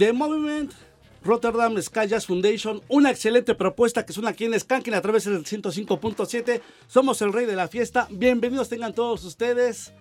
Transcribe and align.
The 0.00 0.14
Movement 0.14 0.72
Rotterdam 1.22 1.76
Sky 1.82 2.08
Jazz 2.08 2.24
Foundation, 2.24 2.80
una 2.88 3.10
excelente 3.10 3.54
propuesta 3.54 4.06
que 4.06 4.14
suena 4.14 4.30
aquí 4.30 4.46
en 4.46 4.58
Skanking 4.58 4.94
a 4.94 5.02
través 5.02 5.26
del 5.26 5.44
105.7. 5.44 6.62
Somos 6.86 7.20
el 7.20 7.34
rey 7.34 7.44
de 7.44 7.54
la 7.54 7.68
fiesta. 7.68 8.08
Bienvenidos 8.10 8.70
tengan 8.70 8.94
todos 8.94 9.22
ustedes. 9.24 9.92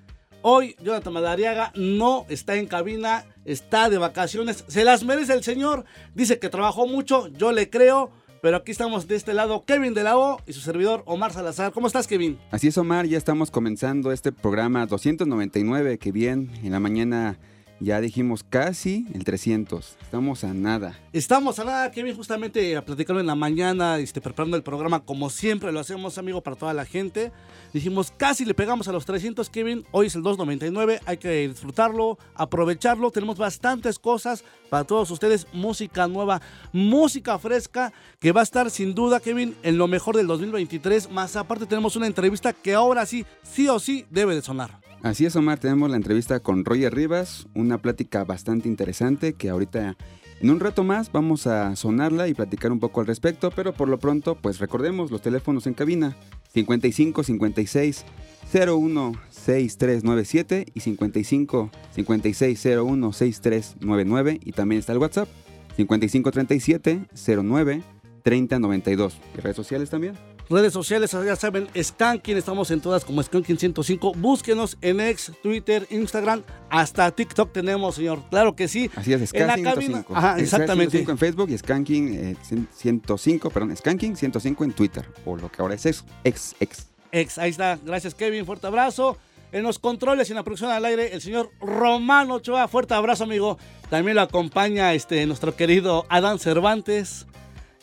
Hoy 0.42 0.78
Jonathan 0.82 1.12
Madariaga 1.12 1.74
no 1.76 2.26
está 2.30 2.56
en 2.56 2.68
cabina, 2.68 3.26
está 3.44 3.90
de 3.90 3.98
vacaciones. 3.98 4.64
Se 4.70 4.86
las 4.86 5.04
merece 5.04 5.34
el 5.34 5.44
señor. 5.44 5.84
Dice 6.16 6.40
que 6.40 6.48
trabajó 6.48 6.88
mucho, 6.88 7.28
yo 7.28 7.52
le 7.52 7.70
creo. 7.70 8.10
Pero 8.42 8.56
aquí 8.56 8.72
estamos 8.72 9.06
de 9.06 9.18
este 9.18 9.34
lado, 9.34 9.66
Kevin 9.66 9.94
de 9.94 10.04
la 10.04 10.18
O 10.18 10.40
y 10.48 10.54
su 10.54 10.62
servidor 10.62 11.04
Omar 11.08 11.34
Salazar. 11.34 11.74
¿Cómo 11.74 11.88
estás, 11.88 12.08
Kevin? 12.08 12.40
Así 12.52 12.70
es, 12.70 12.78
Omar. 12.78 13.06
Ya 13.06 13.18
estamos 13.18 13.52
comenzando 13.52 14.14
este 14.14 14.32
programa 14.32 14.86
299. 14.86 15.98
Que 15.98 16.14
bien, 16.14 16.52
en 16.64 16.72
la 16.72 16.80
mañana 16.80 17.38
ya 17.80 18.02
dijimos 18.02 18.44
casi 18.44 19.06
el 19.14 19.24
300. 19.24 19.98
Estamos 20.02 20.44
a 20.44 20.54
nada. 20.54 21.00
Estamos 21.14 21.60
a 21.60 21.64
nada, 21.64 21.92
Kevin, 21.92 22.16
justamente 22.16 22.76
a 22.76 22.84
platicarlo 22.84 23.20
en 23.20 23.28
la 23.28 23.36
mañana, 23.36 23.98
este, 23.98 24.22
preparando 24.22 24.58
el 24.58 24.64
programa 24.64 25.00
como 25.00 25.30
siempre 25.30 25.72
lo 25.72 25.80
hacemos, 25.80 26.18
amigo, 26.18 26.42
para 26.42 26.56
toda 26.56 26.74
la 26.74 26.86
gente. 26.86 27.32
Dijimos, 27.74 28.12
casi 28.16 28.46
le 28.46 28.54
pegamos 28.54 28.88
a 28.88 28.92
los 28.92 29.06
300, 29.06 29.50
Kevin. 29.50 29.86
Hoy 29.92 30.08
es 30.08 30.16
el 30.16 30.24
299, 30.24 31.02
hay 31.06 31.18
que 31.18 31.48
disfrutarlo, 31.48 32.18
aprovecharlo. 32.36 33.12
Tenemos 33.12 33.38
bastantes 33.38 34.00
cosas 34.00 34.44
para 34.70 34.84
todos 34.84 35.12
ustedes. 35.12 35.48
Música 35.54 36.08
nueva, 36.08 36.42
música 36.74 37.38
fresca, 37.38 37.94
que 38.20 38.32
va 38.32 38.42
a 38.42 38.44
estar 38.44 38.70
sin 38.72 38.96
duda, 38.96 39.20
Kevin, 39.20 39.56
en 39.64 39.78
lo 39.78 39.88
mejor 39.88 40.16
del 40.16 40.28
2023. 40.28 41.12
Más 41.12 41.36
aparte 41.36 41.66
tenemos 41.66 41.96
una 41.96 42.08
entrevista 42.08 42.54
que 42.54 42.74
ahora 42.74 43.06
sí, 43.06 43.26
sí 43.44 43.68
o 43.68 43.80
sí, 43.80 44.06
debe 44.10 44.36
de 44.36 44.42
sonar. 44.42 44.79
Así 45.02 45.26
es, 45.26 45.36
Omar, 45.38 45.60
tenemos 45.60 45.90
la 45.90 45.96
entrevista 45.96 46.42
con 46.42 46.66
Roger 46.66 46.94
Rivas, 46.94 47.48
una 47.56 47.78
plática 47.78 48.26
bastante 48.26 48.68
interesante 48.68 49.32
que 49.32 49.50
ahorita 49.50 49.96
en 50.42 50.50
un 50.50 50.60
rato 50.60 50.84
más 50.84 51.10
vamos 51.12 51.48
a 51.48 51.74
sonarla 51.78 52.28
y 52.28 52.34
platicar 52.34 52.74
un 52.74 52.82
poco 52.82 53.00
al 53.00 53.08
respecto, 53.08 53.50
pero 53.50 53.74
por 53.74 53.88
lo 53.88 53.98
pronto, 53.98 54.36
pues 54.36 54.60
recordemos 54.60 55.10
los 55.10 55.22
teléfonos 55.22 55.68
en 55.68 55.74
cabina 55.74 56.18
55 56.54 57.24
56 57.24 58.06
01 58.54 59.14
6397 59.30 60.66
y 60.74 60.80
55 60.82 61.72
56 61.92 62.66
01 62.66 63.14
6399 63.14 64.40
y 64.44 64.52
también 64.52 64.80
está 64.80 64.92
el 64.92 65.00
WhatsApp 65.00 65.30
55 65.78 66.32
37 66.32 67.06
09 67.42 67.84
3092 68.24 69.18
y 69.38 69.42
redes 69.42 69.56
sociales 69.56 69.90
también 69.90 70.16
Redes 70.50 70.74
sociales, 70.74 71.12
ya 71.12 71.36
saben, 71.36 71.68
Skanking, 71.80 72.36
estamos 72.36 72.72
en 72.72 72.82
todas 72.82 73.06
como 73.06 73.22
Skanking 73.22 73.60
105. 73.60 74.14
Búsquenos 74.16 74.80
en 74.82 75.00
X, 75.00 75.32
Twitter, 75.44 75.86
Instagram, 75.92 76.42
hasta 76.72 77.12
TikTok 77.12 77.54
tenemos, 77.54 77.94
señor. 77.94 78.24
Claro 78.32 78.56
que 78.56 78.68
sí. 78.68 78.90
Así 78.96 79.14
es, 79.14 79.30
Skanking 79.30 79.64
105. 79.64 80.16
Ajá, 80.16 80.40
exactamente. 80.40 80.98
105 80.98 81.12
en 81.12 81.18
Facebook 81.20 81.50
y 81.52 81.58
Skanking 81.58 82.38
105, 82.74 83.50
perdón, 83.52 83.78
Skanking 83.78 84.16
105 84.16 84.64
en 84.64 84.74
Twitter, 84.74 85.06
o 85.24 85.36
lo 85.36 85.52
que 85.52 85.62
ahora 85.62 85.76
es 85.76 85.86
X, 85.86 86.04
X, 86.24 86.56
X. 86.60 86.88
X, 87.12 87.38
ahí 87.38 87.52
está. 87.52 87.78
Gracias, 87.84 88.16
Kevin. 88.16 88.46
Fuerte 88.46 88.66
abrazo. 88.66 89.18
En 89.52 89.64
los 89.64 89.80
controles 89.80 90.30
y 90.30 90.32
en 90.32 90.38
la 90.38 90.44
producción 90.44 90.70
al 90.70 90.86
aire, 90.86 91.14
el 91.14 91.22
señor 91.22 91.52
Romano 91.60 92.36
Ochoa. 92.36 92.68
Fuerte 92.68 92.94
abrazo, 92.94 93.24
amigo. 93.24 93.58
También 93.90 94.16
lo 94.16 94.22
acompaña 94.22 94.94
este, 94.94 95.26
nuestro 95.26 95.56
querido 95.56 96.06
Adán 96.10 96.38
Cervantes 96.38 97.26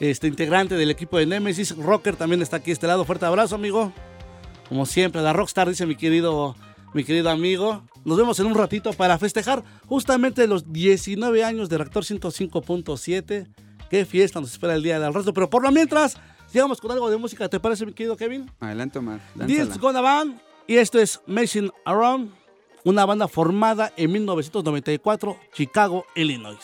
este 0.01 0.27
integrante 0.27 0.75
del 0.75 0.91
equipo 0.91 1.19
de 1.19 1.27
Nemesis. 1.27 1.77
Rocker 1.77 2.17
también 2.17 2.43
está 2.43 2.59
aquí 2.59 2.71
a 2.71 2.75
este 2.75 2.87
lado. 2.87 3.05
Fuerte 3.05 3.27
abrazo, 3.27 3.55
amigo. 3.55 3.93
Como 4.69 4.87
siempre, 4.87 5.23
la 5.23 5.33
Rockstar, 5.33 5.69
dice 5.69 5.87
mi 5.87 5.97
querido, 5.97 6.57
mi 6.93 7.05
querido 7.05 7.31
amigo. 7.31 7.83
Nos 8.05 8.19
vemos 8.19 8.39
en 8.41 8.47
un 8.47 8.55
ratito 8.55 8.93
para 8.93 9.19
festejar 9.19 9.65
justamente 9.87 10.47
los 10.47 10.73
19 10.73 11.45
años 11.45 11.69
de 11.69 11.79
Reactor 11.79 12.05
105.7. 12.05 13.47
Qué 13.91 14.05
fiesta 14.05 14.41
nos 14.41 14.53
espera 14.53 14.75
el 14.75 14.83
día 14.83 14.99
del 14.99 15.15
resto. 15.15 15.33
Pero 15.33 15.49
por 15.49 15.63
lo 15.63 15.71
mientras, 15.71 16.17
sigamos 16.47 16.81
con 16.81 16.91
algo 16.91 17.09
de 17.11 17.17
música. 17.17 17.49
¿Te 17.49 17.61
parece, 17.61 17.87
mi 17.87 17.93
querido 17.93 18.17
Kevin? 18.17 18.51
Adelante, 18.61 18.99
Omar. 18.99 19.21
This 19.47 19.79
Gonna 19.79 20.01
Band. 20.01 20.41
Y 20.67 20.77
esto 20.77 20.99
es 20.99 21.21
Messing 21.27 21.71
Around, 21.85 22.33
una 22.83 23.07
banda 23.07 23.29
formada 23.29 23.93
en 23.97 24.11
1994, 24.11 25.39
Chicago, 25.53 26.05
Illinois. 26.17 26.59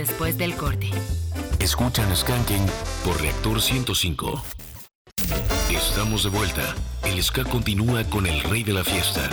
Después 0.00 0.38
del 0.38 0.54
corte. 0.54 0.90
Escuchan 1.58 2.16
Skanking 2.16 2.64
por 3.04 3.20
Reactor 3.20 3.60
105. 3.60 4.42
Estamos 5.70 6.24
de 6.24 6.30
vuelta. 6.30 6.74
El 7.04 7.22
ska 7.22 7.44
continúa 7.44 8.04
con 8.04 8.26
el 8.26 8.40
rey 8.44 8.62
de 8.64 8.72
la 8.72 8.82
fiesta. 8.82 9.28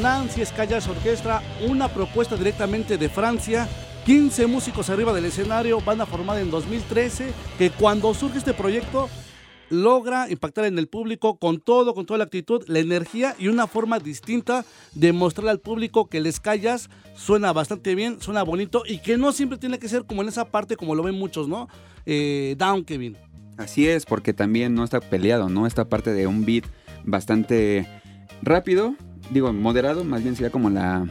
Nancy 0.00 0.40
Escallas 0.40 0.86
Orquestra, 0.86 1.42
una 1.68 1.88
propuesta 1.88 2.36
directamente 2.36 2.96
de 2.96 3.08
Francia. 3.08 3.68
15 4.06 4.46
músicos 4.46 4.88
arriba 4.88 5.12
del 5.12 5.24
escenario, 5.24 5.80
banda 5.80 6.06
formada 6.06 6.40
en 6.40 6.48
2013, 6.48 7.32
que 7.58 7.70
cuando 7.70 8.14
surge 8.14 8.38
este 8.38 8.54
proyecto 8.54 9.08
logra 9.68 10.30
impactar 10.30 10.66
en 10.66 10.78
el 10.78 10.86
público 10.86 11.38
con 11.38 11.60
todo, 11.60 11.92
con 11.92 12.06
toda 12.06 12.18
la 12.18 12.24
actitud, 12.24 12.62
la 12.68 12.78
energía 12.78 13.34
y 13.36 13.48
una 13.48 13.66
forma 13.66 13.98
distinta 13.98 14.64
de 14.94 15.12
mostrarle 15.12 15.50
al 15.50 15.58
público 15.58 16.06
que 16.06 16.18
el 16.18 16.32
Callas 16.40 16.88
suena 17.16 17.52
bastante 17.52 17.96
bien, 17.96 18.20
suena 18.20 18.44
bonito 18.44 18.84
y 18.86 18.98
que 18.98 19.16
no 19.16 19.32
siempre 19.32 19.58
tiene 19.58 19.80
que 19.80 19.88
ser 19.88 20.04
como 20.04 20.22
en 20.22 20.28
esa 20.28 20.44
parte 20.44 20.76
como 20.76 20.94
lo 20.94 21.02
ven 21.02 21.16
muchos, 21.16 21.48
¿no? 21.48 21.68
Eh, 22.06 22.54
down, 22.58 22.84
Kevin. 22.84 23.16
Así 23.56 23.88
es, 23.88 24.06
porque 24.06 24.32
también 24.32 24.74
no 24.74 24.84
está 24.84 25.00
peleado, 25.00 25.48
¿no? 25.48 25.66
Esta 25.66 25.88
parte 25.88 26.12
de 26.12 26.28
un 26.28 26.44
beat 26.44 26.64
bastante 27.04 27.88
rápido, 28.40 28.94
digo 29.32 29.52
moderado, 29.52 30.04
más 30.04 30.22
bien 30.22 30.36
sería 30.36 30.50
como 30.50 30.70
la 30.70 31.06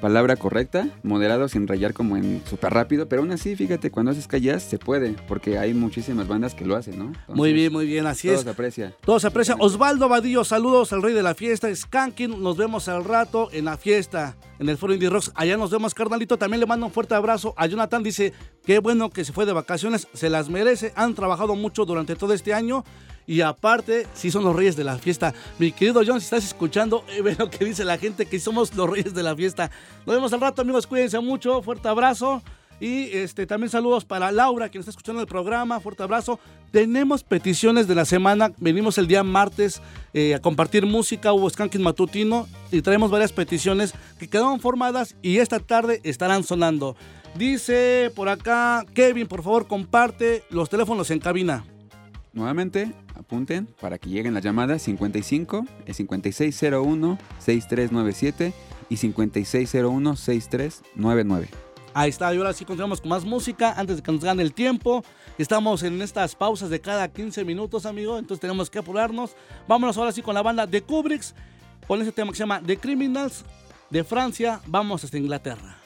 palabra 0.00 0.36
correcta, 0.36 0.88
moderado 1.02 1.48
sin 1.48 1.66
rayar 1.66 1.94
como 1.94 2.18
en 2.18 2.42
súper 2.44 2.74
rápido, 2.74 3.08
pero 3.08 3.22
aún 3.22 3.30
así, 3.32 3.56
fíjate, 3.56 3.90
cuando 3.90 4.12
haces 4.12 4.28
callas 4.28 4.62
se 4.62 4.78
puede, 4.78 5.14
porque 5.26 5.56
hay 5.56 5.72
muchísimas 5.72 6.28
bandas 6.28 6.54
que 6.54 6.66
lo 6.66 6.76
hacen, 6.76 6.98
¿no? 6.98 7.12
muy 7.28 7.54
bien, 7.54 7.72
muy 7.72 7.86
bien, 7.86 8.06
así 8.06 8.28
es. 8.28 8.34
Todo 8.34 8.44
se 8.44 8.50
aprecia. 8.50 8.94
Todo 9.02 9.18
se 9.20 9.26
aprecia. 9.28 9.56
Osvaldo 9.58 10.10
Vadillo, 10.10 10.44
saludos 10.44 10.92
al 10.92 11.02
rey 11.02 11.14
de 11.14 11.22
la 11.22 11.34
fiesta, 11.34 11.74
Skanking, 11.74 12.42
nos 12.42 12.58
vemos 12.58 12.88
al 12.88 13.02
rato 13.02 13.48
en 13.50 13.64
la 13.64 13.78
fiesta, 13.78 14.36
en 14.58 14.68
el 14.68 14.76
Foro 14.76 14.92
Indie 14.92 15.08
Rocks, 15.08 15.32
allá 15.34 15.56
nos 15.56 15.70
vemos, 15.70 15.94
carnalito, 15.94 16.36
también 16.36 16.60
le 16.60 16.66
mando 16.66 16.84
un 16.84 16.92
fuerte 16.92 17.14
abrazo 17.14 17.54
a 17.56 17.66
Jonathan, 17.66 18.02
dice, 18.02 18.34
qué 18.66 18.80
bueno 18.80 19.08
que 19.08 19.24
se 19.24 19.32
fue 19.32 19.46
de 19.46 19.54
vacaciones, 19.54 20.08
se 20.12 20.28
las 20.28 20.50
merece, 20.50 20.92
han 20.96 21.14
trabajado 21.14 21.56
mucho 21.56 21.86
durante 21.86 22.14
todo 22.14 22.34
este 22.34 22.52
año, 22.52 22.84
y 23.26 23.40
aparte, 23.40 24.06
sí 24.14 24.30
son 24.30 24.44
los 24.44 24.54
reyes 24.54 24.76
de 24.76 24.84
la 24.84 24.98
fiesta. 24.98 25.34
Mi 25.58 25.72
querido 25.72 26.02
John, 26.06 26.20
si 26.20 26.24
estás 26.24 26.44
escuchando, 26.44 27.04
eh, 27.08 27.22
ve 27.22 27.36
lo 27.38 27.50
que 27.50 27.64
dice 27.64 27.84
la 27.84 27.98
gente, 27.98 28.26
que 28.26 28.38
somos 28.38 28.74
los 28.74 28.88
reyes 28.88 29.14
de 29.14 29.22
la 29.22 29.34
fiesta. 29.34 29.70
Nos 30.06 30.14
vemos 30.14 30.32
al 30.32 30.40
rato, 30.40 30.62
amigos. 30.62 30.86
Cuídense 30.86 31.18
mucho. 31.20 31.62
Fuerte 31.62 31.88
abrazo. 31.88 32.42
Y 32.80 33.04
este, 33.16 33.46
también 33.46 33.70
saludos 33.70 34.04
para 34.04 34.32
Laura, 34.32 34.68
quien 34.68 34.80
está 34.80 34.90
escuchando 34.90 35.22
el 35.22 35.26
programa. 35.26 35.80
Fuerte 35.80 36.02
abrazo. 36.02 36.38
Tenemos 36.70 37.22
peticiones 37.22 37.88
de 37.88 37.94
la 37.94 38.04
semana. 38.04 38.52
Venimos 38.58 38.98
el 38.98 39.06
día 39.06 39.22
martes 39.22 39.80
eh, 40.12 40.34
a 40.34 40.40
compartir 40.40 40.84
música. 40.84 41.32
Hubo 41.32 41.48
skanking 41.48 41.82
matutino. 41.82 42.46
Y 42.70 42.82
traemos 42.82 43.10
varias 43.10 43.32
peticiones 43.32 43.94
que 44.18 44.28
quedaron 44.28 44.60
formadas 44.60 45.16
y 45.22 45.38
esta 45.38 45.60
tarde 45.60 46.00
estarán 46.04 46.44
sonando. 46.44 46.96
Dice 47.36 48.12
por 48.14 48.28
acá, 48.28 48.84
Kevin, 48.92 49.26
por 49.26 49.42
favor, 49.42 49.66
comparte 49.66 50.44
los 50.50 50.68
teléfonos 50.68 51.10
en 51.10 51.20
cabina. 51.20 51.64
Nuevamente, 52.32 52.92
apunten 53.14 53.66
para 53.80 53.98
que 53.98 54.08
lleguen 54.08 54.34
las 54.34 54.42
llamadas 54.42 54.82
55, 54.82 55.66
5601 55.86 57.18
6397 57.38 58.52
y 58.88 58.96
5601 58.96 60.16
6399. 60.16 61.48
Ahí 61.96 62.10
está, 62.10 62.34
y 62.34 62.38
ahora 62.38 62.52
sí 62.52 62.64
continuamos 62.64 63.00
con 63.00 63.10
más 63.10 63.24
música 63.24 63.72
antes 63.76 63.96
de 63.96 64.02
que 64.02 64.10
nos 64.10 64.24
gane 64.24 64.42
el 64.42 64.52
tiempo. 64.52 65.04
Estamos 65.38 65.84
en 65.84 66.02
estas 66.02 66.34
pausas 66.34 66.68
de 66.68 66.80
cada 66.80 67.06
15 67.06 67.44
minutos, 67.44 67.86
amigo, 67.86 68.18
entonces 68.18 68.40
tenemos 68.40 68.68
que 68.68 68.80
apurarnos. 68.80 69.36
Vámonos 69.68 69.96
ahora 69.96 70.10
sí 70.10 70.20
con 70.20 70.34
la 70.34 70.42
banda 70.42 70.66
de 70.66 70.82
Kubricks, 70.82 71.34
con 71.86 72.02
ese 72.02 72.10
tema 72.10 72.32
que 72.32 72.36
se 72.36 72.42
llama 72.42 72.60
The 72.66 72.78
Criminals 72.78 73.44
de 73.90 74.02
Francia. 74.02 74.60
Vamos 74.66 75.04
hasta 75.04 75.18
Inglaterra. 75.18 75.83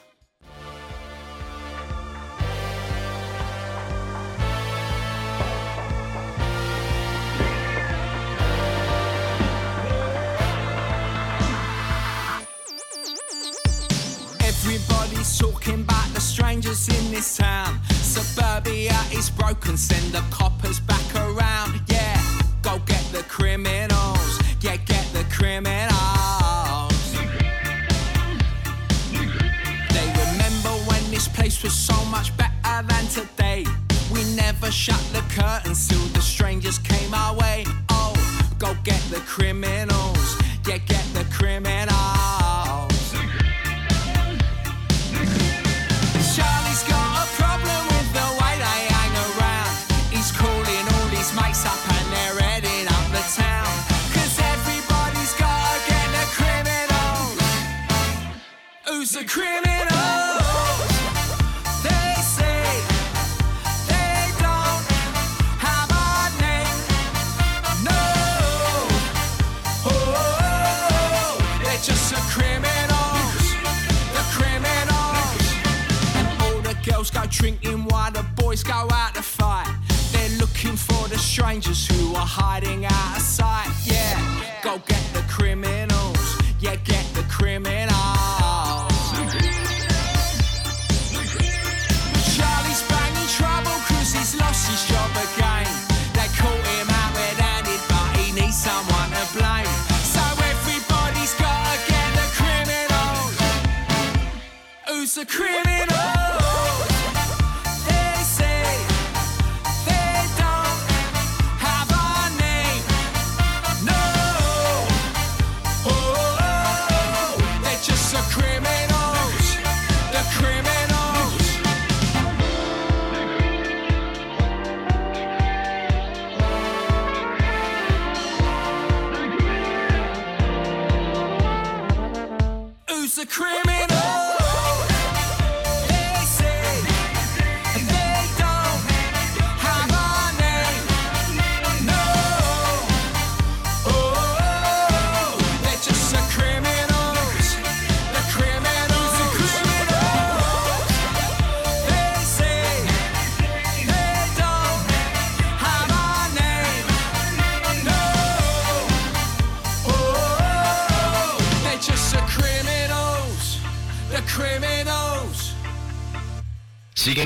Everybody's 14.71 15.35
talking 15.35 15.81
about 15.81 16.13
the 16.13 16.21
strangers 16.21 16.87
in 16.89 17.11
this 17.11 17.37
town. 17.37 17.79
Suburbia 17.89 18.95
is 19.11 19.27
broken, 19.27 19.75
send 19.75 20.13
the 20.13 20.23
coppers 20.29 20.79
back 20.79 21.15
around. 21.15 21.81
Yeah, 21.87 22.21
go 22.61 22.77
get 22.85 23.03
the 23.11 23.23
criminals. 23.23 24.39
Yeah, 24.61 24.75
get 24.75 25.03
the 25.11 25.25
criminals. 25.31 25.89
They 29.89 30.07
remember 30.21 30.73
when 30.85 31.01
this 31.09 31.27
place 31.27 31.63
was 31.63 31.73
so 31.73 32.05
much 32.05 32.37
better 32.37 32.85
than 32.87 33.07
today. 33.07 33.65
We 34.13 34.23
never 34.35 34.69
shut 34.69 35.01
the 35.13 35.23
curtains 35.33 35.87
till 35.87 36.05
the 36.13 36.21
strangers 36.21 36.77
came 36.77 37.11
our 37.15 37.35
way. 37.35 37.65
Oh, 37.89 38.13
go 38.59 38.75
get 38.83 39.01
the 39.09 39.21
criminals. 39.21 40.37
Yeah, 40.67 40.77
get 40.77 41.05
the 41.15 41.25
criminals. 41.31 42.18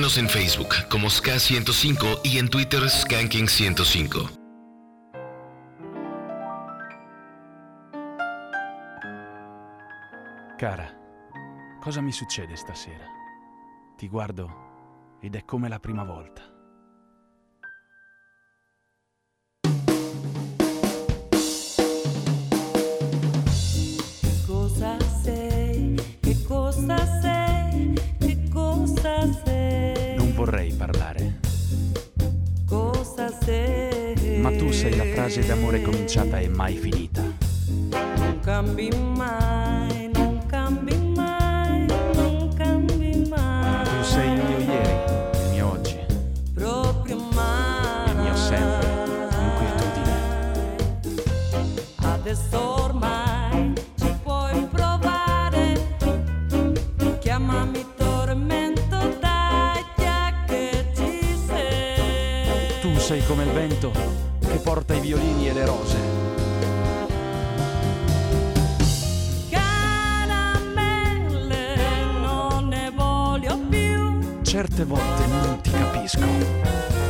Síguenos 0.03 0.17
en 0.17 0.27
Facebook 0.27 0.75
como 0.89 1.07
SK105 1.07 2.19
y 2.25 2.37
en 2.37 2.49
Twitter 2.49 2.81
Skanking105. 2.81 4.37
Cara, 10.57 10.93
cosa 11.81 12.01
mi 12.01 12.11
succede 12.11 12.57
stasera? 12.57 13.05
Ti 13.95 14.09
guardo 14.09 15.19
ed 15.21 15.35
è 15.35 15.45
come 15.45 15.69
la 15.69 15.79
prima 15.79 16.03
volta. 16.03 16.52
Frase 35.23 35.45
d'amore 35.45 35.81
cominciata 35.81 36.38
e 36.38 36.49
mai 36.49 36.75
finita. 36.75 37.21
Non 37.21 38.39
cambi 38.41 38.89
mai, 38.89 40.09
non 40.13 40.45
cambi 40.47 40.97
mai, 41.15 41.86
non 42.13 42.53
cambi 42.53 43.25
mai. 43.29 43.86
Tu 43.86 44.03
sei 44.03 44.33
il 44.33 44.43
mio 44.43 44.57
ieri, 44.57 44.91
il 45.45 45.49
mio 45.51 45.71
oggi, 45.71 45.97
proprio 46.53 47.17
mai. 47.31 48.09
il 48.09 48.17
mio 48.17 48.36
sempre, 48.36 49.29
inquietudine. 49.39 50.75
Adesso 52.01 52.83
ormai 52.83 53.73
ci 53.97 54.13
puoi 54.23 54.67
provare. 54.69 55.95
Chiamami 57.19 57.86
tormento, 57.95 59.17
dai, 59.21 59.86
che 59.95 60.91
ci 60.93 61.38
sei. 61.47 62.81
Tu 62.81 62.99
sei 62.99 63.23
come 63.25 63.43
il 63.43 63.51
vento 63.51 64.22
porta 64.63 64.93
i 64.93 65.02
violini 65.02 65.49
e 65.49 65.54
le 65.54 65.65
rose. 65.65 65.97
Caramelle, 69.49 70.95
non 72.21 72.69
ne 72.69 72.89
voglio 72.95 73.58
più. 73.69 74.41
Certe 74.41 74.86
volte 74.86 75.28
non 75.28 75.60
ti 75.62 75.69
capisco. 75.71 77.02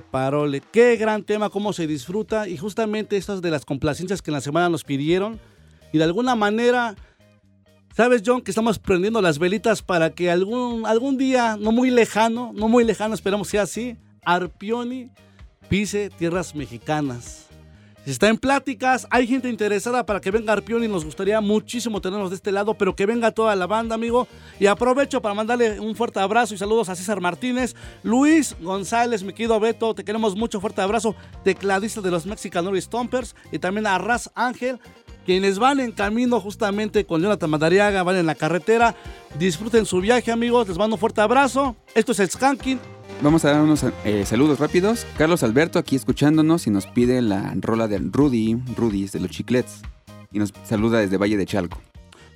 Parole. 0.00 0.62
Qué 0.72 0.96
gran 0.96 1.22
tema, 1.22 1.50
cómo 1.50 1.72
se 1.72 1.86
disfruta. 1.86 2.48
Y 2.48 2.56
justamente 2.56 3.16
estas 3.16 3.42
de 3.42 3.50
las 3.50 3.64
complacencias 3.64 4.22
que 4.22 4.30
en 4.30 4.34
la 4.34 4.40
semana 4.40 4.68
nos 4.68 4.84
pidieron. 4.84 5.40
Y 5.92 5.98
de 5.98 6.04
alguna 6.04 6.34
manera, 6.34 6.94
¿sabes, 7.94 8.22
John? 8.24 8.42
Que 8.42 8.50
estamos 8.50 8.78
prendiendo 8.78 9.22
las 9.22 9.38
velitas 9.38 9.82
para 9.82 10.10
que 10.10 10.30
algún, 10.30 10.86
algún 10.86 11.16
día, 11.16 11.56
no 11.58 11.72
muy 11.72 11.90
lejano, 11.90 12.52
no 12.54 12.68
muy 12.68 12.84
lejano, 12.84 13.14
esperamos 13.14 13.48
sea 13.48 13.62
así, 13.62 13.96
Arpioni 14.24 15.10
pise 15.68 16.10
tierras 16.10 16.54
mexicanas. 16.54 17.45
Si 18.06 18.12
está 18.12 18.28
en 18.28 18.38
pláticas, 18.38 19.04
hay 19.10 19.26
gente 19.26 19.48
interesada 19.48 20.06
para 20.06 20.20
que 20.20 20.30
venga 20.30 20.52
Arpioni. 20.52 20.86
Nos 20.86 21.04
gustaría 21.04 21.40
muchísimo 21.40 22.00
tenernos 22.00 22.30
de 22.30 22.36
este 22.36 22.52
lado, 22.52 22.74
pero 22.74 22.94
que 22.94 23.04
venga 23.04 23.32
toda 23.32 23.56
la 23.56 23.66
banda, 23.66 23.96
amigo. 23.96 24.28
Y 24.60 24.66
aprovecho 24.66 25.20
para 25.20 25.34
mandarle 25.34 25.80
un 25.80 25.96
fuerte 25.96 26.20
abrazo 26.20 26.54
y 26.54 26.56
saludos 26.56 26.88
a 26.88 26.94
César 26.94 27.20
Martínez, 27.20 27.74
Luis 28.04 28.54
González, 28.60 29.24
mi 29.24 29.32
querido 29.32 29.58
Beto. 29.58 29.92
Te 29.92 30.04
queremos 30.04 30.36
mucho, 30.36 30.60
fuerte 30.60 30.82
abrazo. 30.82 31.16
Tecladista 31.42 32.00
de 32.00 32.12
los 32.12 32.26
Mexican 32.26 32.64
Ori 32.68 32.80
Stompers. 32.80 33.34
Y 33.50 33.58
también 33.58 33.88
a 33.88 33.98
Raz 33.98 34.30
Ángel, 34.36 34.78
quienes 35.24 35.58
van 35.58 35.80
en 35.80 35.90
camino 35.90 36.40
justamente 36.40 37.04
con 37.06 37.20
Jonathan 37.20 37.50
Madariaga, 37.50 38.04
van 38.04 38.14
en 38.14 38.26
la 38.26 38.36
carretera. 38.36 38.94
Disfruten 39.36 39.84
su 39.84 40.00
viaje, 40.00 40.30
amigos. 40.30 40.68
Les 40.68 40.78
mando 40.78 40.94
un 40.94 41.00
fuerte 41.00 41.22
abrazo. 41.22 41.74
Esto 41.92 42.12
es 42.12 42.20
el 42.20 42.30
Skanking. 42.30 42.78
Vamos 43.22 43.44
a 43.44 43.50
dar 43.50 43.62
unos 43.62 43.84
eh, 44.04 44.26
saludos 44.26 44.58
rápidos. 44.58 45.06
Carlos 45.16 45.42
Alberto 45.42 45.78
aquí 45.78 45.96
escuchándonos 45.96 46.66
y 46.66 46.70
nos 46.70 46.86
pide 46.86 47.22
la 47.22 47.54
rola 47.60 47.88
de 47.88 47.98
Rudy, 47.98 48.56
Rudy's 48.76 49.12
de 49.12 49.20
los 49.20 49.30
chiclets. 49.30 49.80
Y 50.32 50.38
nos 50.38 50.52
saluda 50.64 50.98
desde 50.98 51.16
Valle 51.16 51.38
de 51.38 51.46
Chalco. 51.46 51.80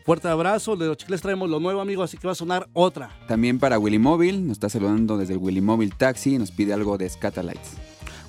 Fuerte 0.06 0.28
abrazo. 0.28 0.76
De 0.76 0.86
los 0.86 0.96
chicles 0.96 1.20
traemos 1.20 1.50
lo 1.50 1.60
nuevo, 1.60 1.82
amigo. 1.82 2.02
Así 2.02 2.16
que 2.16 2.26
va 2.26 2.32
a 2.32 2.36
sonar 2.36 2.66
otra. 2.72 3.10
También 3.28 3.58
para 3.58 3.78
Willy 3.78 3.98
Móvil, 3.98 4.46
nos 4.46 4.56
está 4.56 4.70
saludando 4.70 5.18
desde 5.18 5.34
el 5.34 5.38
Willy 5.38 5.60
Móvil 5.60 5.94
Taxi 5.94 6.34
y 6.34 6.38
nos 6.38 6.50
pide 6.50 6.72
algo 6.72 6.96
de 6.96 7.08
Scatalites. 7.08 7.76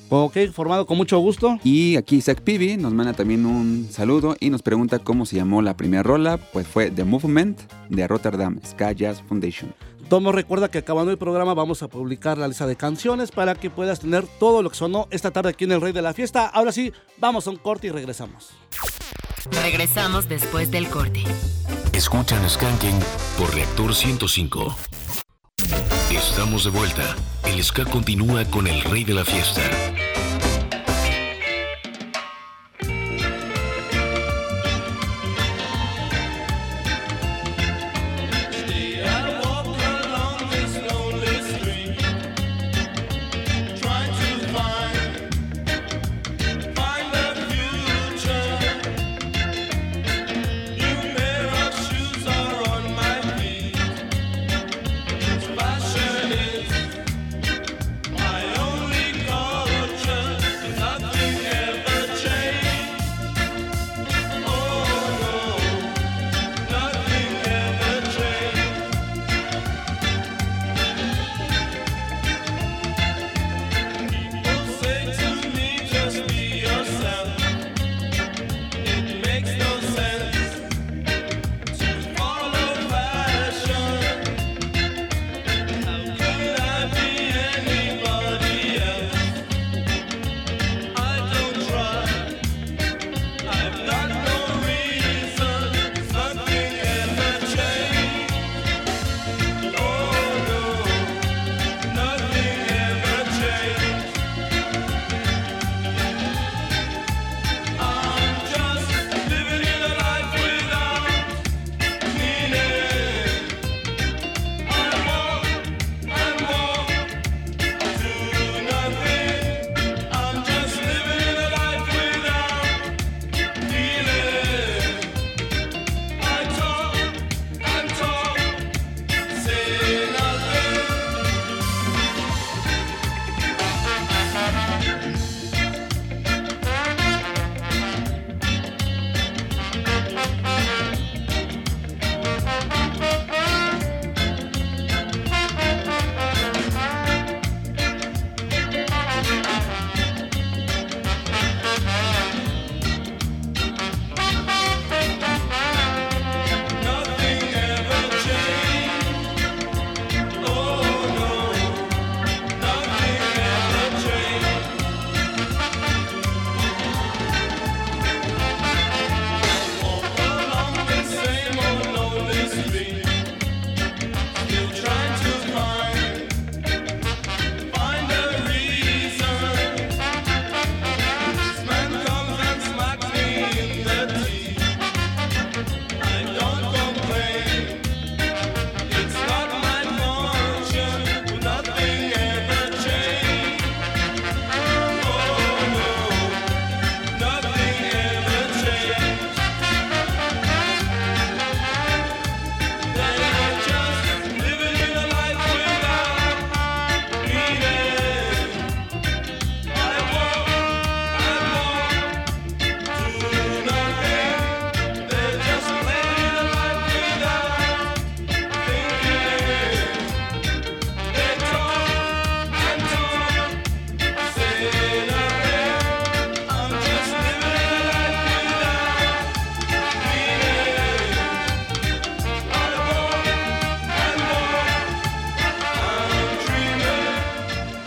Ok, 0.10 0.36
formado 0.52 0.86
con 0.86 0.98
mucho 0.98 1.18
gusto. 1.20 1.58
Y 1.64 1.96
aquí 1.96 2.18
Isaac 2.18 2.42
Pibi 2.42 2.76
nos 2.76 2.94
manda 2.94 3.14
también 3.14 3.46
un 3.46 3.88
saludo 3.90 4.36
y 4.42 4.50
nos 4.50 4.62
pregunta 4.62 5.00
cómo 5.00 5.26
se 5.26 5.38
llamó 5.38 5.62
la 5.62 5.78
primera 5.78 6.04
rola. 6.04 6.36
Pues 6.38 6.68
fue 6.68 6.92
The 6.92 7.06
Movement 7.06 7.62
de 7.88 8.06
Rotterdam 8.10 8.60
Ska 8.66 8.92
Jazz 8.92 9.22
Foundation. 9.22 9.74
Tomo 10.12 10.34
recuerda 10.34 10.70
que 10.70 10.80
acabando 10.80 11.10
el 11.10 11.18
programa 11.18 11.54
vamos 11.54 11.82
a 11.84 11.88
publicar 11.88 12.38
la 12.38 12.50
lista 12.50 12.68
de 12.68 12.76
canciones 12.76 13.32
para 13.32 13.56
que 13.56 13.70
puedas 13.70 14.02
tener 14.02 14.28
todo 14.28 14.62
lo 14.62 14.70
que 14.70 14.76
sonó 14.76 15.08
esta 15.10 15.32
tarde 15.32 15.52
aquí 15.52 15.64
en 15.64 15.72
El 15.72 15.80
Rey 15.80 15.94
de 15.94 16.02
la 16.02 16.14
Fiesta. 16.14 16.48
Ahora 16.48 16.74
sí, 16.74 16.92
vamos 17.18 17.48
a 17.48 17.50
un 17.50 17.56
corte 17.56 17.88
y 17.88 17.92
regresamos. 17.92 18.50
Regresamos 19.64 20.28
después 20.28 20.70
del 20.70 20.90
corte. 20.90 21.24
Escuchan 21.94 22.50
Skanking 22.50 23.00
por 23.38 23.56
Reactor 23.56 23.96
105. 23.96 24.76
Estamos 26.12 26.66
de 26.66 26.72
vuelta. 26.72 27.16
El 27.46 27.64
ska 27.64 27.86
continúa 27.86 28.44
con 28.44 28.68
el 28.68 28.82
rey 28.82 29.06
de 29.06 29.14
la 29.14 29.24
fiesta. 29.24 29.62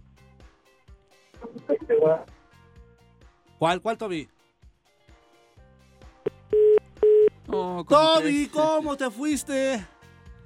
¿Cuál, 3.59 3.81
cuál, 3.81 3.97
Toby? 3.97 4.29
Oh, 7.47 7.83
¿cómo 7.87 8.13
Toby? 8.19 8.47
¿cómo 8.47 8.97
te 8.97 9.09
fuiste? 9.09 9.85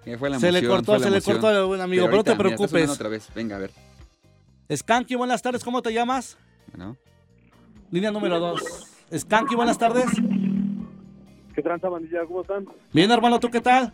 Que 0.04 0.18
fue 0.18 0.30
la 0.30 0.40
Se 0.40 0.52
le 0.52 0.68
cortó, 0.68 0.94
fue 0.94 1.00
la 1.00 1.06
se 1.06 1.12
le 1.12 1.22
cortó 1.22 1.48
al 1.48 1.66
buen 1.66 1.82
amigo, 1.82 2.06
pero 2.06 2.18
no 2.18 2.24
te 2.24 2.32
mira, 2.32 2.44
preocupes. 2.44 2.90
otra 2.90 3.10
vez, 3.10 3.28
venga, 3.34 3.56
a 3.56 3.60
ver. 3.60 3.72
Skanky, 4.74 5.16
buenas 5.16 5.42
tardes, 5.42 5.64
¿cómo 5.64 5.82
te 5.82 5.92
llamas? 5.94 6.38
Bueno, 6.74 6.96
Línea 7.92 8.12
número 8.12 8.40
2. 8.40 8.62
Skanky, 9.18 9.56
buenas 9.56 9.78
tardes. 9.78 10.06
¿Qué 11.54 11.62
tranza, 11.62 11.90
bandilla? 11.90 12.26
¿Cómo 12.26 12.42
están? 12.42 12.66
Bien, 12.94 13.12
hermano, 13.12 13.40
¿tú 13.40 13.50
qué 13.50 13.60
tal? 13.60 13.94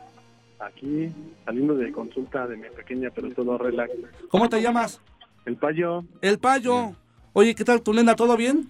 Aquí, 0.59 1.09
saliendo 1.45 1.75
de 1.75 1.91
consulta 1.91 2.47
de 2.47 2.57
mi 2.57 2.67
pequeña, 2.69 3.09
pero 3.13 3.29
todo 3.31 3.57
relax. 3.57 3.91
¿Cómo 4.29 4.49
te 4.49 4.61
llamas? 4.61 5.01
El 5.45 5.55
payo. 5.55 6.03
El 6.21 6.39
Payo. 6.39 6.93
Oye, 7.33 7.53
¿qué 7.53 7.63
tal 7.63 7.81
tu 7.81 7.93
nena? 7.93 8.15
¿Todo 8.15 8.35
bien? 8.35 8.67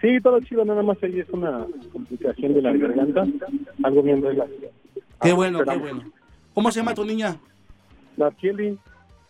Sí, 0.00 0.20
todo 0.22 0.38
chido, 0.40 0.64
nada 0.64 0.82
más 0.82 1.02
ahí 1.02 1.18
es 1.20 1.28
una 1.30 1.66
complicación 1.92 2.52
de 2.52 2.62
la 2.62 2.72
garganta. 2.72 3.24
Algo 3.82 4.02
bien 4.02 4.22
relax. 4.22 4.50
Qué 5.22 5.30
Ah, 5.30 5.34
bueno, 5.34 5.64
qué 5.64 5.76
bueno. 5.78 6.02
¿Cómo 6.52 6.70
se 6.70 6.80
llama 6.80 6.94
tu 6.94 7.04
niña? 7.04 7.36
La 8.16 8.30
Kelly. 8.30 8.78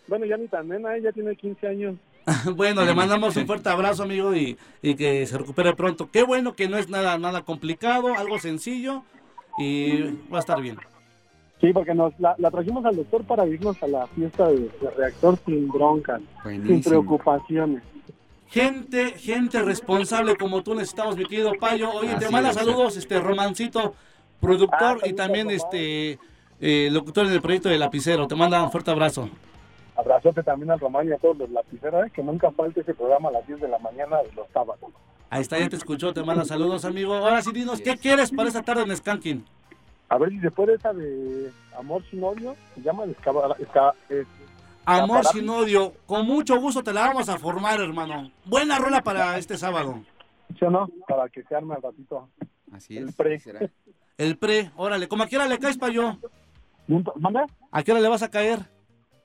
Bueno, 0.07 0.25
ya 0.25 0.37
ni 0.37 0.47
tan 0.47 0.67
nena, 0.67 0.95
ella 0.95 1.11
tiene 1.13 1.35
15 1.35 1.67
años. 1.67 1.95
bueno, 2.55 2.83
le 2.83 2.93
mandamos 2.93 3.35
un 3.37 3.47
fuerte 3.47 3.69
abrazo, 3.69 4.03
amigo, 4.03 4.35
y, 4.35 4.57
y 4.81 4.95
que 4.95 5.25
se 5.25 5.37
recupere 5.37 5.73
pronto. 5.73 6.09
Qué 6.11 6.23
bueno 6.23 6.53
que 6.53 6.67
no 6.67 6.77
es 6.77 6.89
nada, 6.89 7.17
nada 7.17 7.43
complicado, 7.43 8.13
algo 8.15 8.37
sencillo 8.39 9.03
y 9.57 10.01
va 10.31 10.37
a 10.37 10.39
estar 10.39 10.61
bien. 10.61 10.77
Sí, 11.61 11.71
porque 11.73 11.93
nos 11.95 12.17
la, 12.19 12.35
la 12.37 12.51
trajimos 12.51 12.85
al 12.85 12.95
doctor 12.97 13.23
para 13.23 13.45
irnos 13.47 13.81
a 13.81 13.87
la 13.87 14.07
fiesta 14.07 14.47
de, 14.49 14.69
de 14.81 14.89
reactor 14.97 15.37
sin 15.45 15.67
broncas, 15.69 16.21
sin 16.43 16.83
preocupaciones. 16.83 17.81
Gente, 18.47 19.11
gente 19.17 19.61
responsable 19.63 20.35
como 20.35 20.61
tú 20.63 20.75
necesitamos, 20.75 21.17
mi 21.17 21.25
querido 21.25 21.53
Payo. 21.59 21.91
Oye, 21.91 22.15
te 22.15 22.29
manda 22.29 22.49
es. 22.49 22.55
saludos, 22.55 22.95
este 22.97 23.19
Romancito, 23.19 23.95
productor 24.39 24.99
Ah, 25.01 25.07
y 25.07 25.13
también 25.13 25.47
papá. 25.47 25.55
este 25.57 26.19
eh, 26.61 26.89
locutor 26.91 27.25
en 27.25 27.31
el 27.33 27.41
proyecto 27.41 27.69
de 27.69 27.77
Lapicero. 27.77 28.27
Te 28.27 28.35
manda 28.35 28.61
un 28.63 28.71
fuerte 28.71 28.91
abrazo. 28.91 29.29
Abrazote 29.97 30.43
también 30.43 30.71
al 30.71 30.79
Román 30.79 31.07
y 31.07 31.13
a 31.13 31.17
todos 31.17 31.37
los 31.37 31.49
lapiceros, 31.49 32.05
¿eh? 32.05 32.11
que 32.13 32.21
nunca 32.21 32.51
falte 32.51 32.81
ese 32.81 32.93
programa 32.93 33.29
a 33.29 33.31
las 33.31 33.47
10 33.47 33.61
de 33.61 33.67
la 33.69 33.79
mañana 33.79 34.17
de 34.23 34.31
los 34.33 34.45
sábados. 34.53 34.91
Ahí 35.29 35.41
está, 35.41 35.57
ya 35.57 35.69
te 35.69 35.77
escuchó, 35.77 36.13
te 36.13 36.21
manda 36.23 36.43
saludos, 36.45 36.85
amigo. 36.85 37.13
Ahora 37.15 37.41
sí, 37.41 37.51
dinos, 37.51 37.81
¿qué 37.81 37.97
quieres 37.97 38.31
para 38.31 38.49
esta 38.49 38.61
tarde 38.61 38.83
en 38.83 38.95
Skanking? 38.95 39.45
A 40.09 40.17
ver 40.17 40.29
si 40.29 40.39
se 40.39 40.51
puede 40.51 40.75
esa 40.75 40.93
de 40.93 41.51
Amor 41.77 42.03
sin 42.09 42.23
odio, 42.23 42.55
se 42.75 42.81
llama 42.81 43.03
el 43.03 43.15
esca- 43.15 43.93
es- 44.09 44.27
Amor 44.85 45.17
Aparato. 45.17 45.29
sin 45.37 45.49
odio, 45.49 45.93
con 46.05 46.27
mucho 46.27 46.59
gusto 46.59 46.83
te 46.83 46.93
la 46.93 47.01
vamos 47.07 47.27
a 47.27 47.39
formar, 47.39 47.81
hermano. 47.81 48.29
Buena 48.45 48.77
rola 48.77 49.01
para 49.01 49.37
este 49.37 49.57
sábado. 49.57 49.99
¿sí 50.59 50.63
o 50.63 50.69
no? 50.69 50.87
Para 51.07 51.27
que 51.27 51.41
se 51.43 51.55
arme 51.55 51.73
al 51.73 51.81
ratito. 51.81 52.29
Así 52.71 52.95
el 52.97 53.09
es. 53.09 53.15
pre. 53.15 53.39
será. 53.39 53.67
El 54.17 54.37
pre, 54.37 54.71
órale, 54.75 55.07
como 55.07 55.23
a 55.23 55.27
qué 55.27 55.37
hora 55.37 55.47
le 55.47 55.57
caes, 55.57 55.77
Payo? 55.77 56.17
¿Manda? 57.15 57.47
¿A 57.71 57.83
qué 57.83 57.91
hora 57.91 58.01
le 58.01 58.07
vas 58.07 58.21
a 58.21 58.29
caer? 58.29 58.59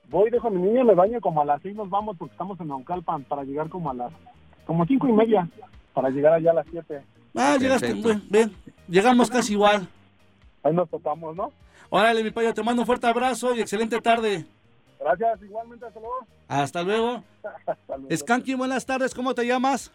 Voy, 0.09 0.29
dejo 0.31 0.47
a 0.47 0.51
mi 0.51 0.61
niña, 0.61 0.83
me 0.83 0.95
baño 0.95 1.21
como 1.21 1.41
a 1.41 1.45
las 1.45 1.61
6 1.61 1.75
nos 1.75 1.89
vamos 1.89 2.17
porque 2.17 2.33
estamos 2.33 2.59
en 2.59 2.67
Naucalpan 2.67 3.23
para 3.25 3.43
llegar 3.43 3.69
como 3.69 3.91
a 3.91 3.93
las, 3.93 4.11
como 4.65 4.85
cinco 4.85 5.07
y 5.07 5.13
media, 5.13 5.47
para 5.93 6.09
llegar 6.09 6.33
allá 6.33 6.51
a 6.51 6.55
las 6.55 6.65
7. 6.71 7.01
Ah, 7.35 7.55
llegaste, 7.57 7.93
bien, 7.93 8.23
bien. 8.29 8.51
Llegamos 8.89 9.29
casi 9.29 9.53
igual. 9.53 9.87
Ahí 10.63 10.73
nos 10.73 10.89
topamos, 10.89 11.35
¿no? 11.35 11.51
Órale, 11.89 12.23
mi 12.23 12.31
Payo, 12.31 12.53
te 12.53 12.63
mando 12.63 12.83
un 12.83 12.85
fuerte 12.85 13.07
abrazo 13.07 13.53
y 13.55 13.59
excelente 13.61 13.99
tarde. 13.99 14.45
Gracias, 14.99 15.41
igualmente, 15.41 15.85
hasta 15.85 15.99
luego. 15.99 16.25
Hasta 16.47 16.83
luego. 16.83 17.23
Hasta 17.65 17.97
luego. 17.97 18.17
Skanky, 18.17 18.53
buenas 18.53 18.85
tardes, 18.85 19.13
¿cómo 19.13 19.33
te 19.33 19.45
llamas? 19.45 19.91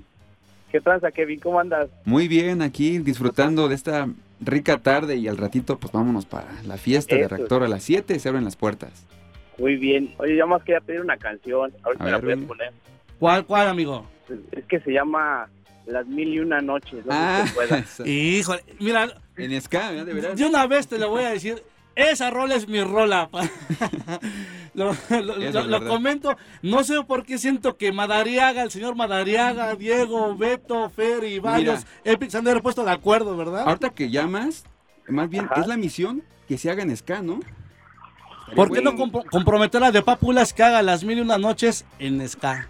¿Qué 0.72 0.80
tranza, 0.80 1.10
Kevin? 1.12 1.40
¿Cómo 1.40 1.60
andas? 1.60 1.90
Muy 2.06 2.28
bien, 2.28 2.62
aquí 2.62 3.00
disfrutando 3.00 3.68
de 3.68 3.76
esta 3.76 4.08
rica 4.40 4.78
tarde 4.78 5.16
y 5.16 5.28
al 5.28 5.38
ratito 5.38 5.80
pues 5.80 5.92
vámonos 5.92 6.26
para 6.26 6.62
la 6.64 6.78
fiesta 6.78 7.16
de 7.16 7.28
reactor 7.28 7.64
a 7.64 7.68
las 7.68 7.84
7 7.84 8.20
se 8.20 8.30
abren 8.30 8.46
las 8.46 8.56
puertas. 8.56 8.92
Muy 9.58 9.76
bien. 9.78 10.14
Oye, 10.20 10.38
yo 10.38 10.46
más 10.48 10.62
quería 10.64 10.80
pedir 10.80 11.02
una 11.02 11.18
canción. 11.18 11.74
Ahorita 11.84 12.04
A 12.04 12.06
me 12.06 12.12
la 12.12 12.18
voy 12.20 12.34
a 12.44 12.48
poner. 12.48 12.72
¿Cuál, 13.20 13.46
cuál, 13.46 13.68
amigo? 13.68 14.06
Es 14.52 14.64
que 14.66 14.80
se 14.82 14.92
llama 14.92 15.50
Las 15.90 16.06
Mil 16.08 16.34
y 16.34 16.40
Una 16.40 16.62
Noches. 16.62 17.06
No 17.06 17.12
Ah. 17.14 17.46
Híjole, 18.06 18.64
mira, 18.80 19.08
en 19.38 19.62
ska, 19.62 19.92
¿verdad? 19.92 20.06
de 20.06 20.14
veras. 20.14 20.38
de 20.38 20.46
una 20.46 20.68
vez 20.68 20.88
te 20.88 20.98
lo 20.98 21.10
voy 21.10 21.24
a 21.24 21.30
decir. 21.32 21.64
Esa 21.96 22.30
rola 22.30 22.56
es 22.56 22.68
mi 22.68 22.82
rola. 22.82 23.30
lo, 24.74 24.94
lo- 25.10 25.38
verdad. 25.40 25.88
comento. 25.88 26.38
No 26.62 26.84
sé 26.86 27.02
por 27.04 27.26
qué 27.26 27.38
siento 27.38 27.76
que 27.76 27.92
Madariaga, 27.92 28.64
el 28.64 28.72
señor 28.72 28.96
Madariaga, 28.96 29.76
Diego, 29.76 30.36
Beto, 30.38 30.90
Fer 30.90 31.26
y 31.26 31.40
varios 31.40 31.86
Epics 32.06 32.36
han 32.36 32.46
de 32.46 32.52
haber 32.52 32.64
puesto 32.64 32.86
de 32.86 32.92
acuerdo, 32.92 33.36
¿verdad? 33.36 33.68
Ahorita 33.68 33.90
que 33.90 34.10
llamas, 34.10 34.64
más 35.10 35.30
bien 35.30 35.46
Ajá. 35.52 35.60
es 35.62 35.68
la 35.68 35.76
misión 35.76 36.24
que 36.48 36.58
se 36.58 36.70
haga 36.70 36.84
en 36.84 36.96
ska, 36.96 37.22
¿no? 37.22 37.42
¿Por 38.56 38.72
qué 38.72 38.82
no 38.82 38.96
comprometer 39.30 39.84
a 39.84 39.92
De 39.92 40.02
Pápulas 40.02 40.54
que 40.54 40.64
haga 40.64 40.82
las 40.82 41.04
mil 41.04 41.18
y 41.18 41.22
una 41.22 41.38
noches 41.38 41.86
en 42.00 42.28
Ska? 42.28 42.68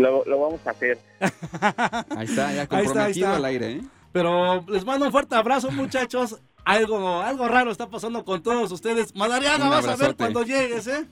Lo, 0.00 0.24
lo 0.24 0.40
vamos 0.40 0.60
a 0.66 0.70
hacer. 0.70 0.98
Ahí 1.20 2.26
está, 2.26 2.52
ya 2.52 2.60
Ahí 2.60 2.60
está, 2.60 2.60
ahí 2.60 2.66
comprometido 2.66 3.26
está. 3.26 3.36
al 3.36 3.44
aire, 3.44 3.72
¿eh? 3.72 3.80
Pero 4.12 4.64
les 4.68 4.84
mando 4.84 5.06
un 5.06 5.12
fuerte 5.12 5.34
abrazo, 5.34 5.70
muchachos. 5.70 6.40
Algo, 6.64 7.20
algo 7.22 7.48
raro 7.48 7.70
está 7.70 7.88
pasando 7.88 8.24
con 8.24 8.42
todos 8.42 8.70
ustedes. 8.72 9.14
Madariaga, 9.14 9.68
vas 9.68 9.86
a 9.86 9.96
ver 9.96 10.14
cuando 10.16 10.42
llegues, 10.42 10.86
¿eh? 10.86 11.06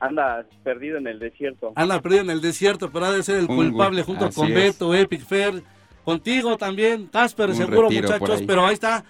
anda 0.00 0.44
perdido 0.62 0.98
en 0.98 1.06
el 1.06 1.18
desierto. 1.18 1.72
Anda 1.74 2.00
perdido 2.00 2.22
en 2.22 2.30
el 2.30 2.40
desierto, 2.40 2.90
pero 2.92 3.06
ha 3.06 3.12
de 3.12 3.22
ser 3.22 3.36
el 3.36 3.46
Un 3.48 3.56
culpable 3.56 4.02
junto 4.02 4.26
así 4.26 4.40
con 4.40 4.48
es. 4.48 4.54
Beto, 4.54 4.94
Epic 4.94 5.24
Fair, 5.24 5.62
contigo 6.04 6.56
también, 6.58 7.06
Casper, 7.06 7.50
Un 7.50 7.56
seguro 7.56 7.90
muchachos, 7.90 8.40
ahí. 8.40 8.46
pero 8.46 8.66
ahí 8.66 8.74
está. 8.74 9.04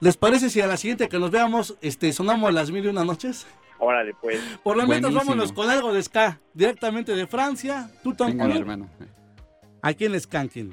¿Les 0.00 0.16
parece 0.16 0.50
si 0.50 0.60
a 0.60 0.66
la 0.66 0.76
siguiente 0.76 1.08
que 1.08 1.18
nos 1.18 1.30
veamos 1.30 1.76
este, 1.80 2.12
sonamos 2.12 2.52
las 2.52 2.70
mil 2.70 2.84
y 2.84 2.88
una 2.88 3.04
noches? 3.04 3.46
Órale, 3.84 4.14
pues. 4.14 4.40
Por 4.62 4.76
lo 4.76 4.86
menos 4.86 5.12
vámonos 5.12 5.52
con 5.52 5.68
algo 5.68 5.92
de 5.92 6.00
ska, 6.04 6.38
directamente 6.54 7.16
de 7.16 7.26
Francia, 7.26 7.90
tú 8.04 8.14
Tom 8.14 8.28
Venga, 8.28 8.54
hermano. 8.54 8.88
aquí 9.82 10.04
en 10.04 10.20
Skanking. 10.20 10.72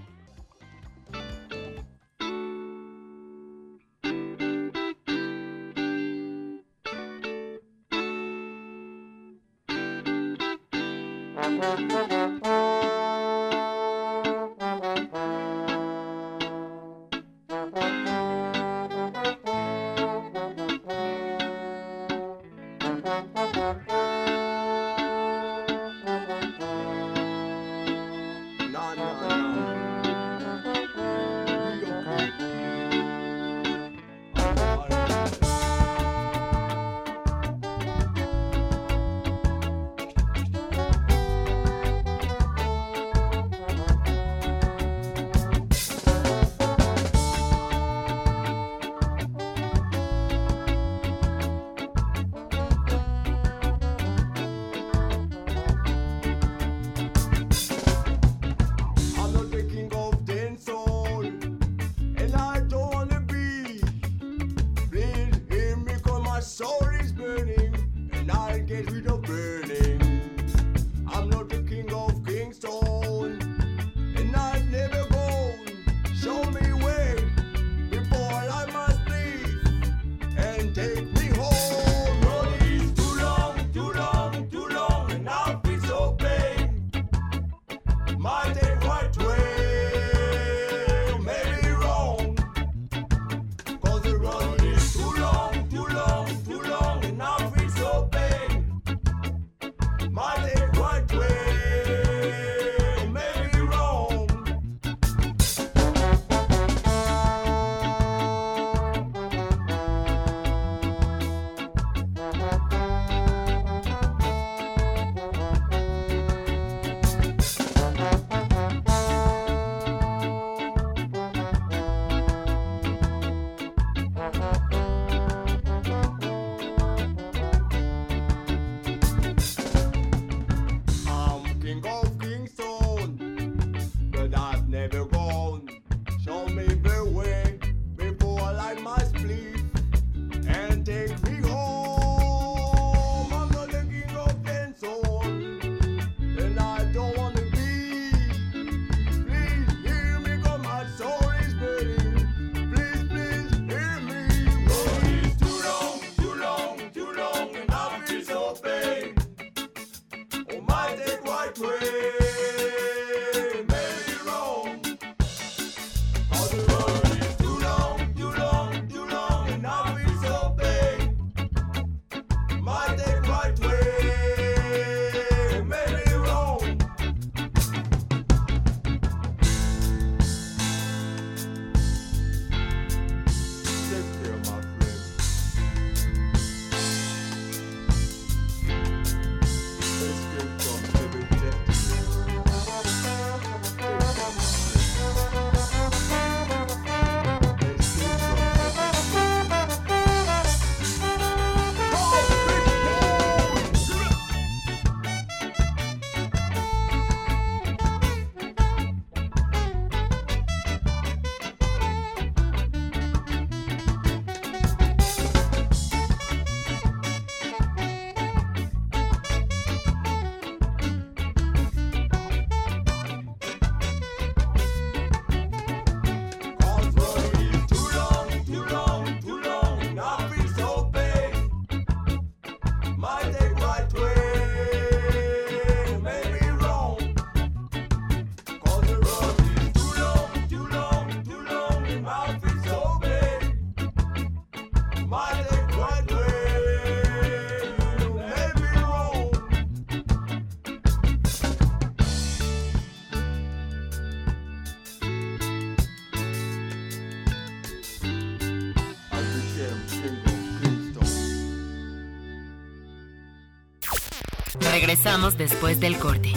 Regresamos 265.00 265.38
después 265.38 265.80
del 265.80 265.98
corte. 265.98 266.34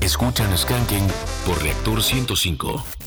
Escuchan 0.00 0.56
Skanking 0.56 1.08
por 1.44 1.60
Reactor 1.60 2.00
105. 2.00 2.97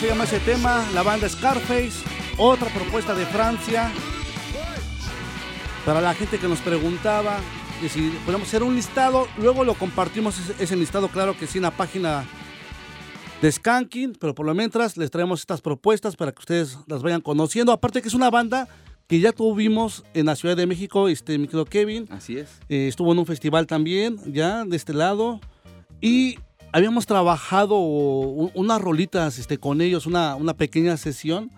Se 0.00 0.06
llama 0.06 0.24
ese 0.24 0.40
tema. 0.40 0.82
La 0.94 1.02
banda 1.02 1.28
Scarface, 1.28 1.92
otra 2.38 2.70
propuesta 2.70 3.14
de 3.14 3.26
Francia. 3.26 3.92
Para 5.84 6.00
la 6.00 6.14
gente 6.14 6.38
que 6.38 6.48
nos 6.48 6.60
preguntaba 6.60 7.38
que 7.82 7.90
si 7.90 8.08
podemos 8.24 8.48
hacer 8.48 8.62
un 8.62 8.74
listado, 8.74 9.28
luego 9.36 9.62
lo 9.62 9.74
compartimos 9.74 10.38
ese, 10.38 10.64
ese 10.64 10.76
listado, 10.76 11.08
claro 11.08 11.36
que 11.36 11.46
sí, 11.46 11.58
en 11.58 11.64
la 11.64 11.70
página 11.70 12.24
de 13.42 13.52
Skanking, 13.52 14.16
pero 14.18 14.34
por 14.34 14.46
lo 14.46 14.54
mientras 14.54 14.96
les 14.96 15.10
traemos 15.10 15.40
estas 15.40 15.60
propuestas 15.60 16.16
para 16.16 16.32
que 16.32 16.38
ustedes 16.38 16.78
las 16.86 17.02
vayan 17.02 17.20
conociendo. 17.20 17.70
Aparte 17.70 18.00
que 18.00 18.08
es 18.08 18.14
una 18.14 18.30
banda 18.30 18.68
que 19.06 19.20
ya 19.20 19.32
tuvimos 19.32 20.04
en 20.14 20.26
la 20.26 20.34
Ciudad 20.34 20.56
de 20.56 20.66
México, 20.66 21.08
este, 21.08 21.36
mi 21.36 21.46
querido 21.46 21.66
Kevin. 21.66 22.08
Así 22.10 22.38
es. 22.38 22.48
Eh, 22.70 22.88
estuvo 22.88 23.12
en 23.12 23.18
un 23.18 23.26
festival 23.26 23.66
también, 23.66 24.18
ya, 24.32 24.64
de 24.64 24.76
este 24.76 24.94
lado. 24.94 25.40
Y 26.00 26.38
habíamos 26.72 27.06
trabajado 27.06 27.78
unas 27.78 28.80
rolitas 28.80 29.38
este, 29.38 29.58
con 29.58 29.80
ellos, 29.80 30.06
una, 30.06 30.36
una 30.36 30.54
pequeña 30.54 30.96
sesión 30.96 31.50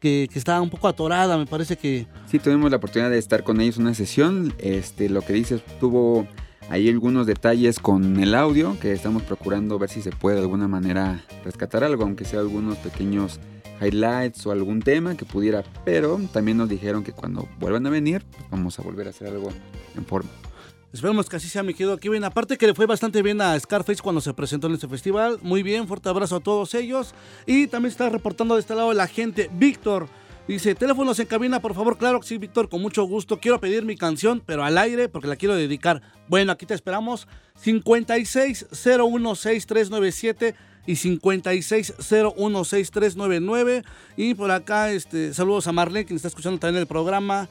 que, 0.00 0.28
que 0.32 0.38
estaba 0.38 0.60
un 0.60 0.70
poco 0.70 0.88
atorada, 0.88 1.38
me 1.38 1.46
parece 1.46 1.76
que... 1.76 2.06
Sí, 2.26 2.38
tuvimos 2.38 2.70
la 2.70 2.76
oportunidad 2.76 3.10
de 3.10 3.18
estar 3.18 3.42
con 3.42 3.60
ellos 3.60 3.78
una 3.78 3.94
sesión. 3.94 4.54
Este, 4.58 5.08
lo 5.08 5.22
que 5.22 5.32
dices, 5.32 5.62
tuvo 5.80 6.26
ahí 6.68 6.88
algunos 6.88 7.26
detalles 7.26 7.78
con 7.78 8.20
el 8.20 8.34
audio 8.34 8.78
que 8.80 8.92
estamos 8.92 9.22
procurando 9.22 9.78
ver 9.78 9.90
si 9.90 10.02
se 10.02 10.10
puede 10.10 10.36
de 10.36 10.42
alguna 10.42 10.68
manera 10.68 11.24
rescatar 11.44 11.84
algo, 11.84 12.04
aunque 12.04 12.24
sea 12.24 12.40
algunos 12.40 12.76
pequeños 12.78 13.40
highlights 13.80 14.46
o 14.46 14.52
algún 14.52 14.80
tema 14.80 15.16
que 15.16 15.24
pudiera. 15.24 15.62
Pero 15.84 16.20
también 16.32 16.58
nos 16.58 16.68
dijeron 16.68 17.02
que 17.02 17.12
cuando 17.12 17.48
vuelvan 17.58 17.86
a 17.86 17.90
venir, 17.90 18.24
pues 18.30 18.44
vamos 18.50 18.78
a 18.78 18.82
volver 18.82 19.06
a 19.06 19.10
hacer 19.10 19.28
algo 19.28 19.48
en 19.96 20.04
forma. 20.04 20.30
Esperemos 20.94 21.28
que 21.28 21.34
así 21.34 21.48
sea, 21.48 21.64
mi 21.64 21.74
querido 21.74 21.98
Kevin. 21.98 22.22
Aparte 22.22 22.56
que 22.56 22.68
le 22.68 22.74
fue 22.74 22.86
bastante 22.86 23.20
bien 23.20 23.40
a 23.40 23.58
Scarface 23.58 24.00
cuando 24.00 24.20
se 24.20 24.32
presentó 24.32 24.68
en 24.68 24.74
este 24.74 24.86
festival. 24.86 25.40
Muy 25.42 25.64
bien, 25.64 25.88
fuerte 25.88 26.08
abrazo 26.08 26.36
a 26.36 26.40
todos 26.40 26.72
ellos. 26.74 27.16
Y 27.46 27.66
también 27.66 27.90
está 27.90 28.08
reportando 28.08 28.54
de 28.54 28.60
este 28.60 28.76
lado 28.76 28.92
la 28.92 29.08
gente. 29.08 29.50
Víctor 29.54 30.06
dice, 30.46 30.76
teléfonos 30.76 31.18
en 31.18 31.26
cabina, 31.26 31.60
por 31.60 31.74
favor. 31.74 31.98
Claro 31.98 32.20
que 32.20 32.28
sí, 32.28 32.38
Víctor, 32.38 32.68
con 32.68 32.80
mucho 32.80 33.02
gusto. 33.02 33.40
Quiero 33.40 33.58
pedir 33.58 33.84
mi 33.84 33.96
canción, 33.96 34.40
pero 34.46 34.62
al 34.62 34.78
aire, 34.78 35.08
porque 35.08 35.26
la 35.26 35.34
quiero 35.34 35.56
dedicar. 35.56 36.00
Bueno, 36.28 36.52
aquí 36.52 36.64
te 36.64 36.74
esperamos. 36.74 37.26
56016397 37.60 40.54
y 40.86 40.92
56016399. 40.92 43.84
Y 44.16 44.34
por 44.34 44.52
acá, 44.52 44.92
este, 44.92 45.34
saludos 45.34 45.66
a 45.66 45.72
Marlene, 45.72 46.06
quien 46.06 46.14
está 46.14 46.28
escuchando 46.28 46.60
también 46.60 46.82
el 46.82 46.86
programa. 46.86 47.48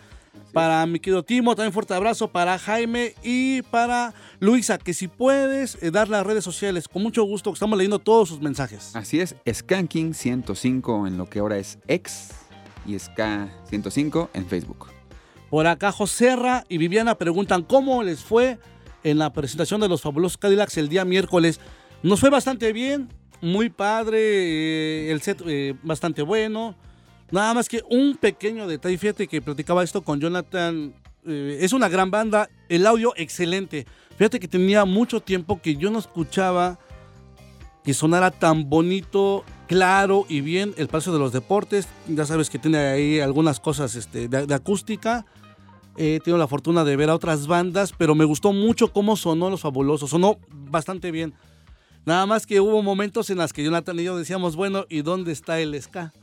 Para 0.52 0.86
mi 0.86 1.00
querido 1.00 1.24
Timo, 1.24 1.56
también 1.56 1.74
fuerte 1.74 1.96
abrazo 1.96 2.28
para 2.28 2.60
Jaime 2.60 3.16
y 3.24 3.64
para 3.64 4.14
Luisa, 4.40 4.78
que 4.78 4.94
si 4.94 5.08
puedes 5.08 5.82
eh, 5.82 5.90
dar 5.90 6.10
las 6.10 6.26
redes 6.26 6.44
sociales, 6.44 6.88
con 6.88 7.02
mucho 7.02 7.24
gusto, 7.24 7.50
que 7.50 7.56
estamos 7.56 7.78
leyendo 7.78 7.98
todos 7.98 8.30
sus 8.30 8.40
mensajes. 8.40 8.96
Así 8.96 9.20
es, 9.20 9.36
Skanking 9.52 10.14
105 10.14 11.08
en 11.08 11.18
lo 11.18 11.28
que 11.28 11.40
ahora 11.40 11.58
es 11.58 11.80
X 11.88 12.30
y 12.86 13.00
Ska 13.00 13.50
105 13.70 14.30
en 14.34 14.46
Facebook. 14.46 14.88
Por 15.50 15.68
acá 15.68 15.92
Joserra 15.92 16.66
y 16.70 16.78
Viviana 16.78 17.16
preguntan 17.16 17.64
cómo 17.64 18.04
les 18.04 18.24
fue 18.24 18.60
en 19.04 19.18
la 19.18 19.34
presentación 19.34 19.82
de 19.82 19.90
los 19.90 20.02
fabulosos 20.02 20.38
Cadillacs 20.38 20.78
el 20.78 20.90
día 20.90 21.06
miércoles. 21.06 21.60
Nos 22.02 22.20
fue 22.20 22.30
bastante 22.30 22.74
bien, 22.74 23.10
muy 23.42 23.70
padre, 23.70 24.20
eh, 24.20 25.12
el 25.12 25.22
set 25.22 25.42
eh, 25.46 25.76
bastante 25.84 26.22
bueno. 26.22 26.76
Nada 27.34 27.56
más 27.56 27.68
que 27.68 27.82
un 27.90 28.16
pequeño 28.16 28.68
detalle, 28.68 28.96
fíjate 28.96 29.28
que 29.28 29.42
platicaba 29.42 29.84
esto 29.84 30.04
con 30.04 30.20
Jonathan. 30.20 30.94
eh, 31.26 31.58
es 31.62 31.74
una 31.74 31.90
gran 31.90 32.12
banda, 32.12 32.48
el 32.70 32.86
audio 32.86 33.12
excelente. 33.16 33.88
Fíjate 34.20 34.40
que 34.40 34.48
tenía 34.48 34.86
mucho 34.86 35.20
tiempo 35.20 35.60
que 35.60 35.76
yo 35.76 35.90
no 35.90 35.98
escuchaba 35.98 36.78
que 37.84 37.96
sonara 37.96 38.30
tan 38.30 38.70
bonito, 38.70 39.44
claro 39.68 40.28
y 40.30 40.42
bien 40.42 40.76
el 40.78 40.88
Palacio 40.90 41.12
de 41.12 41.18
los 41.18 41.34
Deportes. 41.34 41.88
Ya 42.08 42.24
sabes 42.28 42.52
que 42.52 42.60
tiene 42.60 42.78
ahí 42.78 43.20
algunas 43.20 43.60
cosas 43.60 43.96
este, 43.96 44.28
de, 44.28 44.54
acústica. 44.54 45.26
He 45.98 46.20
tenido 46.20 46.38
la 46.38 46.48
fortuna 46.48 46.84
de 46.84 46.96
ver 46.96 47.10
a 47.10 47.16
otras 47.16 47.48
bandas, 47.48 47.96
pero 47.98 48.14
me 48.14 48.26
gustó 48.26 48.54
mucho 48.54 48.94
cómo 48.94 49.18
sonó 49.18 49.50
Los 49.50 49.62
Fabulosos. 49.62 50.12
Sonó 50.12 50.38
bastante 50.52 51.10
bien. 51.10 51.34
Nada 52.06 52.28
más 52.28 52.46
que 52.46 52.62
hubo 52.62 52.84
momentos 52.84 53.32
en 53.32 53.40
las 53.40 53.54
que 53.54 53.64
Jonathan 53.64 54.00
y 54.00 54.04
yo 54.04 54.16
decíamos, 54.16 54.56
bueno, 54.56 54.86
¿y 54.88 55.02
dónde 55.02 55.32
está 55.32 55.60
el 55.60 55.82
ska? 55.82 56.14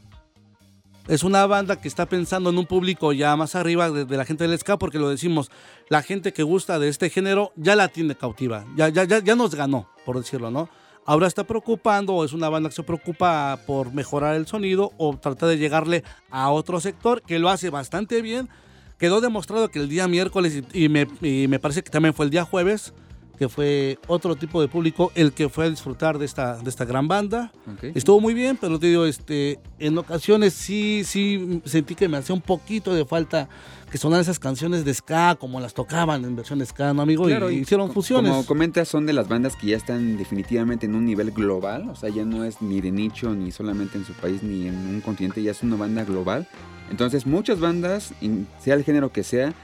Es 1.10 1.24
una 1.24 1.44
banda 1.44 1.80
que 1.80 1.88
está 1.88 2.06
pensando 2.06 2.50
en 2.50 2.58
un 2.58 2.66
público 2.66 3.12
ya 3.12 3.34
más 3.34 3.56
arriba 3.56 3.90
de, 3.90 4.04
de 4.04 4.16
la 4.16 4.24
gente 4.24 4.46
del 4.46 4.56
ska, 4.56 4.78
porque 4.78 5.00
lo 5.00 5.08
decimos, 5.08 5.50
la 5.88 6.02
gente 6.02 6.32
que 6.32 6.44
gusta 6.44 6.78
de 6.78 6.88
este 6.88 7.10
género 7.10 7.50
ya 7.56 7.74
la 7.74 7.88
tiene 7.88 8.14
cautiva, 8.14 8.64
ya, 8.76 8.90
ya, 8.90 9.02
ya, 9.02 9.18
ya 9.18 9.34
nos 9.34 9.56
ganó, 9.56 9.90
por 10.06 10.18
decirlo, 10.18 10.52
¿no? 10.52 10.68
Ahora 11.04 11.26
está 11.26 11.42
preocupando, 11.42 12.14
o 12.14 12.24
es 12.24 12.32
una 12.32 12.48
banda 12.48 12.68
que 12.68 12.76
se 12.76 12.84
preocupa 12.84 13.58
por 13.66 13.92
mejorar 13.92 14.36
el 14.36 14.46
sonido 14.46 14.92
o 14.98 15.16
tratar 15.16 15.48
de 15.48 15.58
llegarle 15.58 16.04
a 16.30 16.48
otro 16.50 16.78
sector 16.78 17.22
que 17.22 17.40
lo 17.40 17.48
hace 17.48 17.70
bastante 17.70 18.22
bien. 18.22 18.48
Quedó 18.96 19.20
demostrado 19.20 19.68
que 19.68 19.80
el 19.80 19.88
día 19.88 20.06
miércoles 20.06 20.62
y, 20.72 20.84
y 20.84 20.88
me, 20.88 21.08
y 21.22 21.48
me 21.48 21.58
parece 21.58 21.82
que 21.82 21.90
también 21.90 22.14
fue 22.14 22.26
el 22.26 22.30
día 22.30 22.44
jueves, 22.44 22.94
que 23.40 23.48
fue 23.48 23.98
otro 24.06 24.36
tipo 24.36 24.60
de 24.60 24.68
público 24.68 25.12
el 25.14 25.32
que 25.32 25.48
fue 25.48 25.64
a 25.64 25.70
disfrutar 25.70 26.18
de 26.18 26.26
esta, 26.26 26.58
de 26.58 26.68
esta 26.68 26.84
gran 26.84 27.08
banda. 27.08 27.50
Estuvo 27.94 28.20
muy 28.20 28.34
bien, 28.34 28.58
pero 28.60 28.78
te 28.78 28.88
digo, 28.88 29.06
este, 29.06 29.58
en 29.78 29.96
ocasiones 29.96 30.52
sí, 30.52 31.04
sí 31.06 31.62
sentí 31.64 31.94
que 31.94 32.06
me 32.06 32.18
hacía 32.18 32.34
un 32.34 32.42
poquito 32.42 32.94
de 32.94 33.06
falta 33.06 33.48
que 33.90 33.96
sonaran 33.96 34.20
esas 34.20 34.38
canciones 34.38 34.84
de 34.84 34.92
ska 34.92 35.36
como 35.36 35.58
las 35.58 35.72
tocaban 35.72 36.22
en 36.26 36.36
versión 36.36 36.64
ska, 36.66 36.92
¿no, 36.92 37.00
amigo? 37.00 37.24
Claro, 37.24 37.50
y, 37.50 37.54
y 37.54 37.58
hicieron 37.60 37.90
fusiones. 37.90 38.30
Como 38.30 38.44
comentas, 38.44 38.88
son 38.88 39.06
de 39.06 39.14
las 39.14 39.26
bandas 39.26 39.56
que 39.56 39.68
ya 39.68 39.78
están 39.78 40.18
definitivamente 40.18 40.84
en 40.84 40.94
un 40.94 41.06
nivel 41.06 41.30
global. 41.30 41.88
O 41.88 41.94
sea, 41.94 42.10
ya 42.10 42.26
no 42.26 42.44
es 42.44 42.60
ni 42.60 42.82
de 42.82 42.90
nicho, 42.90 43.34
ni 43.34 43.52
solamente 43.52 43.96
en 43.96 44.04
su 44.04 44.12
país, 44.12 44.42
ni 44.42 44.68
en 44.68 44.76
un 44.76 45.00
continente. 45.00 45.42
Ya 45.42 45.52
es 45.52 45.62
una 45.62 45.76
banda 45.76 46.04
global. 46.04 46.46
Entonces, 46.90 47.24
muchas 47.24 47.58
bandas, 47.58 48.12
sea 48.58 48.74
el 48.74 48.84
género 48.84 49.12
que 49.12 49.24
sea, 49.24 49.54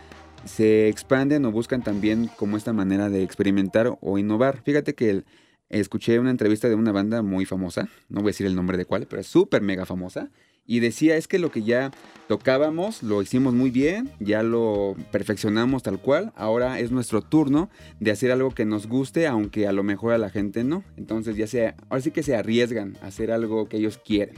se 0.47 0.89
expanden 0.89 1.45
o 1.45 1.53
buscan 1.53 1.83
también 1.83 2.31
como 2.37 2.57
esta 2.57 2.73
manera 2.73 3.09
de 3.09 3.23
experimentar 3.23 3.97
o 4.01 4.19
innovar. 4.19 4.63
Fíjate 4.63 4.95
que 4.95 5.25
escuché 5.69 6.19
una 6.19 6.31
entrevista 6.31 6.69
de 6.69 6.75
una 6.75 6.93
banda 6.93 7.23
muy 7.23 7.45
famosa, 7.45 7.89
no 8.09 8.21
voy 8.21 8.29
a 8.29 8.33
decir 8.33 8.47
el 8.47 8.55
nombre 8.55 8.77
de 8.77 8.85
cuál, 8.85 9.07
pero 9.07 9.21
es 9.21 9.27
súper 9.27 9.63
mega 9.63 9.85
famosa, 9.85 10.31
y 10.67 10.81
decía 10.81 11.17
es 11.17 11.29
que 11.29 11.39
lo 11.39 11.51
que 11.51 11.63
ya 11.63 11.93
tocábamos 12.29 13.03
lo 13.03 13.23
hicimos 13.23 13.55
muy 13.55 13.71
bien, 13.71 14.11
ya 14.19 14.43
lo 14.43 14.97
perfeccionamos 15.13 15.83
tal 15.83 16.01
cual, 16.01 16.33
ahora 16.37 16.81
es 16.81 16.91
nuestro 16.91 17.23
turno 17.23 17.71
de 18.01 18.11
hacer 18.11 18.33
algo 18.33 18.51
que 18.51 18.65
nos 18.65 18.89
guste, 18.89 19.27
aunque 19.27 19.69
a 19.69 19.73
lo 19.73 19.85
mejor 19.85 20.13
a 20.13 20.19
la 20.19 20.31
gente 20.31 20.65
no. 20.65 20.83
Entonces 20.97 21.37
ya 21.37 21.47
sea, 21.47 21.77
ahora 21.89 22.03
sí 22.03 22.11
que 22.11 22.25
se 22.25 22.35
arriesgan 22.35 22.97
a 23.01 23.07
hacer 23.07 23.31
algo 23.31 23.69
que 23.69 23.77
ellos 23.77 24.01
quieren. 24.05 24.35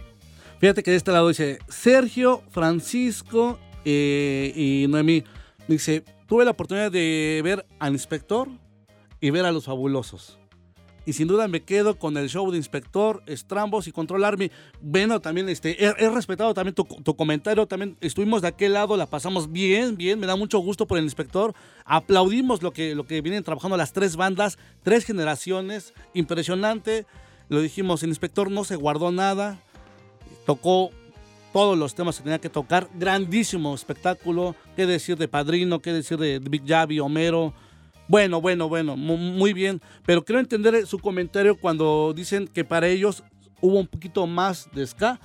Fíjate 0.61 0.83
que 0.83 0.91
de 0.91 0.99
este 0.99 1.13
lado 1.13 1.29
dice 1.29 1.59
Sergio, 1.69 2.43
Francisco 2.51 3.59
eh, 3.85 4.53
y 4.55 4.87
Noemí. 4.89 5.25
Dice, 5.69 6.03
tuve 6.27 6.45
la 6.45 6.53
oportunidad 6.53 6.91
de 6.91 7.41
ver 7.45 7.67
al 7.79 7.93
inspector 7.93 8.49
y 9.21 9.31
ver 9.31 9.45
a 9.45 9.53
los 9.53 9.67
fabulosos. 9.67 10.39
Y 11.05 11.15
sin 11.15 11.29
duda 11.29 11.49
me 11.49 11.63
quedo 11.63 11.99
con 11.99 12.17
el 12.19 12.29
show 12.29 12.51
de 12.51 12.59
Inspector, 12.59 13.23
Strambos 13.29 13.89
y 13.89 13.93
Control 13.93 14.25
Army. 14.25 14.51
Bueno, 14.83 15.21
también 15.21 15.49
este, 15.49 15.83
he, 15.83 15.95
he 15.99 16.11
respetado 16.11 16.53
también 16.53 16.75
tu, 16.75 16.85
tu 16.85 17.17
comentario. 17.17 17.67
También 17.67 17.97
estuvimos 18.03 18.43
de 18.43 18.49
aquel 18.49 18.75
lado, 18.75 18.95
la 18.95 19.07
pasamos 19.07 19.51
bien, 19.51 19.97
bien. 19.97 20.21
Me 20.21 20.27
da 20.27 20.37
mucho 20.37 20.59
gusto 20.59 20.87
por 20.87 20.99
el 20.99 21.05
Inspector. 21.05 21.55
Aplaudimos 21.87 22.63
lo 22.63 22.73
que, 22.73 22.95
lo 22.95 23.07
que 23.07 23.23
vienen 23.23 23.43
trabajando 23.43 23.79
las 23.79 23.95
tres 23.95 24.17
bandas, 24.17 24.59
tres 24.83 25.07
generaciones. 25.07 25.95
Impresionante. 26.13 27.07
Lo 27.49 27.63
dijimos, 27.63 28.03
el 28.03 28.11
Inspector 28.11 28.51
no 28.51 28.65
se 28.65 28.77
guardó 28.77 29.11
nada 29.11 29.59
tocó 30.49 30.91
todos 31.53 31.77
los 31.79 31.95
temas 31.95 32.17
que 32.19 32.23
tenía 32.25 32.39
que 32.39 32.49
tocar. 32.51 32.89
Grandísimo 32.95 33.75
espectáculo. 33.75 34.55
¿Qué 34.77 34.87
decir 34.87 35.17
de 35.17 35.29
Padrino? 35.29 35.81
¿Qué 35.81 35.93
decir 35.93 36.19
de 36.19 36.39
Big 36.39 36.67
Javi, 36.67 37.01
Homero? 37.01 37.53
Bueno, 38.07 38.41
bueno, 38.41 38.69
bueno, 38.69 38.97
mu- 38.97 39.17
muy 39.17 39.53
bien. 39.53 39.81
Pero 40.07 40.25
quiero 40.25 40.41
entender 40.41 40.87
su 40.87 40.99
comentario 40.99 41.57
cuando 41.59 42.13
dicen 42.15 42.49
que 42.49 42.65
para 42.65 42.89
ellos 42.89 43.23
hubo 43.61 43.79
un 43.79 43.87
poquito 43.87 44.27
más 44.27 44.69
de 44.73 44.87
ska 44.87 45.21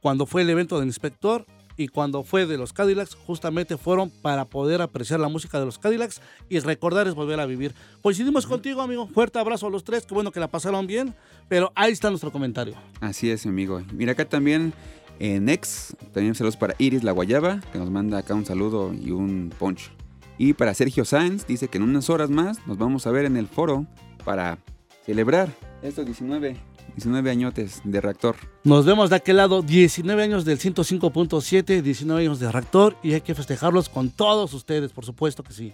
cuando 0.00 0.26
fue 0.26 0.42
el 0.42 0.50
evento 0.50 0.78
del 0.78 0.86
inspector 0.86 1.44
y 1.76 1.88
cuando 1.88 2.22
fue 2.22 2.46
de 2.46 2.56
los 2.56 2.72
Cadillacs, 2.72 3.16
justamente 3.16 3.76
fueron 3.76 4.08
para 4.08 4.44
poder 4.44 4.80
apreciar 4.80 5.18
la 5.18 5.28
música 5.28 5.58
de 5.58 5.64
los 5.66 5.78
Cadillacs 5.78 6.20
y 6.48 6.60
recordar 6.60 7.08
es 7.08 7.14
volver 7.14 7.40
a 7.40 7.46
vivir. 7.46 7.74
Coincidimos 8.00 8.46
contigo, 8.46 8.80
amigo. 8.80 9.08
Fuerte 9.08 9.40
abrazo 9.40 9.66
a 9.66 9.70
los 9.70 9.82
tres. 9.82 10.06
Qué 10.06 10.14
bueno 10.14 10.30
que 10.30 10.38
la 10.38 10.46
pasaron 10.48 10.86
bien. 10.86 11.14
Pero 11.48 11.72
ahí 11.74 11.90
está 11.92 12.10
nuestro 12.10 12.30
comentario. 12.30 12.74
Así 13.00 13.28
es, 13.28 13.44
amigo. 13.44 13.82
Mira 13.92 14.12
acá 14.12 14.24
también 14.24 14.72
en 15.18 15.48
X, 15.48 15.96
también 16.12 16.34
saludos 16.34 16.56
para 16.56 16.74
Iris 16.78 17.04
La 17.04 17.12
Guayaba, 17.12 17.60
que 17.72 17.78
nos 17.78 17.90
manda 17.90 18.18
acá 18.18 18.34
un 18.34 18.44
saludo 18.44 18.92
y 18.94 19.10
un 19.10 19.52
poncho. 19.58 19.90
Y 20.38 20.54
para 20.54 20.74
Sergio 20.74 21.04
Sáenz, 21.04 21.46
dice 21.46 21.68
que 21.68 21.78
en 21.78 21.84
unas 21.84 22.10
horas 22.10 22.30
más 22.30 22.66
nos 22.66 22.78
vamos 22.78 23.06
a 23.06 23.10
ver 23.10 23.24
en 23.24 23.36
el 23.36 23.46
foro 23.46 23.86
para 24.24 24.58
celebrar 25.04 25.48
estos 25.82 26.04
19, 26.04 26.56
19 26.96 27.30
añotes 27.30 27.80
de 27.84 28.00
reactor. 28.00 28.36
Nos 28.64 28.84
vemos 28.84 29.10
de 29.10 29.16
aquel 29.16 29.36
lado, 29.36 29.62
19 29.62 30.22
años 30.22 30.44
del 30.44 30.58
105.7, 30.58 31.82
19 31.82 32.22
años 32.22 32.40
de 32.40 32.50
Reactor 32.50 32.96
y 33.02 33.12
hay 33.12 33.20
que 33.20 33.34
festejarlos 33.34 33.88
con 33.88 34.10
todos 34.10 34.52
ustedes, 34.54 34.92
por 34.92 35.04
supuesto 35.04 35.42
que 35.42 35.52
sí. 35.52 35.72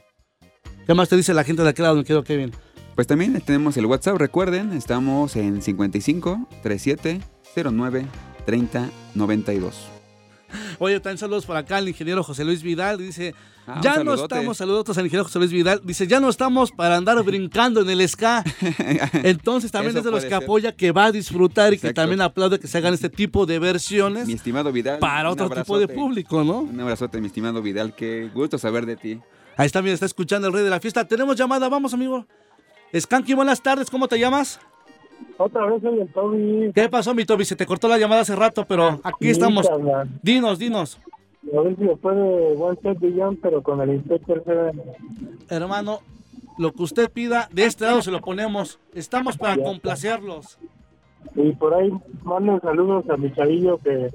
¿Qué 0.86 0.94
más 0.94 1.08
te 1.08 1.16
dice 1.16 1.32
la 1.32 1.44
gente 1.44 1.62
de 1.62 1.68
aquel 1.68 1.84
lado, 1.84 1.96
mi 1.96 2.02
querido 2.02 2.24
Kevin? 2.24 2.52
Pues 2.94 3.06
también 3.06 3.40
tenemos 3.40 3.76
el 3.76 3.86
WhatsApp, 3.86 4.18
recuerden, 4.18 4.72
estamos 4.72 5.36
en 5.36 5.62
55 5.62 6.48
37 6.62 7.20
09 7.54 8.06
30 8.50 8.90
92. 9.14 9.76
Oye, 10.80 10.98
también 10.98 11.18
saludos 11.18 11.46
por 11.46 11.56
acá 11.56 11.76
al 11.76 11.88
ingeniero 11.88 12.24
José 12.24 12.44
Luis 12.44 12.64
Vidal. 12.64 12.98
Dice, 12.98 13.32
Ah, 13.64 13.80
ya 13.80 14.02
no 14.02 14.14
estamos, 14.14 14.56
saludos 14.56 14.98
al 14.98 15.04
ingeniero 15.04 15.22
José 15.22 15.38
Luis 15.38 15.52
Vidal. 15.52 15.80
Dice, 15.84 16.08
ya 16.08 16.18
no 16.18 16.28
estamos 16.28 16.72
para 16.72 16.96
andar 16.96 17.22
brincando 17.24 17.80
en 17.80 17.90
el 17.90 18.08
ska. 18.08 18.42
Entonces 19.22 19.70
también 19.70 19.96
es 19.96 20.02
de 20.02 20.10
los 20.10 20.24
que 20.24 20.30
ser. 20.30 20.42
apoya, 20.42 20.72
que 20.74 20.90
va 20.90 21.04
a 21.04 21.12
disfrutar 21.12 21.72
y 21.74 21.78
que 21.78 21.94
también 21.94 22.20
aplaude 22.22 22.58
que 22.58 22.66
se 22.66 22.78
hagan 22.78 22.92
este 22.92 23.08
tipo 23.08 23.46
de 23.46 23.60
versiones 23.60 24.26
Mi 24.26 24.32
estimado 24.32 24.72
Vidal. 24.72 24.98
para 24.98 25.30
otro 25.30 25.48
tipo 25.48 25.78
de 25.78 25.86
público, 25.86 26.42
¿no? 26.42 26.62
Un 26.62 26.80
abrazote, 26.80 27.20
mi 27.20 27.28
estimado 27.28 27.62
Vidal. 27.62 27.94
Qué 27.94 28.28
gusto 28.34 28.58
saber 28.58 28.84
de 28.84 28.96
ti. 28.96 29.20
Ahí 29.56 29.66
está, 29.66 29.80
bien, 29.80 29.94
está 29.94 30.06
escuchando 30.06 30.48
el 30.48 30.52
rey 30.54 30.64
de 30.64 30.70
la 30.70 30.80
fiesta. 30.80 31.06
Tenemos 31.06 31.36
llamada, 31.36 31.68
vamos, 31.68 31.94
amigo. 31.94 32.26
Skanky, 32.98 33.34
buenas 33.34 33.62
tardes, 33.62 33.88
¿cómo 33.88 34.08
te 34.08 34.18
llamas? 34.18 34.58
Otra 35.38 35.66
vez 35.66 35.80
soy 35.82 36.00
el 36.00 36.08
Toby. 36.12 36.70
¿Qué 36.74 36.88
pasó, 36.88 37.14
mi 37.14 37.24
Toby? 37.24 37.44
Se 37.44 37.56
te 37.56 37.66
cortó 37.66 37.88
la 37.88 37.98
llamada 37.98 38.22
hace 38.22 38.36
rato, 38.36 38.64
pero 38.68 39.00
aquí 39.02 39.26
Sí, 39.26 39.30
estamos. 39.30 39.68
carnal. 39.68 40.08
Dinos, 40.22 40.58
dinos. 40.58 41.00
A 41.56 41.60
ver 41.62 41.76
si 41.76 41.84
después 41.84 42.14
de 42.16 42.54
One 42.58 42.76
Step 42.78 42.98
Beyond, 43.00 43.38
pero 43.40 43.62
con 43.62 43.80
el 43.80 43.90
Inspector. 43.94 44.42
Hermano, 45.48 46.00
lo 46.58 46.72
que 46.72 46.82
usted 46.82 47.10
pida, 47.10 47.48
de 47.52 47.64
este 47.64 47.84
lado 47.86 48.02
se 48.02 48.10
lo 48.10 48.20
ponemos. 48.20 48.78
Estamos 48.94 49.38
para 49.38 49.56
complacerlos. 49.62 50.58
Y 51.34 51.52
por 51.52 51.74
ahí 51.74 51.90
mando 52.22 52.60
saludos 52.60 53.08
a 53.08 53.16
mi 53.16 53.32
chavillo 53.32 53.78
que 53.78 54.10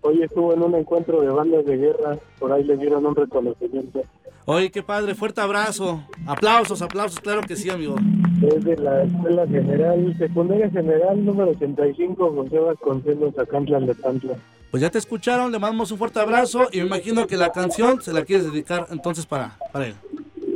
hoy 0.00 0.22
estuvo 0.22 0.52
en 0.52 0.62
un 0.62 0.74
encuentro 0.74 1.20
de 1.20 1.28
bandas 1.28 1.64
de 1.64 1.76
guerra. 1.76 2.18
Por 2.38 2.52
ahí 2.52 2.64
le 2.64 2.76
dieron 2.76 3.06
un 3.06 3.14
reconocimiento. 3.14 4.02
Oye, 4.46 4.70
qué 4.70 4.82
padre, 4.82 5.14
fuerte 5.14 5.40
abrazo. 5.40 6.02
Aplausos, 6.26 6.82
aplausos, 6.82 7.20
claro 7.20 7.40
que 7.42 7.56
sí, 7.56 7.68
amigo. 7.70 7.96
Es 8.42 8.64
de 8.64 8.76
la 8.76 9.02
Escuela 9.04 9.46
General, 9.46 10.14
Secundaria 10.18 10.70
General 10.70 11.24
número 11.24 11.50
85, 11.52 12.32
José 12.34 12.58
Vasconcelos, 12.58 13.38
Acantlan 13.38 13.86
de 13.86 13.94
Pantla. 13.94 14.34
Pues 14.70 14.82
ya 14.82 14.90
te 14.90 14.98
escucharon, 14.98 15.50
le 15.52 15.58
mandamos 15.58 15.90
un 15.90 15.98
fuerte 15.98 16.20
abrazo 16.20 16.68
y 16.70 16.78
me 16.80 16.86
imagino 16.86 17.26
que 17.26 17.36
la 17.36 17.50
canción 17.50 18.02
se 18.02 18.12
la 18.12 18.24
quieres 18.24 18.50
dedicar 18.52 18.86
entonces 18.90 19.24
para, 19.24 19.56
para 19.72 19.86
él. 19.86 19.94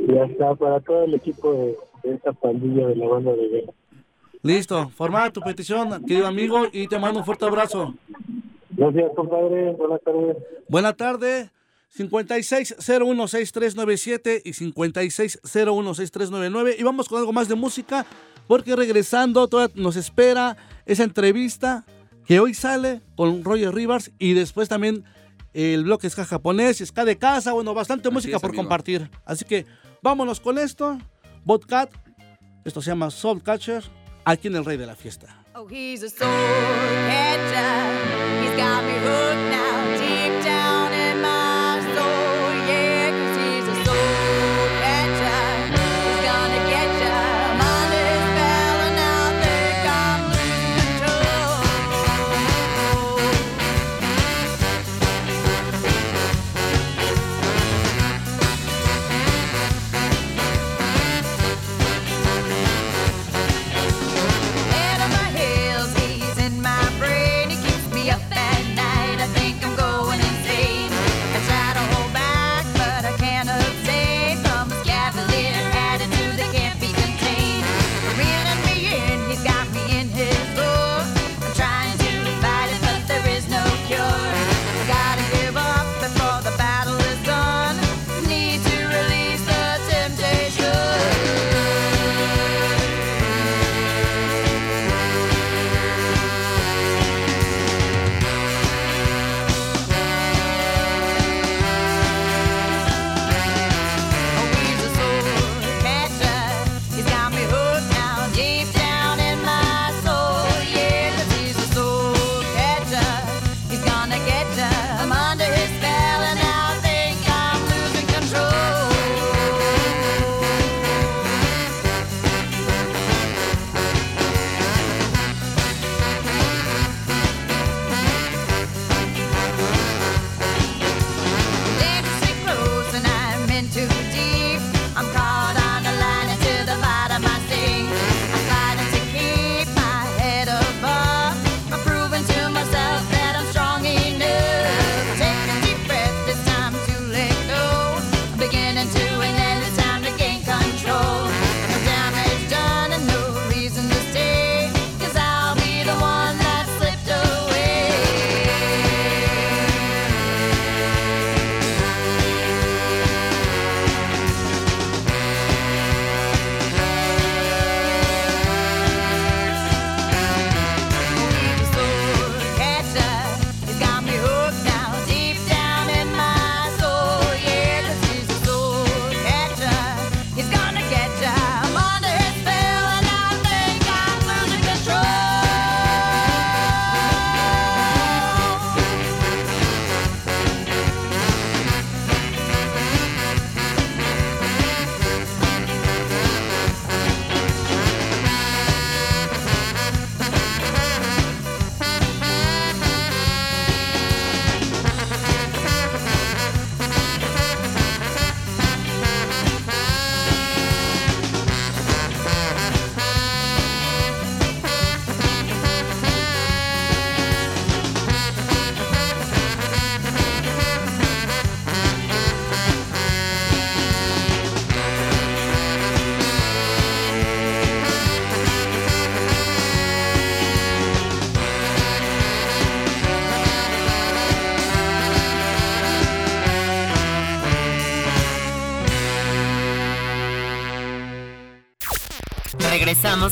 Ya 0.07 0.25
está, 0.25 0.53
para 0.55 0.79
todo 0.81 1.03
el 1.05 1.15
equipo 1.15 1.53
de, 1.53 1.75
de 2.03 2.15
esta 2.15 2.33
pandilla 2.33 2.87
de 2.87 2.95
la 2.95 3.07
banda 3.07 3.33
de 3.33 3.47
guerra. 3.47 3.73
Listo, 4.43 4.89
formada 4.89 5.31
tu 5.31 5.41
petición, 5.41 6.03
querido 6.05 6.27
amigo, 6.27 6.65
y 6.71 6.87
te 6.87 6.99
mando 6.99 7.19
un 7.19 7.25
fuerte 7.25 7.45
abrazo. 7.45 7.93
Gracias, 8.71 9.11
compadre. 9.15 9.71
Buenas 9.73 10.01
tardes. 10.01 10.37
Buena 10.67 10.93
tarde. 10.93 11.49
56016397 11.97 14.41
y 14.45 14.51
56016399 14.51 16.75
y 16.79 16.83
vamos 16.83 17.09
con 17.09 17.17
algo 17.19 17.33
más 17.33 17.47
de 17.47 17.55
música 17.55 18.05
porque 18.47 18.75
regresando 18.75 19.47
todavía 19.47 19.73
nos 19.81 19.95
espera 19.95 20.57
esa 20.85 21.03
entrevista 21.03 21.83
que 22.25 22.39
hoy 22.39 22.53
sale 22.53 23.01
con 23.15 23.43
Roger 23.43 23.73
Rivers 23.73 24.11
y 24.19 24.33
después 24.33 24.69
también 24.69 25.03
el 25.53 25.83
bloque 25.83 26.09
ska 26.09 26.23
japonés, 26.25 26.81
ska 26.85 27.03
de 27.05 27.17
casa, 27.17 27.51
bueno, 27.53 27.73
bastante 27.73 28.09
música 28.09 28.35
es, 28.37 28.41
por 28.41 28.49
amigo. 28.51 28.63
compartir. 28.63 29.09
Así 29.25 29.43
que 29.45 29.65
vámonos 30.01 30.39
con 30.39 30.57
esto. 30.57 30.97
Botcat, 31.43 31.91
esto 32.63 32.81
se 32.81 32.91
llama 32.91 33.11
Soul 33.11 33.43
Catcher, 33.43 33.83
aquí 34.23 34.47
en 34.47 34.55
el 34.55 34.63
Rey 34.63 34.77
de 34.77 34.85
la 34.85 34.95
Fiesta. 34.95 35.43
Oh, 35.53 35.67
he's 35.69 36.01
a 36.03 36.09
soul 36.09 36.29
catcher. 37.07 38.41
He's 38.41 38.55
got 38.55 38.81
me 38.85 38.93
hooked 38.99 39.49
now, 39.51 39.70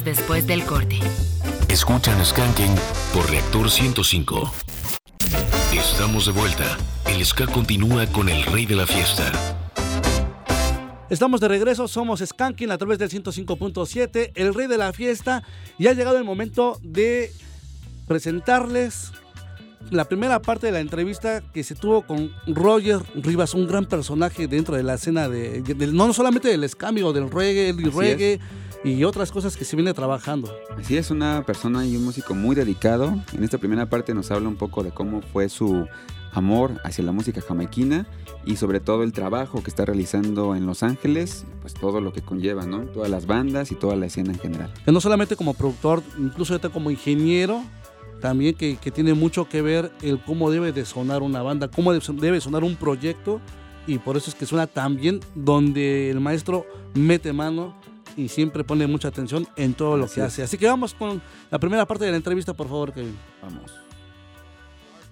después 0.09 0.47
del 0.47 0.63
corte. 0.65 0.97
Escuchan 1.67 2.25
Skanking 2.25 2.73
por 3.13 3.29
Reactor 3.29 3.69
105. 3.69 4.51
Estamos 5.71 6.25
de 6.25 6.31
vuelta. 6.31 6.77
El 7.07 7.23
ska 7.23 7.45
continúa 7.45 8.07
con 8.07 8.27
el 8.27 8.41
rey 8.43 8.65
de 8.65 8.75
la 8.75 8.87
fiesta. 8.87 9.31
Estamos 11.11 11.39
de 11.41 11.47
regreso, 11.47 11.87
somos 11.87 12.21
Skanking 12.25 12.71
a 12.71 12.77
través 12.79 12.97
del 12.97 13.09
105.7, 13.11 14.31
el 14.33 14.53
rey 14.55 14.65
de 14.67 14.77
la 14.79 14.93
fiesta, 14.93 15.43
y 15.77 15.85
ha 15.85 15.93
llegado 15.93 16.17
el 16.17 16.23
momento 16.23 16.79
de 16.81 17.31
presentarles 18.07 19.11
la 19.91 20.05
primera 20.05 20.39
parte 20.41 20.65
de 20.67 20.71
la 20.73 20.79
entrevista 20.79 21.41
que 21.53 21.63
se 21.63 21.75
tuvo 21.75 22.01
con 22.01 22.31
Roger 22.47 22.99
Rivas, 23.15 23.53
un 23.53 23.67
gran 23.67 23.85
personaje 23.85 24.47
dentro 24.47 24.75
de 24.75 24.81
la 24.83 24.95
escena 24.95 25.29
de, 25.29 25.61
del- 25.61 25.95
no 25.95 26.11
solamente 26.13 26.47
del 26.49 26.67
ska, 26.67 26.87
amigo, 26.87 27.13
del 27.13 27.29
reggae, 27.29 27.69
el 27.69 27.91
reggae 27.93 28.39
y 28.83 29.03
otras 29.03 29.31
cosas 29.31 29.57
que 29.57 29.65
se 29.65 29.75
viene 29.75 29.93
trabajando. 29.93 30.53
Así 30.77 30.95
es, 30.97 31.11
una 31.11 31.43
persona 31.45 31.85
y 31.85 31.95
un 31.97 32.05
músico 32.05 32.33
muy 32.35 32.55
dedicado. 32.55 33.13
En 33.33 33.43
esta 33.43 33.57
primera 33.57 33.87
parte 33.89 34.13
nos 34.13 34.31
habla 34.31 34.47
un 34.47 34.55
poco 34.55 34.83
de 34.83 34.91
cómo 34.91 35.21
fue 35.21 35.49
su 35.49 35.85
amor 36.31 36.79
hacia 36.83 37.03
la 37.03 37.11
música 37.11 37.41
jamaiquina 37.41 38.05
y 38.45 38.55
sobre 38.55 38.79
todo 38.79 39.03
el 39.03 39.11
trabajo 39.11 39.61
que 39.63 39.69
está 39.69 39.83
realizando 39.85 40.55
en 40.55 40.65
Los 40.65 40.83
Ángeles, 40.83 41.45
pues 41.61 41.73
todo 41.73 42.01
lo 42.01 42.13
que 42.13 42.21
conlleva, 42.21 42.65
¿no? 42.65 42.81
Todas 42.81 43.09
las 43.09 43.25
bandas 43.25 43.71
y 43.71 43.75
toda 43.75 43.95
la 43.95 44.05
escena 44.05 44.31
en 44.33 44.39
general. 44.39 44.71
que 44.85 44.91
no 44.91 45.01
solamente 45.01 45.35
como 45.35 45.53
productor, 45.55 46.01
incluso 46.17 46.53
ahorita 46.53 46.69
como 46.69 46.91
ingeniero, 46.91 47.63
también 48.21 48.53
que, 48.55 48.75
que 48.77 48.91
tiene 48.91 49.13
mucho 49.13 49.49
que 49.49 49.61
ver 49.61 49.91
el 50.01 50.21
cómo 50.23 50.51
debe 50.51 50.71
de 50.71 50.85
sonar 50.85 51.21
una 51.23 51.41
banda, 51.41 51.67
cómo 51.69 51.91
debe 51.91 52.03
son- 52.05 52.17
debe 52.17 52.39
sonar 52.41 52.63
un 52.63 52.75
proyecto, 52.75 53.41
y 53.87 53.97
por 53.97 54.15
eso 54.17 54.29
es 54.29 54.35
que 54.35 54.45
suena 54.45 54.67
tan 54.67 54.97
bien, 54.97 55.19
donde 55.35 56.11
el 56.11 56.19
maestro 56.19 56.65
mete 56.93 57.33
mano 57.33 57.75
y 58.17 58.27
siempre 58.29 58.63
pone 58.63 58.87
mucha 58.87 59.07
atención 59.09 59.47
en 59.55 59.73
todo 59.73 59.97
lo 59.97 60.05
Así 60.05 60.15
que 60.15 60.21
es. 60.21 60.27
hace. 60.27 60.43
Así 60.43 60.57
que 60.57 60.67
vamos 60.67 60.93
con 60.93 61.21
la 61.49 61.59
primera 61.59 61.85
parte 61.85 62.05
de 62.05 62.11
la 62.11 62.17
entrevista, 62.17 62.53
por 62.53 62.67
favor, 62.67 62.91
Kevin. 62.93 63.17
Vamos. 63.41 63.71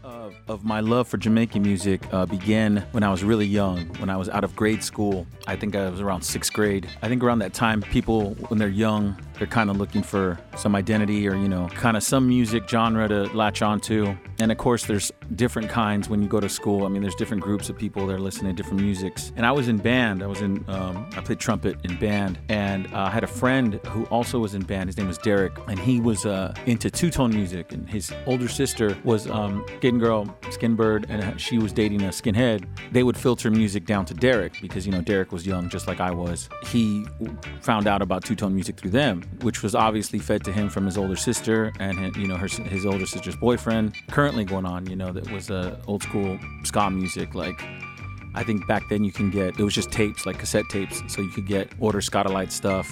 uh, 0.03 0.29
of 0.47 0.63
my 0.63 0.79
love 0.79 1.05
for 1.07 1.17
Jamaican 1.17 1.61
music 1.61 2.01
uh, 2.13 2.25
began 2.25 2.77
when 2.91 3.03
I 3.03 3.09
was 3.09 3.23
really 3.25 3.45
young, 3.45 3.87
when 3.99 4.09
I 4.09 4.15
was 4.15 4.29
out 4.29 4.43
of 4.45 4.55
grade 4.55 4.81
school. 4.81 5.27
I 5.47 5.57
think 5.57 5.75
I 5.75 5.89
was 5.89 5.99
around 5.99 6.21
sixth 6.23 6.53
grade. 6.53 6.87
I 7.01 7.09
think 7.09 7.23
around 7.23 7.39
that 7.39 7.53
time, 7.53 7.81
people, 7.81 8.35
when 8.47 8.57
they're 8.57 8.69
young, 8.69 9.17
they're 9.37 9.47
kind 9.47 9.69
of 9.69 9.77
looking 9.77 10.03
for 10.03 10.39
some 10.55 10.75
identity 10.75 11.27
or, 11.27 11.35
you 11.35 11.49
know, 11.49 11.67
kind 11.75 11.97
of 11.97 12.03
some 12.03 12.27
music 12.27 12.69
genre 12.69 13.07
to 13.09 13.23
latch 13.35 13.61
onto. 13.61 14.15
And 14.39 14.51
of 14.51 14.57
course, 14.57 14.85
there's 14.85 15.11
different 15.35 15.69
kinds 15.69 16.09
when 16.09 16.21
you 16.21 16.27
go 16.27 16.39
to 16.39 16.49
school. 16.49 16.85
I 16.85 16.89
mean, 16.89 17.01
there's 17.01 17.15
different 17.15 17.43
groups 17.43 17.69
of 17.69 17.77
people 17.77 18.07
that 18.07 18.13
are 18.13 18.19
listening 18.19 18.55
to 18.55 18.61
different 18.61 18.81
musics. 18.81 19.31
And 19.35 19.45
I 19.45 19.51
was 19.51 19.67
in 19.67 19.77
band. 19.77 20.23
I 20.23 20.27
was 20.27 20.41
in, 20.41 20.63
um, 20.67 21.09
I 21.15 21.21
played 21.21 21.39
trumpet 21.39 21.77
in 21.83 21.97
band. 21.97 22.39
And 22.49 22.87
uh, 22.93 23.03
I 23.03 23.09
had 23.09 23.23
a 23.23 23.27
friend 23.27 23.75
who 23.87 24.05
also 24.05 24.39
was 24.39 24.55
in 24.55 24.63
band. 24.63 24.89
His 24.89 24.97
name 24.97 25.07
was 25.07 25.17
Derek. 25.17 25.53
And 25.67 25.79
he 25.79 25.99
was 25.99 26.25
uh, 26.25 26.53
into 26.65 26.89
two 26.89 27.09
tone 27.09 27.31
music. 27.31 27.71
And 27.73 27.89
his 27.89 28.11
older 28.25 28.47
sister 28.47 28.97
was 29.03 29.29
um, 29.29 29.65
Skin 29.77 29.99
Girl, 29.99 30.25
Skinbird, 30.43 31.05
and 31.09 31.39
she 31.39 31.57
was 31.57 31.73
dating 31.73 32.03
a 32.03 32.09
skinhead. 32.09 32.67
They 32.91 33.03
would 33.03 33.17
filter 33.17 33.51
music 33.51 33.85
down 33.85 34.05
to 34.05 34.13
Derek 34.13 34.53
because, 34.61 34.85
you 34.85 34.91
know, 34.91 35.01
Derek 35.01 35.31
was 35.31 35.45
young 35.45 35.69
just 35.69 35.87
like 35.87 35.99
I 35.99 36.11
was. 36.11 36.49
He 36.65 37.05
found 37.61 37.87
out 37.87 38.01
about 38.01 38.23
two 38.23 38.35
tone 38.35 38.53
music 38.53 38.77
through 38.77 38.91
them, 38.91 39.23
which 39.41 39.63
was 39.63 39.75
obviously 39.75 40.19
fed 40.19 40.43
to 40.45 40.51
him 40.51 40.69
from 40.69 40.85
his 40.85 40.97
older 40.97 41.15
sister 41.15 41.73
and, 41.79 42.15
you 42.15 42.27
know, 42.27 42.37
her, 42.37 42.47
his 42.47 42.85
older 42.85 43.05
sister's 43.05 43.35
boyfriend. 43.35 43.95
Currently 44.09 44.45
going 44.45 44.65
on, 44.65 44.89
you 44.89 44.95
know, 44.95 45.11
that 45.17 45.31
was 45.31 45.49
uh, 45.49 45.77
old 45.87 46.03
school 46.03 46.39
ska 46.63 46.89
music 46.89 47.33
like 47.33 47.59
I 48.37 48.43
think 48.43 48.67
back 48.67 48.87
then 48.87 49.03
you 49.03 49.11
can 49.11 49.31
get 49.31 49.59
it 49.59 49.63
was 49.63 49.73
just 49.73 49.91
tapes, 49.91 50.27
like 50.27 50.37
cassette 50.37 50.65
tapes, 50.69 51.01
so 51.07 51.21
you 51.21 51.29
could 51.29 51.47
get 51.47 51.71
order 51.79 51.99
Scottalite 51.99 52.51
stuff. 52.51 52.87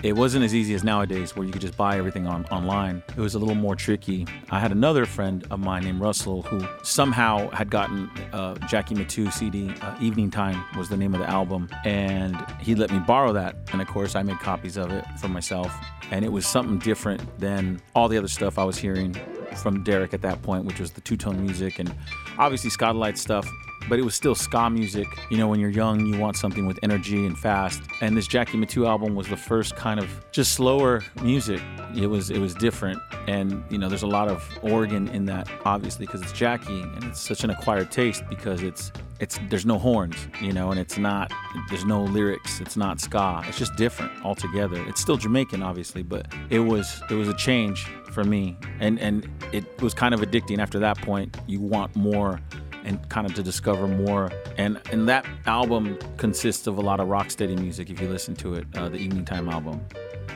It 0.00 0.14
wasn't 0.14 0.44
as 0.44 0.54
easy 0.54 0.74
as 0.74 0.84
nowadays 0.84 1.34
where 1.34 1.44
you 1.44 1.50
could 1.50 1.60
just 1.60 1.76
buy 1.76 1.98
everything 1.98 2.28
on, 2.28 2.44
online. 2.46 3.02
It 3.16 3.20
was 3.20 3.34
a 3.34 3.38
little 3.40 3.56
more 3.56 3.74
tricky. 3.74 4.28
I 4.48 4.60
had 4.60 4.70
another 4.70 5.04
friend 5.04 5.44
of 5.50 5.58
mine 5.58 5.82
named 5.82 6.00
Russell 6.00 6.42
who 6.42 6.64
somehow 6.84 7.50
had 7.50 7.68
gotten 7.68 8.08
uh, 8.32 8.54
Jackie 8.68 8.94
Matu 8.94 9.32
CD. 9.32 9.70
Uh, 9.80 9.96
Evening 10.00 10.30
Time 10.30 10.62
was 10.76 10.88
the 10.88 10.96
name 10.96 11.14
of 11.14 11.20
the 11.20 11.28
album, 11.28 11.68
and 11.84 12.36
he 12.60 12.76
let 12.76 12.92
me 12.92 13.00
borrow 13.00 13.32
that. 13.32 13.56
And 13.72 13.82
of 13.82 13.88
course, 13.88 14.14
I 14.14 14.22
made 14.22 14.38
copies 14.38 14.76
of 14.76 14.92
it 14.92 15.04
for 15.20 15.28
myself. 15.28 15.74
And 16.12 16.24
it 16.24 16.30
was 16.30 16.46
something 16.46 16.78
different 16.78 17.20
than 17.40 17.82
all 17.96 18.08
the 18.08 18.18
other 18.18 18.28
stuff 18.28 18.56
I 18.56 18.64
was 18.64 18.78
hearing 18.78 19.16
from 19.56 19.82
Derek 19.82 20.14
at 20.14 20.22
that 20.22 20.40
point, 20.42 20.64
which 20.64 20.78
was 20.78 20.92
the 20.92 21.00
two 21.00 21.16
tone 21.16 21.42
music 21.42 21.80
and 21.80 21.92
obviously 22.38 22.70
Scottalite 22.70 23.18
stuff 23.18 23.48
but 23.88 23.98
it 23.98 24.02
was 24.02 24.14
still 24.14 24.34
ska 24.34 24.70
music. 24.70 25.06
You 25.30 25.38
know, 25.38 25.48
when 25.48 25.60
you're 25.60 25.70
young, 25.70 26.06
you 26.06 26.18
want 26.18 26.36
something 26.36 26.66
with 26.66 26.78
energy 26.82 27.26
and 27.26 27.38
fast. 27.38 27.82
And 28.00 28.16
this 28.16 28.26
Jackie 28.26 28.58
Matu 28.58 28.86
album 28.86 29.14
was 29.14 29.28
the 29.28 29.36
first 29.36 29.76
kind 29.76 29.98
of 30.00 30.08
just 30.32 30.52
slower 30.52 31.04
music. 31.22 31.60
It 31.96 32.06
was 32.06 32.30
it 32.30 32.38
was 32.38 32.54
different, 32.54 33.00
and 33.26 33.64
you 33.70 33.78
know, 33.78 33.88
there's 33.88 34.02
a 34.02 34.06
lot 34.06 34.28
of 34.28 34.46
organ 34.62 35.08
in 35.08 35.24
that, 35.26 35.48
obviously, 35.64 36.06
because 36.06 36.22
it's 36.22 36.32
Jackie, 36.32 36.82
and 36.82 37.04
it's 37.04 37.20
such 37.20 37.44
an 37.44 37.50
acquired 37.50 37.90
taste 37.90 38.22
because 38.28 38.62
it's 38.62 38.92
it's 39.20 39.38
there's 39.48 39.66
no 39.66 39.78
horns, 39.78 40.16
you 40.40 40.52
know, 40.52 40.70
and 40.70 40.78
it's 40.78 40.98
not 40.98 41.32
there's 41.68 41.84
no 41.84 42.02
lyrics. 42.02 42.60
It's 42.60 42.76
not 42.76 43.00
ska. 43.00 43.42
It's 43.48 43.58
just 43.58 43.74
different 43.76 44.12
altogether. 44.24 44.82
It's 44.86 45.00
still 45.00 45.16
Jamaican, 45.16 45.62
obviously, 45.62 46.02
but 46.02 46.26
it 46.50 46.60
was 46.60 47.02
it 47.10 47.14
was 47.14 47.28
a 47.28 47.34
change 47.34 47.84
for 48.12 48.24
me, 48.24 48.56
and 48.80 48.98
and 49.00 49.28
it 49.52 49.64
was 49.82 49.94
kind 49.94 50.14
of 50.14 50.20
addicting. 50.20 50.58
After 50.58 50.78
that 50.78 50.98
point, 50.98 51.36
you 51.46 51.60
want 51.60 51.94
more 51.96 52.40
and 52.88 53.06
kind 53.10 53.26
of 53.26 53.34
to 53.34 53.42
discover 53.42 53.86
more. 53.86 54.32
And 54.56 54.80
and 54.90 55.08
that 55.08 55.24
album 55.46 55.98
consists 56.16 56.66
of 56.66 56.78
a 56.78 56.80
lot 56.80 56.98
of 56.98 57.08
rocksteady 57.08 57.56
music. 57.56 57.90
If 57.90 58.00
you 58.00 58.08
listen 58.08 58.34
to 58.36 58.54
it, 58.54 58.66
uh, 58.74 58.88
the 58.88 58.96
Evening 58.96 59.24
Time 59.24 59.48
album. 59.48 59.80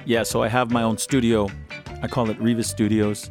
Yeah, 0.05 0.23
so 0.23 0.43
I 0.43 0.49
have 0.49 0.71
my 0.71 0.83
own 0.83 0.99
studio. 0.99 1.49
I 2.03 2.09
call 2.09 2.29
it 2.31 2.39
Rivas 2.41 2.69
Studios. 2.69 3.31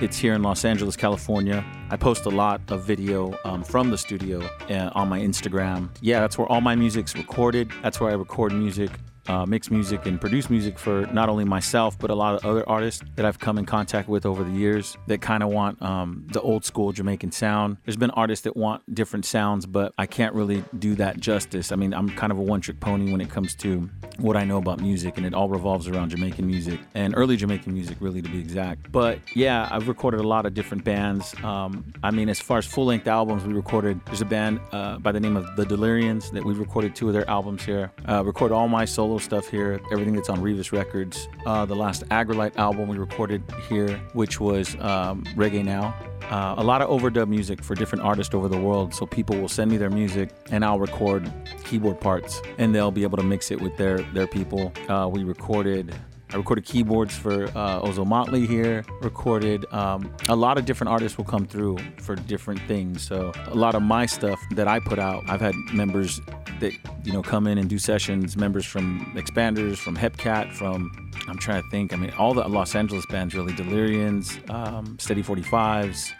It's 0.00 0.16
here 0.16 0.34
in 0.34 0.42
Los 0.42 0.64
Angeles, 0.64 0.96
California. 0.96 1.64
I 1.90 1.96
post 1.96 2.24
a 2.24 2.30
lot 2.30 2.60
of 2.70 2.84
video 2.84 3.38
um, 3.44 3.62
from 3.62 3.90
the 3.90 3.98
studio 3.98 4.40
uh, 4.70 4.90
on 4.94 5.08
my 5.08 5.20
Instagram. 5.20 5.90
Yeah, 6.00 6.20
that's 6.20 6.38
where 6.38 6.46
all 6.46 6.60
my 6.60 6.74
music's 6.74 7.14
recorded. 7.14 7.70
That's 7.82 8.00
where 8.00 8.10
I 8.10 8.14
record 8.14 8.52
music. 8.52 8.90
Uh, 9.30 9.46
mix 9.46 9.70
music 9.70 10.06
and 10.06 10.20
produce 10.20 10.50
music 10.50 10.76
for 10.76 11.06
not 11.12 11.28
only 11.28 11.44
myself 11.44 11.96
but 11.96 12.10
a 12.10 12.14
lot 12.14 12.34
of 12.34 12.44
other 12.44 12.68
artists 12.68 13.00
that 13.14 13.24
I've 13.24 13.38
come 13.38 13.58
in 13.58 13.64
contact 13.64 14.08
with 14.08 14.26
over 14.26 14.42
the 14.42 14.50
years 14.50 14.96
that 15.06 15.20
kind 15.20 15.44
of 15.44 15.50
want 15.50 15.80
um, 15.80 16.26
the 16.32 16.40
old 16.40 16.64
school 16.64 16.90
Jamaican 16.90 17.30
sound. 17.30 17.76
There's 17.84 17.96
been 17.96 18.10
artists 18.10 18.42
that 18.42 18.56
want 18.56 18.82
different 18.92 19.24
sounds, 19.24 19.66
but 19.66 19.94
I 19.96 20.06
can't 20.06 20.34
really 20.34 20.64
do 20.76 20.96
that 20.96 21.20
justice. 21.20 21.70
I 21.70 21.76
mean, 21.76 21.94
I'm 21.94 22.08
kind 22.10 22.32
of 22.32 22.38
a 22.38 22.42
one 22.42 22.60
trick 22.60 22.80
pony 22.80 23.12
when 23.12 23.20
it 23.20 23.30
comes 23.30 23.54
to 23.56 23.88
what 24.18 24.36
I 24.36 24.42
know 24.44 24.58
about 24.58 24.80
music, 24.80 25.16
and 25.16 25.24
it 25.24 25.32
all 25.32 25.48
revolves 25.48 25.86
around 25.86 26.10
Jamaican 26.10 26.44
music 26.44 26.80
and 26.96 27.14
early 27.16 27.36
Jamaican 27.36 27.72
music, 27.72 27.98
really, 28.00 28.20
to 28.22 28.28
be 28.28 28.40
exact. 28.40 28.90
But 28.90 29.20
yeah, 29.36 29.68
I've 29.70 29.86
recorded 29.86 30.18
a 30.18 30.26
lot 30.26 30.44
of 30.44 30.54
different 30.54 30.82
bands. 30.82 31.36
Um, 31.44 31.92
I 32.02 32.10
mean, 32.10 32.28
as 32.28 32.40
far 32.40 32.58
as 32.58 32.66
full 32.66 32.86
length 32.86 33.06
albums, 33.06 33.44
we 33.44 33.54
recorded, 33.54 34.00
there's 34.06 34.22
a 34.22 34.30
band 34.36 34.58
uh, 34.72 34.98
by 34.98 35.12
the 35.12 35.20
name 35.20 35.36
of 35.36 35.54
The 35.54 35.64
Delirians 35.64 36.32
that 36.32 36.44
we 36.44 36.52
recorded 36.52 36.96
two 36.96 37.06
of 37.06 37.14
their 37.14 37.28
albums 37.30 37.64
here. 37.64 37.92
Uh, 38.08 38.24
record 38.24 38.50
all 38.50 38.66
my 38.66 38.84
solo 38.84 39.19
stuff 39.20 39.48
here, 39.48 39.80
everything 39.92 40.14
that's 40.14 40.28
on 40.28 40.40
Rivas 40.40 40.72
Records. 40.72 41.28
Uh, 41.46 41.64
the 41.64 41.76
last 41.76 42.08
Agrilite 42.08 42.56
album 42.56 42.88
we 42.88 42.98
recorded 42.98 43.42
here, 43.68 43.96
which 44.12 44.40
was 44.40 44.74
um, 44.80 45.24
Reggae 45.36 45.64
Now. 45.64 45.94
Uh, 46.30 46.54
a 46.58 46.64
lot 46.64 46.80
of 46.80 46.88
overdub 46.88 47.28
music 47.28 47.62
for 47.62 47.74
different 47.74 48.04
artists 48.04 48.34
over 48.34 48.48
the 48.48 48.58
world. 48.58 48.94
So 48.94 49.04
people 49.06 49.36
will 49.40 49.48
send 49.48 49.70
me 49.70 49.76
their 49.76 49.90
music, 49.90 50.30
and 50.50 50.64
I'll 50.64 50.78
record 50.78 51.30
keyboard 51.64 52.00
parts, 52.00 52.40
and 52.58 52.74
they'll 52.74 52.92
be 52.92 53.02
able 53.02 53.18
to 53.18 53.24
mix 53.24 53.50
it 53.50 53.60
with 53.60 53.76
their 53.76 53.98
their 54.12 54.26
people. 54.26 54.72
Uh, 54.88 55.08
we 55.08 55.24
recorded. 55.24 55.94
I 56.32 56.36
recorded 56.36 56.64
keyboards 56.64 57.16
for 57.16 57.44
uh, 57.46 57.80
Ozo 57.80 58.06
Motley 58.06 58.46
here. 58.46 58.84
Recorded 59.00 59.66
um, 59.72 60.14
a 60.28 60.36
lot 60.36 60.58
of 60.58 60.64
different 60.64 60.90
artists 60.90 61.18
will 61.18 61.24
come 61.24 61.44
through 61.44 61.78
for 61.98 62.14
different 62.14 62.60
things. 62.62 63.02
So 63.02 63.32
a 63.46 63.54
lot 63.54 63.74
of 63.74 63.82
my 63.82 64.06
stuff 64.06 64.38
that 64.52 64.68
I 64.68 64.78
put 64.78 65.00
out, 65.00 65.24
I've 65.28 65.40
had 65.40 65.54
members 65.72 66.20
that 66.60 66.72
you 67.04 67.12
know 67.12 67.22
come 67.22 67.48
in 67.48 67.58
and 67.58 67.68
do 67.68 67.78
sessions. 67.78 68.36
Members 68.36 68.64
from 68.64 69.12
Expanders, 69.16 69.78
from 69.78 69.96
Hepcat, 69.96 70.52
from 70.52 71.10
I'm 71.28 71.38
trying 71.38 71.62
to 71.62 71.70
think. 71.70 71.92
I 71.92 71.96
mean, 71.96 72.12
all 72.12 72.32
the 72.32 72.46
Los 72.46 72.74
Angeles 72.76 73.06
bands 73.06 73.34
really, 73.34 73.52
Delirians, 73.52 74.48
um, 74.50 74.98
Steady 75.00 75.22
45s, 75.22 76.12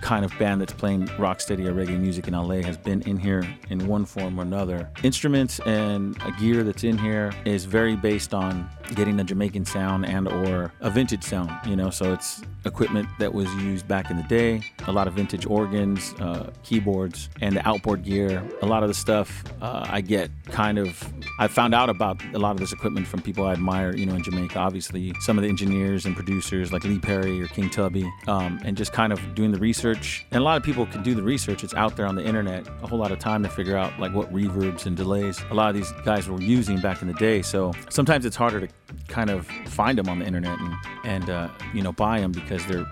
kind 0.00 0.24
of 0.24 0.36
band 0.38 0.60
that's 0.60 0.72
playing 0.72 1.06
rocksteady 1.08 1.66
or 1.66 1.72
reggae 1.72 1.98
music 1.98 2.28
in 2.28 2.34
LA 2.34 2.62
has 2.62 2.76
been 2.76 3.02
in 3.02 3.18
here 3.18 3.46
in 3.68 3.86
one 3.86 4.04
form 4.04 4.38
or 4.38 4.42
another. 4.42 4.88
Instruments 5.02 5.60
and 5.60 6.16
gear 6.38 6.62
that's 6.64 6.84
in 6.84 6.98
here 6.98 7.32
is 7.44 7.64
very 7.64 7.96
based 7.96 8.34
on 8.34 8.68
getting 8.94 9.18
a 9.20 9.24
Jamaican 9.24 9.64
sound 9.64 10.06
and 10.06 10.28
or 10.28 10.72
a 10.80 10.90
vintage 10.90 11.22
sound, 11.22 11.50
you 11.66 11.76
know, 11.76 11.90
so 11.90 12.12
it's 12.12 12.42
equipment 12.64 13.08
that 13.18 13.32
was 13.32 13.52
used 13.56 13.86
back 13.88 14.10
in 14.10 14.16
the 14.16 14.22
day, 14.24 14.62
a 14.86 14.92
lot 14.92 15.06
of 15.06 15.14
vintage 15.14 15.46
organs, 15.46 16.14
uh, 16.20 16.50
keyboards, 16.62 17.28
and 17.40 17.56
the 17.56 17.66
outboard 17.66 18.04
gear. 18.04 18.42
A 18.62 18.66
lot 18.66 18.82
of 18.82 18.88
the 18.88 18.94
stuff 18.94 19.44
uh, 19.62 19.86
I 19.88 20.00
get 20.00 20.30
kind 20.46 20.78
of, 20.78 21.12
I 21.38 21.48
found 21.48 21.74
out 21.74 21.88
about 21.88 22.22
a 22.34 22.38
lot 22.38 22.52
of 22.52 22.58
this 22.58 22.72
equipment 22.72 23.06
from 23.06 23.22
people 23.22 23.46
I 23.46 23.52
admire, 23.52 23.94
you 23.96 24.06
know, 24.06 24.14
in 24.14 24.22
Jamaica, 24.22 24.58
obviously, 24.58 25.14
some 25.20 25.38
of 25.38 25.42
the 25.42 25.48
engineers 25.48 26.04
and 26.04 26.14
producers 26.14 26.72
like 26.72 26.84
Lee 26.84 26.98
Perry 26.98 27.40
or 27.42 27.46
King 27.46 27.70
Tubby, 27.70 28.10
um, 28.26 28.60
and 28.64 28.76
just 28.76 28.92
kind 28.92 29.12
of 29.12 29.34
doing 29.34 29.52
the 29.52 29.58
research 29.58 29.89
research, 29.90 30.26
and 30.30 30.40
a 30.40 30.44
lot 30.44 30.56
of 30.56 30.62
people 30.62 30.86
can 30.86 31.02
do 31.02 31.14
the 31.14 31.22
research. 31.22 31.64
It's 31.64 31.74
out 31.74 31.96
there 31.96 32.06
on 32.06 32.14
the 32.14 32.24
internet. 32.24 32.66
A 32.82 32.86
whole 32.86 32.98
lot 32.98 33.12
of 33.12 33.18
time 33.18 33.42
to 33.42 33.48
figure 33.48 33.76
out 33.76 33.98
like 33.98 34.12
what 34.14 34.32
reverbs 34.32 34.86
and 34.86 34.96
delays 34.96 35.40
a 35.50 35.54
lot 35.54 35.70
of 35.70 35.74
these 35.74 35.90
guys 36.04 36.28
were 36.28 36.40
using 36.40 36.80
back 36.80 37.02
in 37.02 37.08
the 37.08 37.14
day. 37.14 37.42
So 37.42 37.72
sometimes 37.88 38.24
it's 38.24 38.36
harder 38.36 38.60
to 38.60 38.68
kind 39.08 39.30
of 39.30 39.46
find 39.66 39.98
them 39.98 40.08
on 40.08 40.20
the 40.20 40.26
internet 40.26 40.58
and 40.58 40.74
and 41.04 41.30
uh, 41.30 41.48
you 41.74 41.82
know 41.82 41.92
buy 41.92 42.20
them 42.20 42.32
because 42.32 42.64
they're 42.66 42.86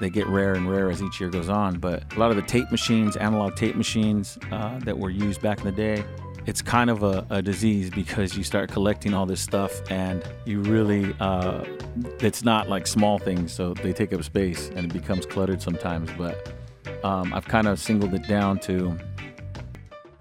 they 0.00 0.10
get 0.10 0.26
rare 0.26 0.54
and 0.54 0.68
rare 0.70 0.90
as 0.90 1.02
each 1.02 1.20
year 1.20 1.30
goes 1.30 1.48
on. 1.48 1.78
But 1.78 2.14
a 2.14 2.18
lot 2.18 2.30
of 2.30 2.36
the 2.36 2.42
tape 2.42 2.70
machines, 2.70 3.16
analog 3.16 3.56
tape 3.56 3.76
machines 3.76 4.38
uh, 4.50 4.78
that 4.80 4.98
were 4.98 5.10
used 5.10 5.40
back 5.40 5.58
in 5.58 5.64
the 5.64 5.72
day, 5.72 6.04
it's 6.46 6.62
kind 6.62 6.90
of 6.90 7.02
a, 7.02 7.26
a 7.30 7.42
disease 7.42 7.90
because 7.90 8.36
you 8.36 8.44
start 8.44 8.70
collecting 8.70 9.14
all 9.14 9.26
this 9.26 9.40
stuff 9.40 9.82
and 9.90 10.22
you 10.44 10.60
really, 10.60 11.14
uh, 11.20 11.64
it's 12.20 12.44
not 12.44 12.68
like 12.68 12.86
small 12.86 13.18
things, 13.18 13.52
so 13.52 13.74
they 13.74 13.92
take 13.92 14.12
up 14.12 14.22
space 14.24 14.70
and 14.76 14.86
it 14.86 14.92
becomes 14.92 15.26
cluttered 15.26 15.62
sometimes. 15.62 16.10
But 16.18 16.54
um, 17.02 17.32
I've 17.32 17.46
kind 17.46 17.66
of 17.66 17.78
singled 17.78 18.14
it 18.14 18.26
down 18.28 18.58
to 18.60 18.96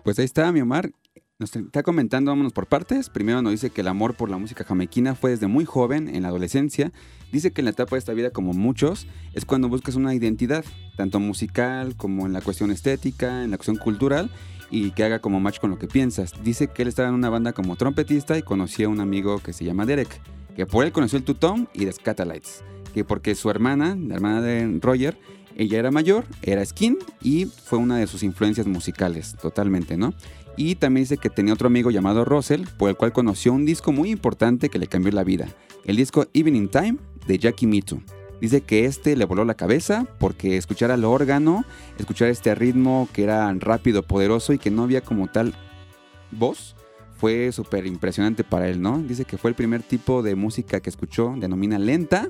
Pues 0.03 0.19
ahí 0.19 0.25
está 0.25 0.51
mi 0.51 0.59
Omar. 0.59 0.91
Nos 1.39 1.55
está 1.55 1.81
comentando, 1.81 2.29
vámonos 2.29 2.51
por 2.51 2.67
partes. 2.67 3.09
Primero 3.09 3.41
nos 3.41 3.53
dice 3.53 3.69
que 3.69 3.81
el 3.81 3.87
amor 3.87 4.15
por 4.15 4.29
la 4.29 4.37
música 4.37 4.65
jamaiquina 4.65 5.15
fue 5.15 5.31
desde 5.31 5.47
muy 5.47 5.63
joven, 5.63 6.09
en 6.09 6.23
la 6.23 6.27
adolescencia. 6.27 6.91
Dice 7.31 7.51
que 7.51 7.61
en 7.61 7.65
la 7.65 7.71
etapa 7.71 7.95
de 7.95 7.99
esta 7.99 8.13
vida, 8.13 8.31
como 8.31 8.53
muchos, 8.53 9.07
es 9.33 9.45
cuando 9.45 9.69
buscas 9.69 9.95
una 9.95 10.13
identidad, 10.13 10.65
tanto 10.97 11.21
musical 11.21 11.95
como 11.95 12.25
en 12.25 12.33
la 12.33 12.41
cuestión 12.41 12.69
estética, 12.69 13.45
en 13.45 13.51
la 13.51 13.57
cuestión 13.57 13.77
cultural, 13.77 14.29
y 14.73 14.89
que 14.89 15.03
haga 15.03 15.19
como 15.19 15.39
match 15.39 15.59
con 15.59 15.69
lo 15.69 15.77
que 15.77 15.87
piensas. 15.87 16.33
Dice 16.43 16.67
que 16.67 16.81
él 16.81 16.87
estaba 16.87 17.07
en 17.07 17.13
una 17.13 17.29
banda 17.29 17.53
como 17.53 17.75
trompetista 17.75 18.39
y 18.39 18.41
conocía 18.41 18.87
a 18.87 18.89
un 18.89 19.01
amigo 19.01 19.37
que 19.37 19.53
se 19.53 19.63
llama 19.63 19.85
Derek, 19.85 20.19
que 20.55 20.65
por 20.65 20.83
él 20.83 20.91
conoció 20.91 21.19
el 21.19 21.23
Tutón 21.23 21.69
y 21.75 21.85
The 21.85 21.91
Scatalites, 21.91 22.63
que 22.91 23.05
porque 23.05 23.35
su 23.35 23.51
hermana, 23.51 23.95
la 23.95 24.15
hermana 24.15 24.41
de 24.41 24.79
Roger, 24.81 25.15
ella 25.55 25.77
era 25.77 25.91
mayor, 25.91 26.25
era 26.41 26.65
skin 26.65 26.97
y 27.21 27.45
fue 27.45 27.77
una 27.77 27.97
de 27.97 28.07
sus 28.07 28.23
influencias 28.23 28.65
musicales, 28.65 29.35
totalmente, 29.39 29.95
¿no? 29.95 30.15
Y 30.57 30.73
también 30.73 31.03
dice 31.03 31.17
que 31.17 31.29
tenía 31.29 31.53
otro 31.53 31.67
amigo 31.67 31.91
llamado 31.91 32.25
Russell, 32.25 32.63
por 32.79 32.89
el 32.89 32.97
cual 32.97 33.13
conoció 33.13 33.53
un 33.53 33.65
disco 33.65 33.91
muy 33.91 34.09
importante 34.09 34.69
que 34.69 34.79
le 34.79 34.87
cambió 34.87 35.11
la 35.11 35.23
vida, 35.23 35.49
el 35.85 35.97
disco 35.97 36.25
Evening 36.33 36.69
Time 36.69 36.97
de 37.27 37.37
Jackie 37.37 37.67
Mitu. 37.67 38.01
Dice 38.43 38.59
que 38.59 38.83
este 38.83 39.15
le 39.15 39.23
voló 39.23 39.45
la 39.45 39.53
cabeza 39.53 40.05
porque 40.19 40.57
escuchar 40.57 40.91
al 40.91 41.05
órgano, 41.05 41.63
escuchar 41.97 42.27
este 42.27 42.53
ritmo 42.53 43.07
que 43.13 43.23
era 43.23 43.53
rápido, 43.53 44.03
poderoso 44.03 44.51
y 44.51 44.57
que 44.57 44.69
no 44.69 44.83
había 44.83 44.99
como 44.99 45.27
tal 45.27 45.53
voz, 46.29 46.75
fue 47.15 47.53
súper 47.53 47.85
impresionante 47.85 48.43
para 48.43 48.67
él, 48.67 48.81
¿no? 48.81 48.97
Dice 48.97 49.23
que 49.23 49.37
fue 49.37 49.51
el 49.51 49.55
primer 49.55 49.81
tipo 49.81 50.23
de 50.23 50.35
música 50.35 50.81
que 50.81 50.89
escuchó, 50.89 51.33
denomina 51.37 51.79
lenta, 51.79 52.27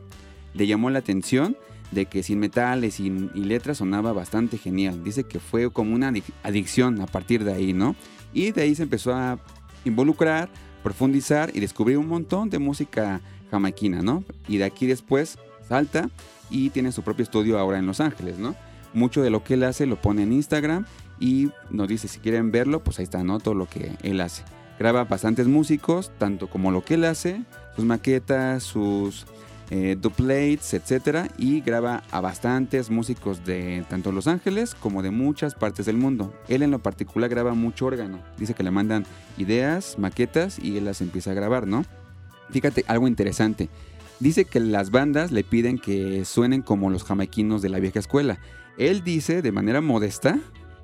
le 0.53 0.68
llamó 0.68 0.91
la 0.91 0.99
atención 0.99 1.57
de 1.89 2.05
que 2.05 2.22
sin 2.22 2.38
metales 2.38 2.99
y, 2.99 3.09
letras 3.09 3.80
sonaba 3.80 4.14
bastante 4.14 4.59
genial. 4.59 5.03
Dice 5.03 5.24
que 5.24 5.39
fue 5.39 5.72
como 5.72 5.95
una 5.95 6.11
adic- 6.11 6.32
adicción 6.43 7.01
a 7.01 7.07
partir 7.07 7.43
de 7.43 7.53
ahí, 7.53 7.74
¿no? 7.74 7.95
Y 8.36 8.51
de 8.51 8.61
ahí 8.61 8.76
se 8.76 8.84
empezó 8.84 9.16
a 9.16 9.39
involucrar, 9.84 10.47
profundizar 10.84 11.49
y 11.55 11.59
descubrir 11.59 11.97
un 11.97 12.07
montón 12.07 12.51
de 12.51 12.59
música 12.59 13.20
jamaiquina, 13.49 14.03
¿no? 14.03 14.24
Y 14.47 14.57
de 14.57 14.66
aquí 14.66 14.86
después 14.86 15.39
salta 15.74 16.07
y 16.51 16.69
tiene 16.69 16.91
su 16.91 17.01
propio 17.01 17.24
estudio 17.24 17.57
ahora 17.57 17.80
en 17.80 17.88
Los 17.88 17.99
Ángeles, 17.99 18.38
¿no? 18.38 18.55
Mucho 18.93 19.24
de 19.24 19.32
lo 19.32 19.43
que 19.43 19.55
él 19.55 19.63
hace 19.63 19.88
lo 19.88 19.99
pone 19.99 20.21
en 20.21 20.32
Instagram 20.32 20.86
y 21.19 21.49
nos 21.71 21.88
dice 21.88 22.07
si 22.07 22.19
quieren 22.19 22.51
verlo, 22.51 22.84
pues 22.84 22.99
ahí 22.99 23.03
está, 23.03 23.24
¿no? 23.24 23.39
Todo 23.39 23.55
lo 23.55 23.67
que 23.67 23.91
él 24.03 24.21
hace. 24.21 24.43
Graba 24.78 25.03
bastantes 25.05 25.47
músicos, 25.47 26.11
tanto 26.19 26.47
como 26.47 26.69
lo 26.69 26.86
que 26.86 26.93
él 26.93 27.05
hace, 27.05 27.41
sus 27.76 27.86
maquetas, 27.86 28.61
sus 28.61 29.26
eh, 29.71 29.97
duplates, 29.99 30.76
etcétera, 30.76 31.28
y 31.39 31.61
graba 31.61 32.03
a 32.11 32.21
bastantes 32.21 32.91
músicos 32.91 33.43
de 33.43 33.84
tanto 33.89 34.11
Los 34.11 34.28
Ángeles 34.28 34.76
como 34.76 35.01
de 35.01 35.09
muchas 35.09 35.55
partes 35.55 35.88
del 35.88 35.97
mundo. 35.97 36.36
Él 36.49 36.61
en 36.61 36.69
lo 36.69 36.84
particular 36.84 37.32
graba 37.32 37.55
mucho 37.55 37.88
órgano. 37.88 38.19
Dice 38.38 38.53
que 38.53 38.61
le 38.61 38.69
mandan 38.69 39.07
ideas, 39.39 39.97
maquetas 39.97 40.59
y 40.59 40.78
él 40.78 40.86
las 40.86 41.01
empieza 41.01 41.32
a 41.32 41.34
grabar, 41.34 41.65
¿no? 41.65 41.84
Fíjate, 42.51 42.86
algo 42.88 43.07
interesante. 43.07 43.69
Dice 44.24 44.45
que 44.45 44.61
las 44.61 44.89
bandas 44.89 45.34
le 45.34 45.43
piden 45.43 45.78
que 45.78 46.24
suenen 46.24 46.61
como 46.61 46.89
los 46.89 47.03
jamaiquinos 47.03 47.61
de 47.61 47.67
la 47.67 47.82
vieja 47.82 47.99
escuela. 47.99 48.39
Él 48.78 49.03
dice 49.03 49.41
de 49.41 49.51
manera 49.51 49.82
modesta 49.82 50.39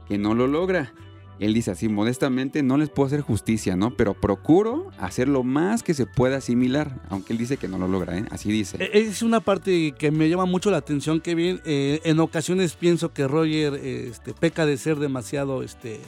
que 0.09 0.17
no 0.17 0.35
lo 0.35 0.45
logra. 0.45 0.91
Él 1.39 1.53
dice 1.53 1.71
así, 1.71 1.87
modestamente 1.87 2.63
no 2.63 2.75
les 2.75 2.89
puedo 2.89 3.07
hacer 3.07 3.21
justicia, 3.21 3.77
¿no? 3.77 3.95
Pero 3.95 4.13
procuro 4.13 4.91
hacer 4.99 5.29
lo 5.29 5.43
más 5.43 5.83
que 5.83 5.93
se 5.93 6.05
pueda 6.05 6.35
asimilar, 6.35 7.01
aunque 7.07 7.31
él 7.31 7.39
dice 7.39 7.55
que 7.55 7.69
no 7.69 7.77
lo 7.77 7.87
logra, 7.87 8.17
¿eh? 8.17 8.25
Así 8.29 8.51
dice. 8.51 8.75
Eh, 8.77 8.89
Es 8.93 9.21
una 9.21 9.39
parte 9.39 9.93
que 9.97 10.11
me 10.11 10.27
llama 10.27 10.43
mucho 10.43 10.69
la 10.69 10.75
atención, 10.75 11.21
Kevin. 11.21 11.61
Eh, 11.63 12.01
en 12.03 12.19
ocasiones 12.19 12.75
pienso 12.75 13.13
que 13.13 13.25
Roger 13.25 13.75
este, 13.75 14.33
peca 14.33 14.65
de 14.65 14.75
ser 14.75 14.97
demasiado 14.99 15.63
este, 15.63 16.01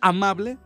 amable, 0.00 0.58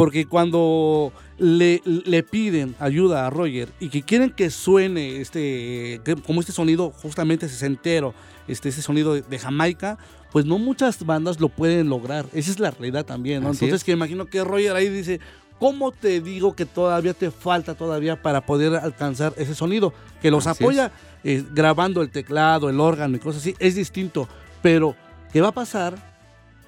porque 0.00 0.24
cuando 0.24 1.12
le, 1.36 1.82
le 1.84 2.22
piden 2.22 2.74
ayuda 2.78 3.26
a 3.26 3.28
Roger 3.28 3.68
y 3.80 3.90
que 3.90 4.00
quieren 4.00 4.30
que 4.30 4.48
suene 4.48 5.20
este, 5.20 6.00
como 6.26 6.40
este 6.40 6.52
sonido 6.52 6.90
justamente 6.90 7.46
sesentero, 7.50 8.14
este, 8.48 8.70
ese 8.70 8.80
sonido 8.80 9.12
de, 9.12 9.20
de 9.20 9.38
Jamaica, 9.38 9.98
pues 10.32 10.46
no 10.46 10.56
muchas 10.58 11.04
bandas 11.04 11.38
lo 11.38 11.50
pueden 11.50 11.90
lograr. 11.90 12.24
Esa 12.32 12.50
es 12.50 12.58
la 12.58 12.70
realidad 12.70 13.04
también, 13.04 13.42
Entonces 13.42 13.74
es. 13.74 13.84
que 13.84 13.92
imagino 13.92 14.24
que 14.24 14.42
Roger 14.42 14.74
ahí 14.74 14.88
dice, 14.88 15.20
¿cómo 15.58 15.92
te 15.92 16.22
digo 16.22 16.56
que 16.56 16.64
todavía 16.64 17.12
te 17.12 17.30
falta 17.30 17.74
todavía 17.74 18.22
para 18.22 18.40
poder 18.40 18.76
alcanzar 18.76 19.34
ese 19.36 19.54
sonido? 19.54 19.92
Que 20.22 20.30
los 20.30 20.46
Así 20.46 20.64
apoya 20.64 20.92
eh, 21.24 21.44
grabando 21.52 22.00
el 22.00 22.08
teclado, 22.08 22.70
el 22.70 22.80
órgano 22.80 23.18
y 23.18 23.20
cosas 23.20 23.42
así, 23.42 23.54
es 23.58 23.74
distinto. 23.74 24.26
Pero, 24.62 24.96
¿qué 25.30 25.42
va 25.42 25.48
a 25.48 25.52
pasar 25.52 26.09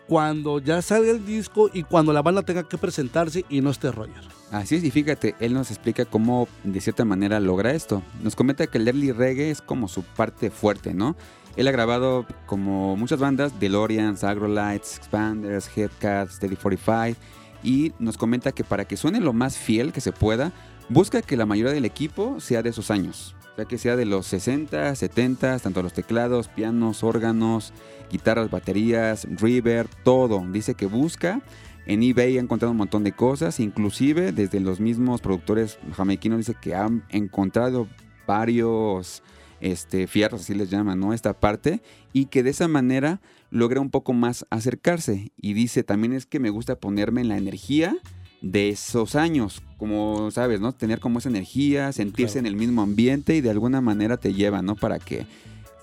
cuando 0.07 0.59
ya 0.59 0.82
salga 0.82 1.11
el 1.11 1.24
disco 1.24 1.70
y 1.72 1.82
cuando 1.82 2.12
la 2.12 2.22
banda 2.22 2.42
tenga 2.42 2.68
que 2.68 2.78
presentarse 2.78 3.44
y 3.48 3.61
no 3.61 3.70
esté 3.70 3.90
Roger? 3.90 4.22
Así 4.50 4.76
es, 4.76 4.84
y 4.84 4.90
fíjate, 4.90 5.34
él 5.40 5.55
nos 5.55 5.70
explica 5.70 6.05
cómo 6.05 6.48
de 6.64 6.80
cierta 6.80 7.05
manera 7.05 7.40
logra 7.40 7.72
esto. 7.72 8.03
Nos 8.22 8.36
comenta 8.36 8.66
que 8.66 8.78
el 8.78 8.88
early 8.88 9.12
reggae 9.12 9.50
es 9.50 9.62
como 9.62 9.88
su 9.88 10.03
parte 10.03 10.50
fuerte, 10.50 10.92
¿no? 10.92 11.16
Él 11.57 11.68
ha 11.68 11.72
grabado 11.72 12.26
como 12.46 12.96
muchas 12.96 13.18
bandas, 13.18 13.59
DeLoreans, 13.61 14.24
Agrolites, 14.24 14.96
Expanders, 14.96 15.70
Headcats, 15.76 16.34
Steady 16.34 16.57
45, 16.57 17.18
y 17.62 17.92
nos 17.98 18.16
comenta 18.16 18.53
que 18.53 18.64
para 18.64 18.86
que 18.86 18.96
suene 18.96 19.20
lo 19.20 19.32
más 19.32 19.57
fiel 19.57 19.92
que 19.92 20.00
se 20.00 20.12
pueda, 20.12 20.53
busca 20.88 21.22
que 21.22 21.36
la 21.36 21.46
mayoría 21.46 21.72
del 21.72 21.84
equipo 21.84 22.40
sea 22.40 22.62
de 22.62 22.70
esos 22.70 22.90
años. 22.90 23.34
Sea, 23.57 23.64
que 23.66 23.78
sea 23.78 23.96
de 23.96 24.07
los 24.07 24.26
60, 24.26 24.94
70, 24.94 25.59
tanto 25.59 25.82
los 25.82 25.92
teclados, 25.92 26.48
pianos, 26.48 27.03
órganos, 27.03 27.72
guitarras, 28.11 28.50
baterías, 28.50 29.26
reverb, 29.30 29.88
todo. 30.05 30.42
Dice 30.50 30.74
que 30.74 30.86
busca 30.86 31.42
en 31.86 32.03
eBay 32.03 32.38
ha 32.38 32.40
encontrado 32.40 32.70
un 32.70 32.78
montón 32.78 33.03
de 33.03 33.12
cosas, 33.12 33.59
inclusive 33.59 34.32
desde 34.32 34.61
los 34.61 34.78
mismos 34.78 35.20
productores 35.20 35.78
jamaiquinos 35.96 36.38
dice 36.38 36.55
que 36.61 36.74
han 36.74 37.05
encontrado 37.11 37.88
varios 38.26 39.22
este, 39.61 40.07
fierros, 40.07 40.42
así 40.42 40.55
les 40.55 40.70
llaman, 40.70 41.00
¿no? 41.00 41.12
Esta 41.12 41.34
parte, 41.34 41.82
y 42.12 42.26
que 42.26 42.44
de 42.44 42.50
esa 42.50 42.68
manera 42.68 43.20
logra 43.50 43.80
un 43.80 43.90
poco 43.90 44.12
más 44.12 44.46
acercarse. 44.50 45.32
Y 45.36 45.55
dice, 45.55 45.82
también 45.82 46.12
es 46.12 46.24
que 46.24 46.38
me 46.38 46.50
gusta 46.50 46.76
ponerme 46.76 47.20
en 47.20 47.28
la 47.28 47.36
energía 47.36 47.96
de 48.43 48.68
esos 48.68 49.14
años, 49.14 49.62
como 49.78 50.30
sabes, 50.30 50.61
¿no? 50.61 50.72
Tener 50.72 51.01
como 51.01 51.20
esa 51.20 51.28
energía, 51.28 51.93
sentirse 51.93 52.38
en 52.38 52.47
el 52.47 52.57
mismo 52.57 52.82
ambiente 52.82 53.36
y 53.36 53.40
de 53.40 53.51
alguna 53.51 53.80
manera 53.80 54.16
te 54.16 54.34
lleva, 54.34 54.62
¿no? 54.62 54.74
Para 54.74 54.99
que 54.99 55.26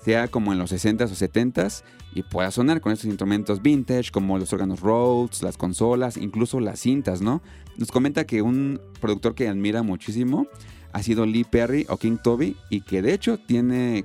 sea 0.04 0.28
como 0.28 0.52
en 0.52 0.58
los 0.58 0.72
60s 0.72 1.10
o 1.10 1.14
70s 1.14 1.82
y 2.14 2.22
pueda 2.22 2.50
sonar 2.50 2.80
con 2.80 2.92
estos 2.92 3.06
instrumentos 3.06 3.62
vintage 3.62 4.10
como 4.10 4.38
los 4.38 4.52
órganos 4.52 4.80
Rhodes, 4.80 5.42
las 5.42 5.56
consolas, 5.56 6.16
incluso 6.16 6.60
las 6.60 6.80
cintas, 6.80 7.22
¿no? 7.22 7.42
Nos 7.76 7.90
comenta 7.90 8.24
que 8.24 8.42
un 8.42 8.80
productor 9.00 9.34
que 9.34 9.48
admira 9.48 9.82
muchísimo 9.82 10.46
ha 10.92 11.02
sido 11.02 11.24
Lee 11.24 11.44
Perry 11.44 11.86
o 11.88 11.96
King 11.96 12.18
Toby 12.22 12.56
y 12.68 12.82
que 12.82 13.00
de 13.00 13.14
hecho 13.14 13.38
tiene 13.38 14.04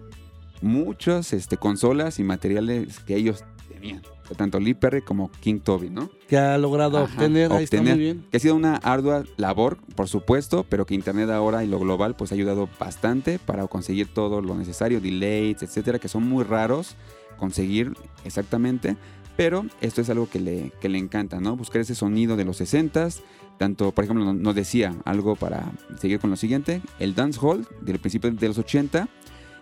muchas 0.61 1.33
este, 1.33 1.57
consolas 1.57 2.19
y 2.19 2.23
materiales 2.23 2.99
que 2.99 3.15
ellos 3.15 3.43
tenían. 3.69 4.01
Tanto 4.35 4.59
Lee 4.59 4.73
Perry 4.73 5.01
como 5.01 5.29
King 5.39 5.59
Toby, 5.59 5.89
¿no? 5.89 6.09
Que 6.27 6.37
ha 6.37 6.57
logrado 6.57 6.97
Ajá, 6.97 7.05
obtener, 7.13 7.51
ahí 7.51 7.63
está 7.65 7.77
muy 7.77 7.91
obtener, 7.91 7.97
bien. 7.97 8.25
Que 8.31 8.37
ha 8.37 8.39
sido 8.39 8.55
una 8.55 8.75
ardua 8.77 9.23
labor, 9.37 9.77
por 9.95 10.07
supuesto, 10.07 10.65
pero 10.67 10.85
que 10.85 10.95
Internet 10.95 11.29
ahora 11.29 11.63
y 11.63 11.67
lo 11.67 11.79
global 11.79 12.15
pues 12.15 12.31
ha 12.31 12.35
ayudado 12.35 12.67
bastante 12.79 13.37
para 13.39 13.67
conseguir 13.67 14.07
todo 14.13 14.41
lo 14.41 14.55
necesario, 14.55 14.99
delays, 15.01 15.61
etcétera, 15.61 15.99
que 15.99 16.07
son 16.07 16.27
muy 16.27 16.43
raros 16.43 16.95
conseguir 17.37 17.93
exactamente. 18.23 18.95
Pero 19.37 19.65
esto 19.81 19.99
es 20.01 20.09
algo 20.09 20.29
que 20.29 20.39
le, 20.39 20.71
que 20.79 20.87
le 20.89 20.97
encanta, 20.97 21.39
¿no? 21.41 21.57
Buscar 21.57 21.81
ese 21.81 21.93
sonido 21.93 22.37
de 22.37 22.45
los 22.45 22.61
60s. 22.61 23.19
Tanto, 23.57 23.91
por 23.91 24.03
ejemplo, 24.05 24.25
nos- 24.25 24.35
nos 24.35 24.55
decía 24.55 24.95
algo 25.05 25.35
para 25.35 25.71
seguir 25.99 26.19
con 26.19 26.29
lo 26.29 26.35
siguiente. 26.37 26.81
El 26.99 27.15
dancehall 27.15 27.67
del 27.81 27.99
principio 27.99 28.31
de 28.31 28.47
los 28.47 28.57
80 28.57 29.07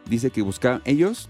dice 0.10 0.30
que 0.30 0.42
buscaban 0.44 0.82
ellos 0.86 1.28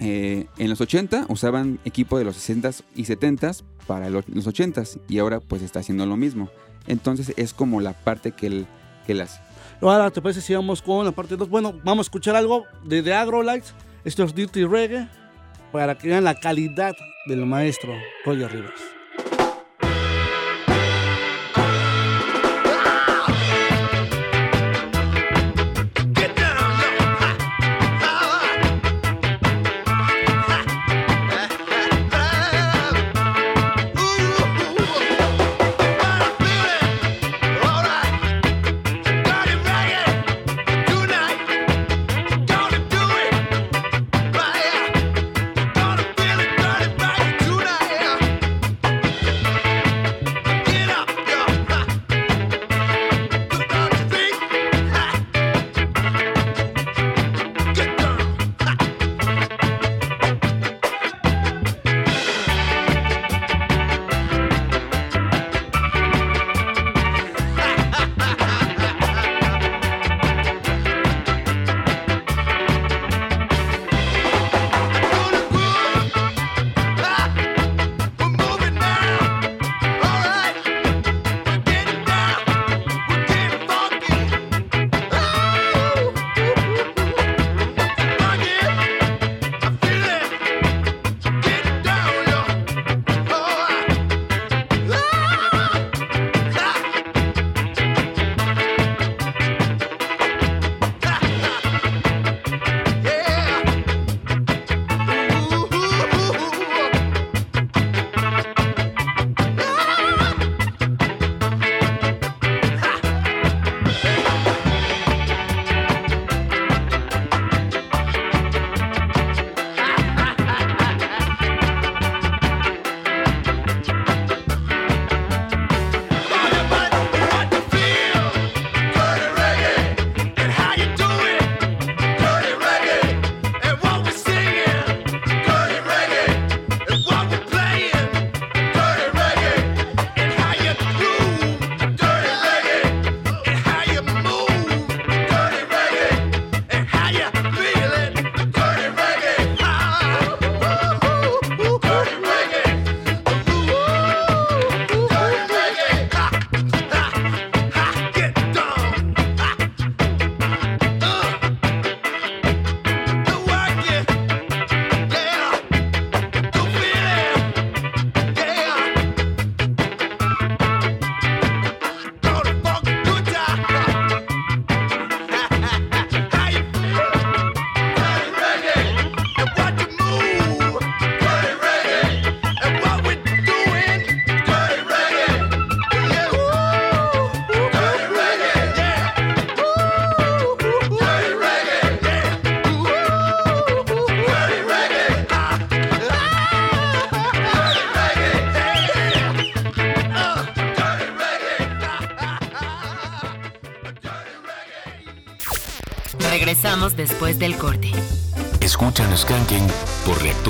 eh, 0.00 0.46
en 0.58 0.70
los 0.70 0.80
80 0.80 1.26
usaban 1.28 1.78
equipo 1.84 2.18
de 2.18 2.24
los 2.24 2.36
60s 2.36 2.82
y 2.94 3.04
70s 3.04 3.62
para 3.86 4.10
lo- 4.10 4.24
los 4.32 4.46
80s 4.46 4.98
y 5.08 5.18
ahora 5.18 5.40
pues 5.40 5.62
está 5.62 5.80
haciendo 5.80 6.06
lo 6.06 6.16
mismo. 6.16 6.48
Entonces 6.86 7.32
es 7.36 7.52
como 7.54 7.80
la 7.80 7.92
parte 7.92 8.32
que 8.32 8.46
él, 8.48 8.66
que 9.06 9.12
él 9.12 9.20
hace. 9.20 9.40
Ahora, 9.80 10.10
¿te 10.10 10.22
parece 10.22 10.40
si 10.40 10.54
vamos 10.54 10.80
con 10.82 11.04
la 11.04 11.12
parte 11.12 11.36
2? 11.36 11.48
Bueno, 11.48 11.72
vamos 11.84 12.06
a 12.06 12.08
escuchar 12.08 12.36
algo 12.36 12.64
de 12.84 13.02
The 13.02 13.14
Agrolites. 13.14 13.74
Esto 14.04 14.24
es 14.24 14.34
Dirty 14.34 14.64
Reggae. 14.64 15.08
para 15.72 15.96
que 15.96 16.08
vean 16.08 16.24
la 16.24 16.34
calidad 16.38 16.92
del 17.26 17.46
maestro 17.46 17.92
Roger 18.26 18.52
Rivas. 18.52 18.72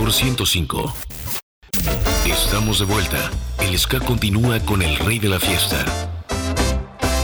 Por 0.03 0.09
Reactor 0.09 0.13
105. 0.13 0.95
Estamos 2.27 2.81
de 2.81 2.85
vuelta. 2.87 3.31
El 3.61 3.79
ska 3.79 4.01
continúa 4.01 4.59
con 4.61 4.83
el 4.83 4.97
rey 4.97 5.21
de 5.21 5.29
la 5.29 5.39
fiesta. 5.39 5.85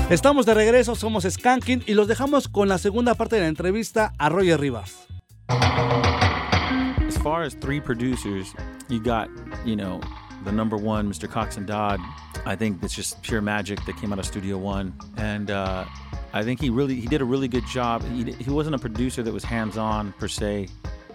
Estamos 0.08 0.46
de 0.46 0.54
regreso, 0.54 0.94
somos 0.94 1.24
Skanking 1.24 1.82
y 1.86 1.94
los 1.94 2.06
dejamos 2.06 2.46
con 2.48 2.68
la 2.68 2.78
segunda 2.78 3.14
parte 3.14 3.36
de 3.36 3.42
la 3.42 3.48
entrevista 3.48 4.12
a 4.18 4.28
Roger 4.28 4.60
Rivas. 4.60 5.06
As 5.48 7.18
far 7.18 7.42
as 7.42 7.54
three 7.54 7.80
producers, 7.80 8.54
you 8.88 9.00
got, 9.02 9.28
you 9.64 9.74
know, 9.74 10.00
the 10.44 10.52
number 10.52 10.76
one, 10.76 11.08
Mr. 11.08 11.28
Cox 11.28 11.56
and 11.56 11.66
Dodd. 11.66 11.98
I 12.46 12.54
think 12.54 12.82
it's 12.82 12.94
just 12.94 13.20
pure 13.22 13.42
magic 13.42 13.84
that 13.86 13.96
came 14.00 14.12
out 14.12 14.20
of 14.20 14.24
Studio 14.24 14.56
One, 14.56 14.92
and 15.16 15.50
uh, 15.50 15.84
I 16.32 16.44
think 16.44 16.60
he 16.60 16.70
really 16.70 16.94
he 16.94 17.08
did 17.08 17.20
a 17.20 17.24
really 17.24 17.48
good 17.48 17.66
job. 17.66 18.02
He, 18.04 18.32
he 18.32 18.50
wasn't 18.50 18.76
a 18.76 18.78
producer 18.78 19.22
that 19.24 19.32
was 19.32 19.42
hands-on 19.42 20.12
per 20.18 20.28
se, 20.28 20.68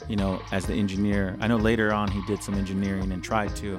you 0.08 0.16
know, 0.16 0.42
as 0.52 0.66
the 0.66 0.74
engineer. 0.74 1.38
I 1.40 1.48
know 1.48 1.58
later 1.58 1.94
on 1.94 2.10
he 2.10 2.22
did 2.26 2.44
some 2.44 2.56
engineering 2.56 3.12
and 3.12 3.24
tried 3.24 3.56
to, 3.58 3.78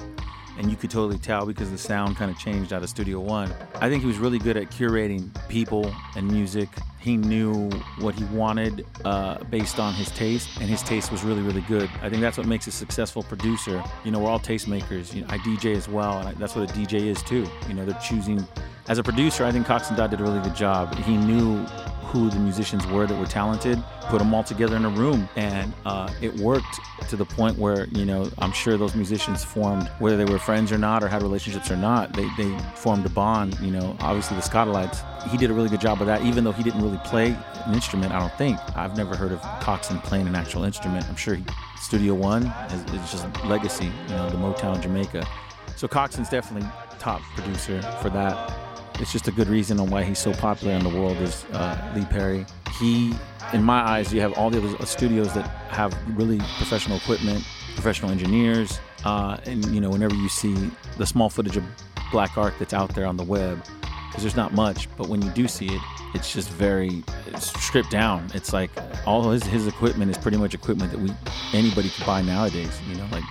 and 0.57 0.69
you 0.69 0.77
could 0.77 0.89
totally 0.89 1.17
tell 1.17 1.45
because 1.45 1.69
the 1.71 1.77
sound 1.77 2.15
kind 2.15 2.31
of 2.31 2.37
changed 2.37 2.73
out 2.73 2.83
of 2.83 2.89
Studio 2.89 3.19
One. 3.19 3.53
I 3.81 3.89
think 3.89 4.01
he 4.01 4.07
was 4.07 4.17
really 4.17 4.39
good 4.39 4.57
at 4.57 4.71
curating 4.71 5.29
people 5.49 5.93
and 6.15 6.27
music. 6.27 6.69
He 6.99 7.17
knew 7.17 7.69
what 7.99 8.15
he 8.15 8.23
wanted 8.25 8.85
uh, 9.03 9.43
based 9.45 9.79
on 9.79 9.93
his 9.93 10.09
taste, 10.11 10.49
and 10.59 10.67
his 10.69 10.81
taste 10.81 11.11
was 11.11 11.23
really, 11.23 11.41
really 11.41 11.61
good. 11.61 11.89
I 12.01 12.09
think 12.09 12.21
that's 12.21 12.37
what 12.37 12.47
makes 12.47 12.65
a 12.67 12.71
successful 12.71 13.21
producer. 13.21 13.83
You 14.03 14.11
know, 14.11 14.19
we're 14.19 14.29
all 14.29 14.39
tastemakers. 14.39 15.13
You 15.13 15.21
know, 15.21 15.27
I 15.29 15.37
DJ 15.39 15.75
as 15.75 15.87
well, 15.87 16.25
and 16.25 16.35
that's 16.37 16.55
what 16.55 16.69
a 16.69 16.73
DJ 16.73 17.07
is 17.07 17.21
too. 17.21 17.45
You 17.67 17.75
know, 17.75 17.85
they're 17.85 17.99
choosing. 17.99 18.47
As 18.87 18.99
a 18.99 19.03
producer, 19.03 19.43
I 19.43 19.51
think 19.51 19.65
Cox 19.65 19.87
and 19.87 19.97
Dodd 19.97 20.11
did 20.11 20.19
a 20.19 20.23
really 20.23 20.41
good 20.41 20.55
job. 20.55 20.95
He 20.99 21.17
knew 21.17 21.57
who 22.05 22.29
the 22.29 22.37
musicians 22.37 22.85
were 22.85 23.07
that 23.07 23.19
were 23.19 23.25
talented, 23.25 23.83
put 24.03 24.19
them 24.19 24.31
all 24.31 24.43
together 24.43 24.75
in 24.75 24.85
a 24.85 24.89
room, 24.89 25.27
and 25.35 25.73
uh, 25.87 26.13
it 26.21 26.39
worked 26.39 26.79
to 27.09 27.15
the 27.15 27.25
point 27.25 27.57
where 27.57 27.87
you 27.87 28.05
know 28.05 28.29
I'm 28.37 28.51
sure 28.51 28.77
those 28.77 28.93
musicians 28.93 29.43
formed, 29.43 29.87
whether 29.97 30.15
they 30.15 30.31
were 30.31 30.37
friends 30.37 30.71
or 30.71 30.77
not, 30.77 31.03
or 31.03 31.07
had 31.07 31.23
relationships 31.23 31.71
or 31.71 31.77
not, 31.77 32.13
they, 32.13 32.29
they 32.37 32.55
formed 32.75 33.07
a 33.07 33.09
bond. 33.09 33.59
You 33.59 33.71
know, 33.71 33.97
obviously 34.01 34.37
the 34.37 34.43
Scottalites, 34.43 35.01
he 35.29 35.37
did 35.37 35.49
a 35.49 35.53
really 35.53 35.69
good 35.69 35.81
job 35.81 35.99
of 35.99 36.05
that, 36.05 36.21
even 36.21 36.43
though 36.43 36.51
he 36.51 36.61
didn't 36.61 36.83
really 36.83 36.99
play 37.05 37.35
an 37.65 37.73
instrument. 37.73 38.13
I 38.13 38.19
don't 38.19 38.37
think 38.37 38.59
I've 38.77 38.95
never 38.95 39.15
heard 39.15 39.31
of 39.31 39.41
Coxon 39.61 39.99
playing 40.01 40.27
an 40.27 40.35
actual 40.35 40.63
instrument. 40.63 41.09
I'm 41.09 41.15
sure 41.15 41.33
he, 41.33 41.43
Studio 41.81 42.13
One 42.13 42.45
is, 42.69 42.83
is 42.93 43.11
just 43.11 43.45
legacy, 43.45 43.85
you 43.85 44.09
know, 44.09 44.29
the 44.29 44.37
Motown 44.37 44.79
Jamaica. 44.79 45.27
So 45.75 45.87
Coxon's 45.87 46.29
definitely 46.29 46.69
top 46.99 47.21
producer 47.35 47.81
for 48.01 48.09
that 48.11 48.64
it's 48.99 49.11
just 49.11 49.27
a 49.27 49.31
good 49.31 49.47
reason 49.47 49.79
on 49.79 49.89
why 49.89 50.03
he's 50.03 50.19
so 50.19 50.33
popular 50.33 50.73
in 50.73 50.83
the 50.83 50.89
world 50.89 51.17
is 51.17 51.45
uh, 51.53 51.93
Lee 51.95 52.05
Perry. 52.05 52.45
He, 52.79 53.13
in 53.53 53.63
my 53.63 53.79
eyes, 53.79 54.13
you 54.13 54.21
have 54.21 54.33
all 54.33 54.49
the 54.49 54.57
other 54.57 54.85
studios 54.85 55.33
that 55.33 55.47
have 55.69 55.95
really 56.17 56.39
professional 56.57 56.97
equipment, 56.97 57.43
professional 57.73 58.11
engineers, 58.11 58.79
uh, 59.03 59.37
and 59.45 59.65
you 59.67 59.81
know 59.81 59.89
whenever 59.89 60.15
you 60.15 60.29
see 60.29 60.55
the 60.97 61.05
small 61.05 61.29
footage 61.29 61.57
of 61.57 61.63
Black 62.11 62.37
Art 62.37 62.53
that's 62.59 62.73
out 62.73 62.93
there 62.95 63.05
on 63.05 63.17
the 63.17 63.23
web, 63.23 63.63
because 63.81 64.23
there's 64.23 64.35
not 64.35 64.53
much. 64.53 64.89
But 64.95 65.07
when 65.07 65.21
you 65.21 65.29
do 65.31 65.47
see 65.47 65.67
it, 65.67 65.81
it's 66.13 66.33
just 66.33 66.49
very 66.49 67.03
it's 67.27 67.47
stripped 67.61 67.91
down. 67.91 68.29
It's 68.33 68.53
like 68.53 68.71
all 69.05 69.29
his 69.31 69.43
his 69.43 69.67
equipment 69.67 70.11
is 70.11 70.17
pretty 70.17 70.37
much 70.37 70.53
equipment 70.53 70.91
that 70.91 70.99
we 70.99 71.11
anybody 71.53 71.89
could 71.89 72.05
buy 72.05 72.21
nowadays. 72.21 72.79
You 72.89 72.95
know, 72.95 73.07
like 73.11 73.23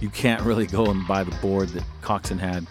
you 0.00 0.10
can't 0.10 0.42
really 0.42 0.66
go 0.66 0.86
and 0.86 1.06
buy 1.06 1.22
the 1.22 1.34
board 1.36 1.68
that 1.70 1.84
Coxon 2.00 2.38
had, 2.38 2.66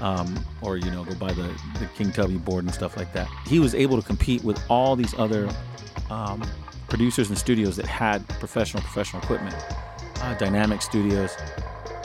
um, 0.00 0.44
or 0.62 0.76
you 0.76 0.90
know, 0.90 1.04
go 1.04 1.14
buy 1.14 1.32
the 1.32 1.54
the 1.78 1.86
King 1.96 2.12
Tubby 2.12 2.36
board 2.36 2.64
and 2.64 2.74
stuff 2.74 2.96
like 2.96 3.12
that. 3.12 3.28
He 3.46 3.58
was 3.58 3.74
able 3.74 4.00
to 4.00 4.06
compete 4.06 4.42
with 4.44 4.62
all 4.68 4.96
these 4.96 5.14
other 5.18 5.48
um, 6.10 6.42
producers 6.88 7.28
and 7.28 7.38
studios 7.38 7.76
that 7.76 7.86
had 7.86 8.26
professional 8.28 8.82
professional 8.82 9.22
equipment, 9.22 9.54
uh, 10.20 10.34
Dynamic 10.34 10.82
Studios. 10.82 11.36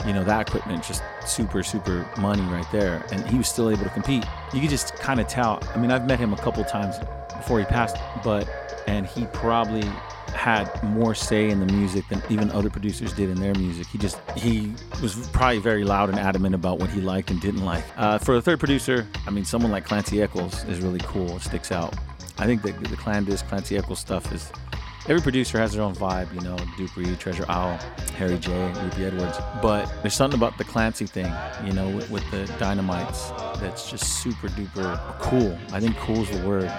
You 0.06 0.14
know 0.14 0.24
that 0.24 0.48
equipment 0.48 0.82
just 0.82 1.02
super 1.26 1.62
super 1.62 2.08
money 2.18 2.42
right 2.42 2.66
there, 2.72 3.04
and 3.12 3.26
he 3.28 3.36
was 3.36 3.48
still 3.48 3.70
able 3.70 3.84
to 3.84 3.90
compete. 3.90 4.24
You 4.54 4.60
could 4.60 4.70
just 4.70 4.94
kind 4.94 5.20
of 5.20 5.28
tell. 5.28 5.62
I 5.74 5.78
mean, 5.78 5.90
I've 5.90 6.06
met 6.06 6.18
him 6.18 6.32
a 6.32 6.38
couple 6.38 6.64
times 6.64 6.96
before 7.36 7.58
he 7.58 7.64
passed, 7.66 7.96
but 8.24 8.48
and 8.86 9.06
he 9.06 9.26
probably 9.26 9.84
had 10.32 10.82
more 10.82 11.14
say 11.14 11.50
in 11.50 11.60
the 11.60 11.72
music 11.72 12.08
than 12.08 12.22
even 12.30 12.50
other 12.50 12.70
producers 12.70 13.12
did 13.12 13.30
in 13.30 13.40
their 13.40 13.54
music. 13.54 13.86
He 13.86 13.98
just 13.98 14.18
he 14.36 14.72
was 15.02 15.28
probably 15.28 15.58
very 15.58 15.84
loud 15.84 16.08
and 16.08 16.18
adamant 16.18 16.54
about 16.54 16.78
what 16.78 16.90
he 16.90 17.00
liked 17.00 17.30
and 17.30 17.40
didn't 17.40 17.64
like. 17.64 17.84
Uh, 17.96 18.18
for 18.18 18.36
a 18.36 18.42
third 18.42 18.58
producer, 18.58 19.06
I 19.26 19.30
mean, 19.30 19.44
someone 19.44 19.70
like 19.70 19.84
Clancy 19.84 20.22
Eccles 20.22 20.64
is 20.64 20.80
really 20.80 21.00
cool. 21.00 21.36
It 21.36 21.42
sticks 21.42 21.72
out. 21.72 21.94
I 22.38 22.46
think 22.46 22.62
that 22.62 22.78
the 22.82 22.96
Clandis, 22.96 23.46
Clancy 23.46 23.76
Eccles 23.76 23.98
stuff 23.98 24.32
is. 24.32 24.50
Every 25.08 25.22
producer 25.22 25.58
has 25.58 25.72
their 25.72 25.82
own 25.82 25.94
vibe, 25.94 26.32
you 26.34 26.40
know, 26.42 26.56
Duke 26.76 26.94
Reed, 26.94 27.18
Treasure 27.18 27.46
Owl, 27.48 27.78
Harry 28.16 28.38
J, 28.38 28.52
Ruthie 28.82 29.06
Edwards. 29.06 29.38
But 29.62 29.90
there's 30.02 30.14
something 30.14 30.38
about 30.38 30.56
the 30.58 30.64
Clancy 30.64 31.06
thing, 31.06 31.32
you 31.64 31.72
know, 31.72 31.88
with, 31.88 32.10
with 32.10 32.30
the 32.30 32.44
dynamites 32.58 33.30
that's 33.60 33.90
just 33.90 34.22
super 34.22 34.48
duper 34.48 34.98
cool. 35.18 35.58
I 35.72 35.80
think 35.80 35.96
cool 35.96 36.22
is 36.22 36.30
the 36.30 36.46
word 36.46 36.70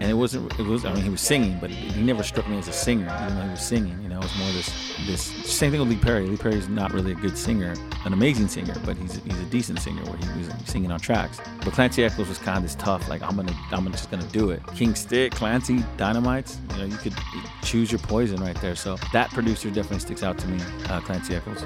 and 0.00 0.10
it 0.10 0.14
wasn't 0.14 0.58
it 0.58 0.66
was 0.66 0.84
i 0.84 0.92
mean 0.92 1.02
he 1.02 1.10
was 1.10 1.20
singing 1.20 1.58
but 1.60 1.70
he 1.70 2.02
never 2.02 2.22
struck 2.22 2.48
me 2.48 2.58
as 2.58 2.68
a 2.68 2.72
singer 2.72 3.06
even 3.22 3.36
though 3.36 3.44
he 3.44 3.50
was 3.50 3.60
singing 3.60 4.00
you 4.02 4.08
know 4.08 4.18
it 4.18 4.22
was 4.22 4.38
more 4.38 4.52
this 4.52 4.88
this 5.06 5.22
same 5.22 5.70
thing 5.70 5.80
with 5.80 5.88
lee 5.88 5.96
perry. 5.96 6.26
Lee 6.26 6.36
perry's 6.36 6.68
not 6.68 6.92
really 6.92 7.12
a 7.12 7.14
good 7.14 7.36
singer 7.36 7.74
an 8.04 8.12
amazing 8.12 8.48
singer 8.48 8.74
but 8.84 8.96
he's 8.96 9.22
he's 9.22 9.38
a 9.38 9.44
decent 9.44 9.80
singer 9.80 10.02
where 10.04 10.16
he 10.16 10.38
was 10.38 10.52
singing 10.66 10.90
on 10.90 11.00
tracks. 11.00 11.40
But 11.64 11.72
clancy 11.72 12.04
eccles 12.04 12.28
was 12.28 12.38
kind 12.38 12.58
of 12.58 12.62
this 12.62 12.74
tough 12.74 13.08
like 13.08 13.22
i'm 13.22 13.36
gonna 13.36 13.54
i'm 13.72 13.90
just 13.92 14.10
gonna 14.10 14.28
do 14.28 14.50
it. 14.50 14.62
King 14.74 14.94
stick 14.94 15.32
clancy 15.32 15.84
dynamites 15.96 16.58
you 16.72 16.78
know 16.78 16.84
you 16.84 16.96
could 16.96 17.14
choose 17.62 17.90
your 17.90 18.00
poison 18.00 18.40
right 18.40 18.60
there. 18.60 18.76
So 18.76 18.96
that 19.12 19.30
producer 19.30 19.70
definitely 19.70 20.00
sticks 20.00 20.22
out 20.22 20.38
to 20.38 20.46
me 20.48 20.58
uh, 20.88 21.00
clancy 21.00 21.34
eccles. 21.34 21.64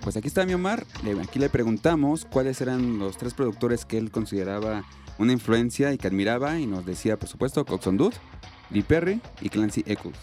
Pues 0.00 0.16
aquí 0.16 0.28
está 0.28 0.46
mi 0.46 0.54
Omar. 0.54 0.86
Aquí 1.22 1.38
le 1.38 1.50
preguntamos 1.50 2.24
cuáles 2.24 2.60
eran 2.60 2.98
los 2.98 3.16
tres 3.18 3.34
productores 3.34 3.84
que 3.84 3.98
él 3.98 4.10
consideraba 4.10 4.84
una 5.18 5.32
influencia 5.32 5.92
y 5.92 5.98
que 5.98 6.08
admiraba. 6.08 6.58
Y 6.58 6.66
nos 6.66 6.86
decía, 6.86 7.18
por 7.18 7.28
supuesto, 7.28 7.64
Coxon 7.64 7.96
Dude, 7.96 8.16
Lee 8.70 8.82
Perry 8.82 9.20
y 9.40 9.48
Clancy 9.48 9.82
Eccles. 9.86 10.18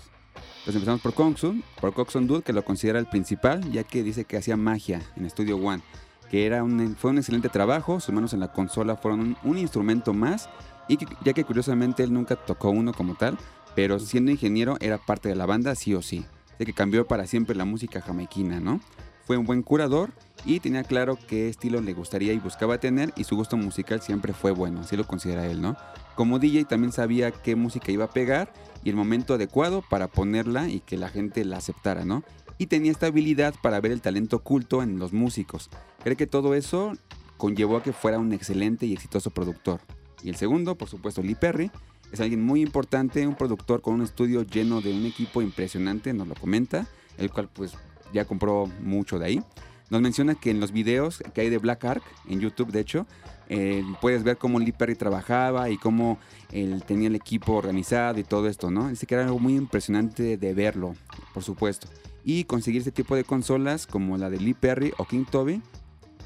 Pues 0.66 0.76
empezamos 0.76 1.02
por 1.02 1.14
Coxon, 1.14 1.64
por 1.80 1.94
Coxon 1.94 2.26
Dude, 2.26 2.42
que 2.42 2.52
lo 2.52 2.66
considera 2.66 2.98
el 2.98 3.06
principal, 3.06 3.72
ya 3.72 3.84
que 3.84 4.02
dice 4.02 4.26
que 4.26 4.38
hacía 4.38 4.58
magia 4.58 5.00
en 5.16 5.30
Studio 5.30 5.58
One. 5.58 5.84
Que 6.32 6.48
era 6.48 6.64
un, 6.64 6.96
fue 6.96 7.12
un 7.12 7.20
excelente 7.20 7.50
trabajo, 7.50 8.00
sus 8.00 8.16
manos 8.16 8.34
en 8.34 8.40
la 8.40 8.52
consola 8.52 8.96
fueron 8.96 9.38
un, 9.44 9.58
instrumento 9.60 10.14
más. 10.14 10.50
Y 10.88 10.98
ya 11.24 11.34
que 11.34 11.44
curiosamente 11.44 12.04
él 12.04 12.12
nunca 12.12 12.36
tocó 12.36 12.72
uno 12.72 12.94
como 12.94 13.14
tal, 13.14 13.38
pero 13.76 14.00
siendo 14.00 14.32
ingeniero 14.32 14.78
era 14.80 14.98
parte 14.98 15.30
de 15.30 15.36
la 15.36 15.46
banda 15.46 15.76
sí 15.76 15.94
o 15.94 16.02
sí. 16.02 16.26
De 16.58 16.66
que 16.66 16.74
cambió 16.74 17.06
para 17.06 17.28
siempre 17.28 17.56
la 17.56 17.66
música 17.66 18.02
jamaiquina, 18.02 18.60
¿no? 18.60 18.80
Fue 19.26 19.38
un 19.38 19.46
buen 19.46 19.64
curador 19.64 20.12
y 20.46 20.60
tenía 20.60 20.84
claro 20.84 21.18
qué 21.28 21.50
estilo 21.50 21.82
le 21.82 21.94
gustaría 21.94 22.34
y 22.34 22.38
buscaba 22.38 22.80
tener 22.80 23.12
y 23.16 23.24
su 23.24 23.36
gusto 23.36 23.58
musical 23.58 24.02
siempre 24.02 24.34
fue 24.34 24.52
bueno, 24.52 24.82
así 24.82 24.96
lo 24.96 25.08
considera 25.08 25.48
él, 25.48 25.62
¿no? 25.62 25.76
Como 26.16 26.38
DJ 26.38 26.66
también 26.66 26.92
sabía 26.92 27.32
qué 27.32 27.56
música 27.56 27.92
iba 27.92 28.06
a 28.06 28.10
pegar 28.12 28.54
y 28.84 28.90
el 28.90 28.96
momento 28.96 29.34
adecuado 29.34 29.84
para 29.90 30.08
ponerla 30.08 30.70
y 30.70 30.80
que 30.80 30.98
la 30.98 31.10
gente 31.10 31.44
la 31.44 31.58
aceptara, 31.58 32.06
¿no? 32.06 32.24
Y 32.58 32.68
tenía 32.68 32.92
esta 32.92 33.08
habilidad 33.08 33.56
para 33.62 33.82
ver 33.82 33.92
el 33.92 34.02
talento 34.02 34.38
oculto 34.38 34.84
en 34.84 35.00
los 35.00 35.12
músicos. 35.12 35.70
Cree 36.04 36.16
que 36.16 36.28
todo 36.28 36.54
eso 36.54 36.94
conllevó 37.38 37.78
a 37.78 37.84
que 37.84 37.92
fuera 37.92 38.20
un 38.20 38.32
excelente 38.32 38.86
y 38.86 38.94
exitoso 38.94 39.32
productor. 39.32 39.82
Y 40.24 40.30
el 40.30 40.36
segundo, 40.36 40.76
por 40.76 40.88
supuesto, 40.88 41.22
Lee 41.22 41.36
Perry, 41.36 41.72
es 42.12 42.22
alguien 42.22 42.44
muy 42.44 42.62
importante, 42.62 43.28
un 43.28 43.36
productor 43.36 43.82
con 43.82 43.96
un 43.96 44.04
estudio 44.04 44.44
lleno 44.44 44.82
de 44.82 44.94
un 44.94 45.06
equipo 45.06 45.42
impresionante, 45.42 46.14
nos 46.14 46.28
lo 46.28 46.36
comenta, 46.36 46.88
el 47.18 47.32
cual 47.32 47.50
pues 47.52 47.74
ya 48.14 48.26
compró 48.26 48.70
mucho 48.82 49.20
de 49.20 49.26
ahí. 49.26 49.44
Nos 49.90 50.02
menciona 50.02 50.36
que 50.36 50.50
en 50.50 50.60
los 50.60 50.72
videos 50.72 51.24
que 51.34 51.42
hay 51.42 51.50
de 51.50 51.60
Black 51.60 51.86
Ark, 51.86 52.04
en 52.28 52.40
YouTube 52.40 52.72
de 52.72 52.80
hecho, 52.80 53.06
eh, 53.50 53.84
puedes 54.02 54.24
ver 54.24 54.38
cómo 54.38 54.60
Lee 54.60 54.72
Perry 54.72 54.96
trabajaba 54.96 55.70
y 55.70 55.78
cómo 55.78 56.18
él 56.52 56.84
tenía 56.86 57.08
el 57.08 57.16
equipo 57.16 57.54
organizado 57.54 58.20
y 58.20 58.24
todo 58.24 58.48
esto, 58.48 58.72
¿no? 58.72 58.90
Dice 58.90 59.06
que 59.06 59.16
era 59.16 59.26
algo 59.26 59.40
muy 59.40 59.56
impresionante 59.56 60.38
de 60.38 60.54
verlo, 60.54 60.96
por 61.34 61.44
supuesto. 61.44 61.88
Y 62.24 62.46
conseguir 62.46 62.80
este 62.80 62.92
tipo 62.92 63.16
de 63.16 63.24
consolas 63.24 63.86
como 63.86 64.18
la 64.18 64.32
de 64.32 64.40
Lee 64.40 64.56
Perry 64.56 64.92
o 64.98 65.06
King 65.06 65.26
Toby 65.30 65.62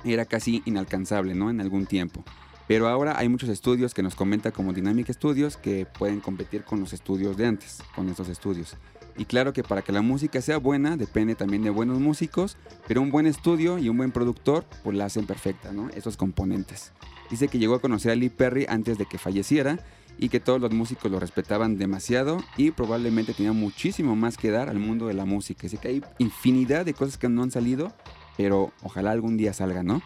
era 0.06 0.24
casi 0.24 0.62
inalcanzable, 0.66 1.36
¿no? 1.36 1.50
En 1.50 1.60
algún 1.60 1.86
tiempo. 1.86 2.24
Pero 2.70 2.88
ahora 2.88 3.18
hay 3.18 3.28
muchos 3.28 3.50
estudios 3.50 3.94
que 3.94 4.04
nos 4.04 4.16
comenta 4.16 4.52
como 4.52 4.72
Dynamic 4.74 5.12
Studios 5.12 5.58
que 5.58 5.86
pueden 5.86 6.22
competir 6.22 6.64
con 6.64 6.80
los 6.80 6.94
estudios 6.94 7.36
de 7.36 7.48
antes, 7.48 7.80
con 7.96 8.08
estos 8.08 8.30
estudios. 8.30 8.78
Y 9.20 9.26
claro 9.26 9.52
que 9.52 9.64
para 9.64 9.82
que 9.82 9.92
la 9.92 10.02
música 10.02 10.42
sea 10.42 10.58
buena 10.58 10.96
depende 10.96 11.36
también 11.36 11.62
de 11.62 11.70
buenos 11.70 12.00
músicos, 12.00 12.56
pero 12.88 13.02
un 13.02 13.12
buen 13.12 13.28
estudio 13.28 13.78
y 13.78 13.90
un 13.90 13.98
buen 13.98 14.14
productor 14.14 14.66
pues 14.82 14.96
la 14.96 15.06
hacen 15.06 15.28
perfecta, 15.28 15.74
¿no? 15.74 15.90
Esos 15.90 16.16
componentes. 16.16 16.94
Dice 17.30 17.50
que 17.50 17.60
llegó 17.60 17.76
a 17.76 17.82
conocer 17.82 18.14
a 18.14 18.16
Lee 18.16 18.30
Perry 18.30 18.66
antes 18.70 18.98
de 18.98 19.06
que 19.06 19.18
falleciera 19.18 19.78
y 20.18 20.30
que 20.30 20.40
todos 20.40 20.62
los 20.62 20.72
músicos 20.72 21.12
lo 21.12 21.20
respetaban 21.20 21.78
demasiado 21.78 22.38
y 22.56 22.72
probablemente 22.72 23.34
tenía 23.34 23.52
muchísimo 23.52 24.16
más 24.16 24.38
que 24.38 24.52
dar 24.52 24.70
al 24.70 24.80
mundo 24.80 25.08
de 25.08 25.16
la 25.16 25.26
música. 25.26 25.68
Así 25.68 25.76
que 25.76 25.90
hay 25.90 26.04
infinidad 26.18 26.86
de 26.86 26.94
cosas 26.94 27.18
que 27.18 27.28
no 27.28 27.44
han 27.44 27.52
salido, 27.52 27.92
pero 28.38 28.72
ojalá 28.84 29.12
algún 29.12 29.36
día 29.36 29.52
salgan, 29.52 29.86
¿no? 29.86 30.02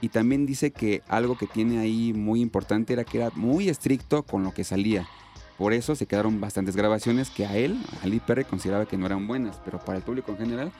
Y 0.00 0.08
también 0.08 0.44
dice 0.44 0.72
que 0.72 1.02
algo 1.06 1.38
que 1.38 1.46
tiene 1.46 1.78
ahí 1.78 2.12
muy 2.12 2.40
importante 2.40 2.94
era 2.94 3.04
que 3.04 3.18
era 3.18 3.30
muy 3.36 3.68
estricto 3.68 4.24
con 4.24 4.42
lo 4.42 4.52
que 4.52 4.64
salía. 4.64 5.06
Por 5.58 5.72
eso 5.72 5.94
se 5.94 6.06
quedaron 6.06 6.40
bastantes 6.40 6.76
grabaciones 6.76 7.30
que 7.30 7.46
a 7.46 7.56
él, 7.56 7.78
a 8.02 8.06
Lee 8.06 8.20
Perry, 8.20 8.44
consideraba 8.44 8.86
que 8.86 8.96
no 8.96 9.06
eran 9.06 9.26
buenas, 9.26 9.60
pero 9.64 9.78
para 9.78 9.98
el 9.98 10.04
público 10.04 10.32
en 10.32 10.38
general, 10.38 10.72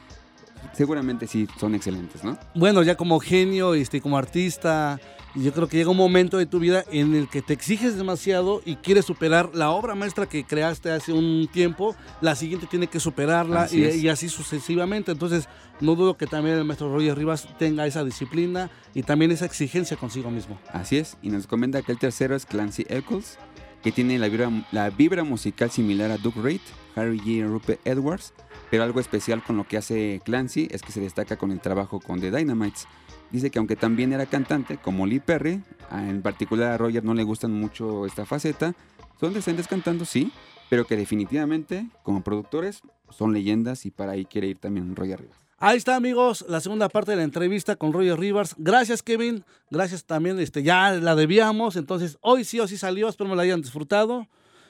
seguramente 0.75 1.27
sí 1.27 1.49
son 1.59 1.75
excelentes, 1.75 2.23
¿no? 2.25 2.39
Bueno, 2.55 2.83
ya 2.83 2.95
como 2.97 3.19
genio, 3.21 3.75
este, 3.75 4.01
como 4.01 4.19
artista, 4.19 5.01
yo 5.35 5.53
creo 5.53 5.69
que 5.69 5.77
llega 5.77 5.91
un 5.91 5.97
momento 5.97 6.39
de 6.39 6.47
tu 6.47 6.59
vida 6.59 6.85
en 6.91 7.15
el 7.15 7.29
que 7.29 7.43
te 7.43 7.53
exiges 7.53 7.97
demasiado 7.97 8.63
y 8.65 8.77
quieres 8.77 9.05
superar 9.05 9.51
la 9.55 9.71
obra 9.71 9.95
maestra 9.95 10.27
que 10.27 10.45
creaste 10.45 10.91
hace 10.91 11.13
un 11.13 11.49
tiempo, 11.53 11.95
la 12.21 12.35
siguiente 12.35 12.67
tiene 12.67 12.87
que 12.87 13.01
superarla 13.01 13.63
Así 13.63 13.81
y, 13.81 13.85
es. 13.85 13.97
y 13.97 14.09
así 14.09 14.29
sucesivamente. 14.29 15.13
Entonces, 15.13 15.49
no 15.81 15.95
dudo 15.95 16.17
que 16.17 16.27
también 16.27 16.57
el 16.57 16.65
maestro 16.65 16.93
Roger 16.93 17.17
Rivas 17.17 17.47
tenga 17.59 17.87
esa 17.87 18.03
disciplina 18.05 18.71
y 18.95 19.03
también 19.03 19.31
esa 19.31 19.45
exigencia 19.45 19.97
consigo 19.97 20.31
mismo. 20.31 20.59
Así 20.73 20.97
es, 20.97 21.17
y 21.23 21.29
nos 21.29 21.47
comenta 21.47 21.83
que 21.83 21.93
el 21.93 21.99
tercero 21.99 22.35
es 22.35 22.47
Clancy 22.47 22.87
Eccles, 22.89 23.39
que 23.87 23.93
tiene 23.93 24.19
la 24.19 24.91
vibra, 24.91 25.23
musical 25.23 25.71
similar 25.71 26.11
a 26.11 26.19
Duke 26.19 26.41
Reid, 26.41 26.61
Harry 26.97 27.21
G. 27.21 27.47
Rupert 27.47 27.79
Edwards, 27.87 28.35
pero 28.69 28.83
algo 28.83 28.99
especial 28.99 29.45
con 29.45 29.57
lo 29.57 29.63
que 29.63 29.77
hace 29.77 30.21
Clancy 30.25 30.67
es 30.73 30.83
que 30.83 30.91
se 30.91 31.01
destaca 31.01 31.37
con 31.37 31.53
el 31.53 31.61
trabajo 31.61 32.01
con 32.01 32.21
The 32.21 32.33
Dynamites. 32.33 32.89
Dice 33.31 33.53
que 33.53 33.61
aunque 33.61 33.77
también 33.77 34.13
era 34.13 34.27
cantante, 34.27 34.77
como 34.77 35.07
Lee 35.07 35.21
Perry, 35.21 35.63
en 35.93 36.21
particular 36.21 36.73
a 36.73 36.79
Roger 36.79 37.05
no 37.05 37.15
le 37.15 37.23
gustan 37.23 37.53
mucho 37.53 38.07
esta 38.07 38.27
faceta, 38.27 38.75
son 39.21 39.35
decentes 39.35 39.69
cantando, 39.69 40.05
sí, 40.05 40.33
pero 40.69 40.85
que 40.85 40.97
definitivamente 40.97 41.87
como 42.03 42.25
productores 42.25 42.83
son 43.11 43.33
leyendas 43.33 43.87
y 43.87 43.93
para 43.93 44.15
ahí 44.15 44.25
quiere 44.25 44.49
ir 44.49 44.59
también 44.59 44.97
Roger 44.97 45.21
Rivas. 45.21 45.46
Ahí 45.59 45.79
está, 45.79 45.97
amigos, 45.97 46.45
la 46.49 46.61
segunda 46.61 46.89
parte 46.91 47.13
de 47.13 47.17
la 47.17 47.23
entrevista 47.23 47.77
con 47.77 47.93
Roger 47.93 48.19
Rivers. 48.19 48.55
Gracias, 48.59 49.03
Kevin. 49.03 49.43
Gracias 49.71 50.05
también, 50.05 50.39
este, 50.39 50.63
ya 50.63 50.93
la 50.93 51.15
debíamos. 51.17 51.77
Entonces, 51.77 52.19
hoy 52.21 52.45
sí 52.45 52.61
o 52.61 52.69
sí 52.69 52.77
salió. 52.77 53.09
Espero 53.09 53.31
me 53.31 53.37
la 53.37 53.43
hayan 53.43 53.63
disfrutado. 53.63 54.27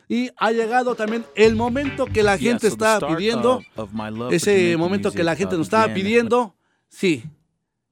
Y 0.08 0.30
ha 0.36 0.52
llegado 0.52 0.94
también 0.94 1.24
el 1.34 1.56
momento 1.56 2.06
que 2.06 2.22
la 2.22 2.36
Yeah, 2.36 2.52
gente 2.52 2.70
so 2.70 2.76
the 2.76 2.84
está 2.84 3.08
pidiendo. 3.08 3.62
of- 3.74 3.90
of 3.92 4.32
Ese 4.32 4.76
momento 4.76 5.10
que 5.10 5.24
la 5.24 5.32
music, 5.32 5.38
gente 5.40 5.54
uh, 5.56 5.58
nos 5.58 5.66
estaba 5.66 5.92
pidiendo. 5.92 6.54
Sí, 6.88 7.24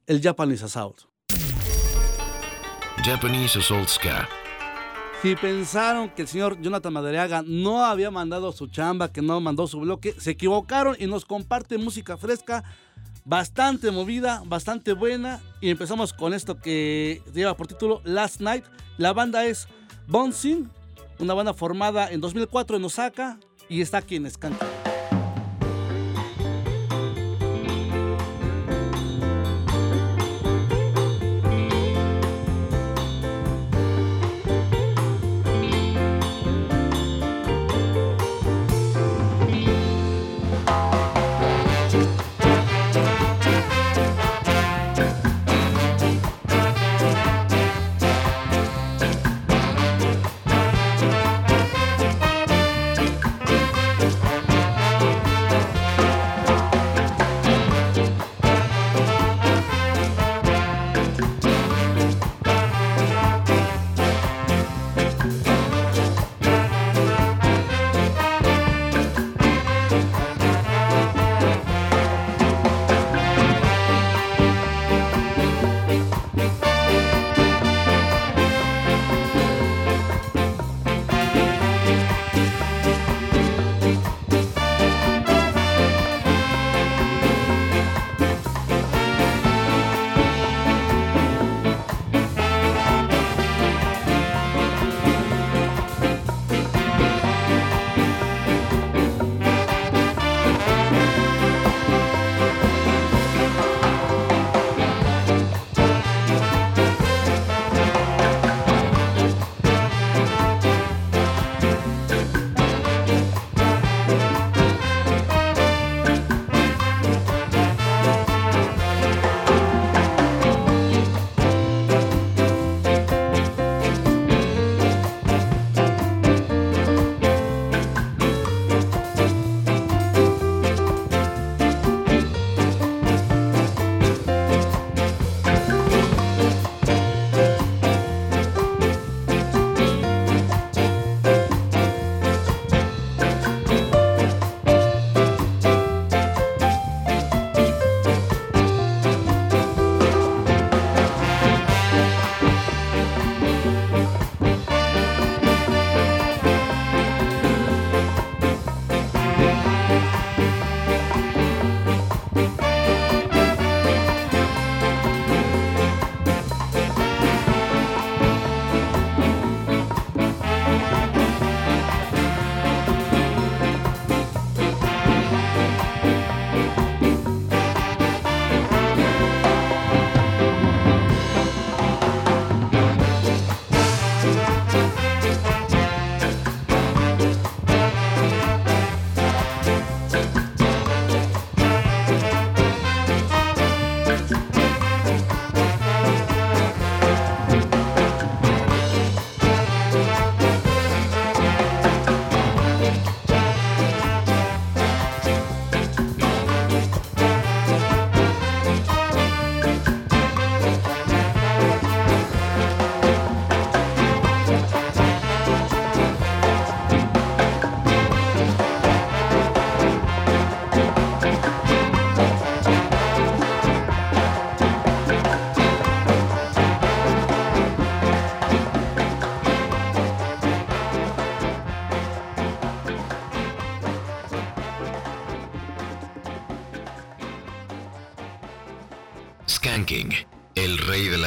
el 0.06 0.22
Japanese 0.22 0.64
Assault. 0.64 1.00
Japanese 3.04 3.58
Assault 3.58 3.88
Ska. 3.88 4.28
Si 5.24 5.36
pensaron 5.36 6.10
que 6.10 6.20
el 6.20 6.28
señor 6.28 6.60
Jonathan 6.60 6.92
Madariaga 6.92 7.42
no 7.46 7.82
había 7.82 8.10
mandado 8.10 8.52
su 8.52 8.66
chamba, 8.66 9.10
que 9.10 9.22
no 9.22 9.40
mandó 9.40 9.66
su 9.66 9.80
bloque, 9.80 10.14
se 10.18 10.32
equivocaron 10.32 10.96
y 10.98 11.06
nos 11.06 11.24
comparte 11.24 11.78
música 11.78 12.18
fresca, 12.18 12.62
bastante 13.24 13.90
movida, 13.90 14.42
bastante 14.44 14.92
buena. 14.92 15.40
Y 15.62 15.70
empezamos 15.70 16.12
con 16.12 16.34
esto 16.34 16.58
que 16.58 17.22
lleva 17.32 17.56
por 17.56 17.68
título 17.68 18.02
Last 18.04 18.42
Night. 18.42 18.66
La 18.98 19.14
banda 19.14 19.46
es 19.46 19.66
Bouncing, 20.08 20.68
una 21.18 21.32
banda 21.32 21.54
formada 21.54 22.12
en 22.12 22.20
2004 22.20 22.76
en 22.76 22.84
Osaka 22.84 23.38
y 23.70 23.80
está 23.80 23.96
aquí 23.96 24.16
en 24.16 24.26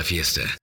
fiesta. 0.08 0.57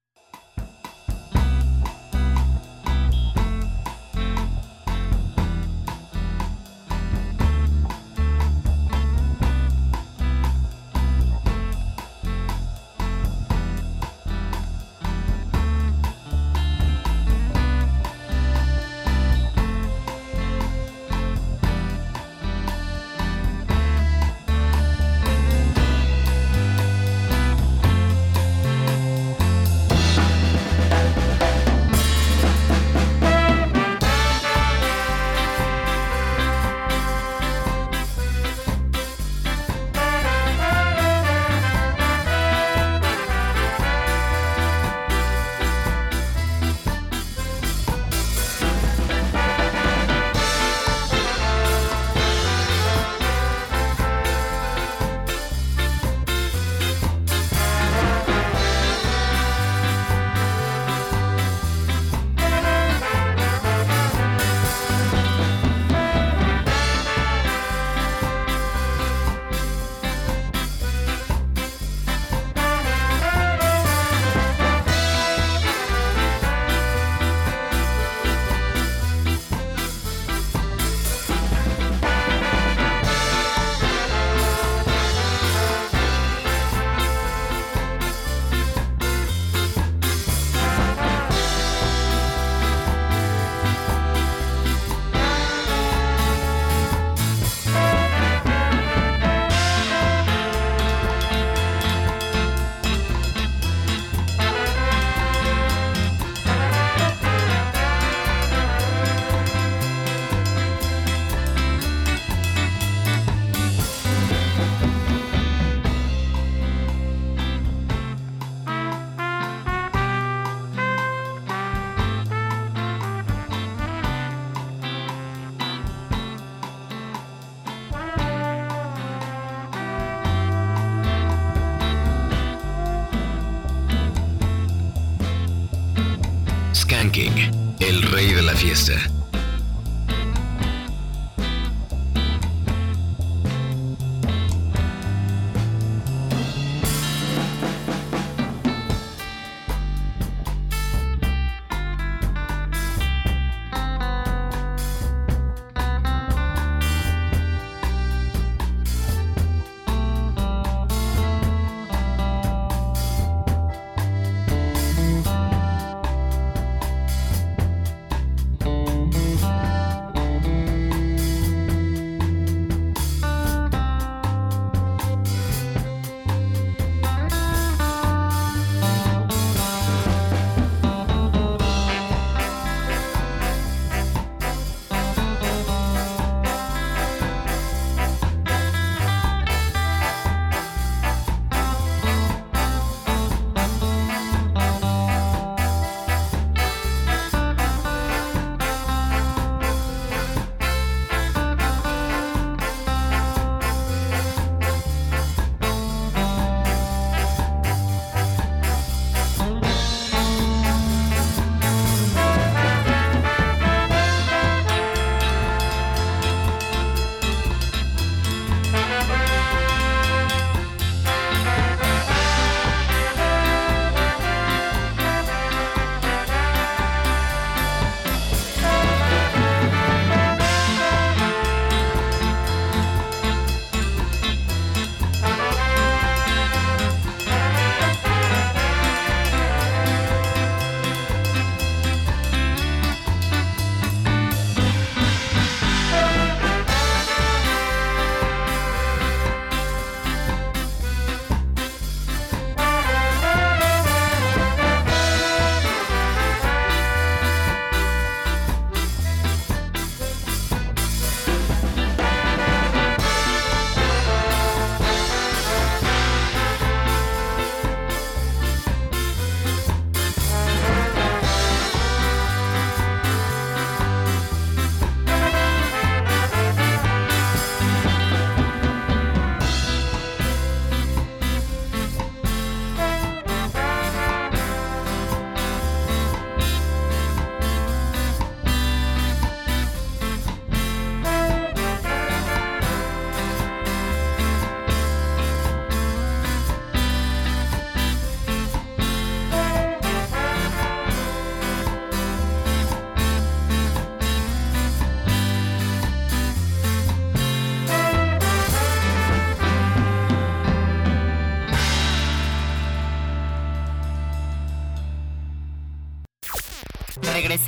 Rey 138.75 139.14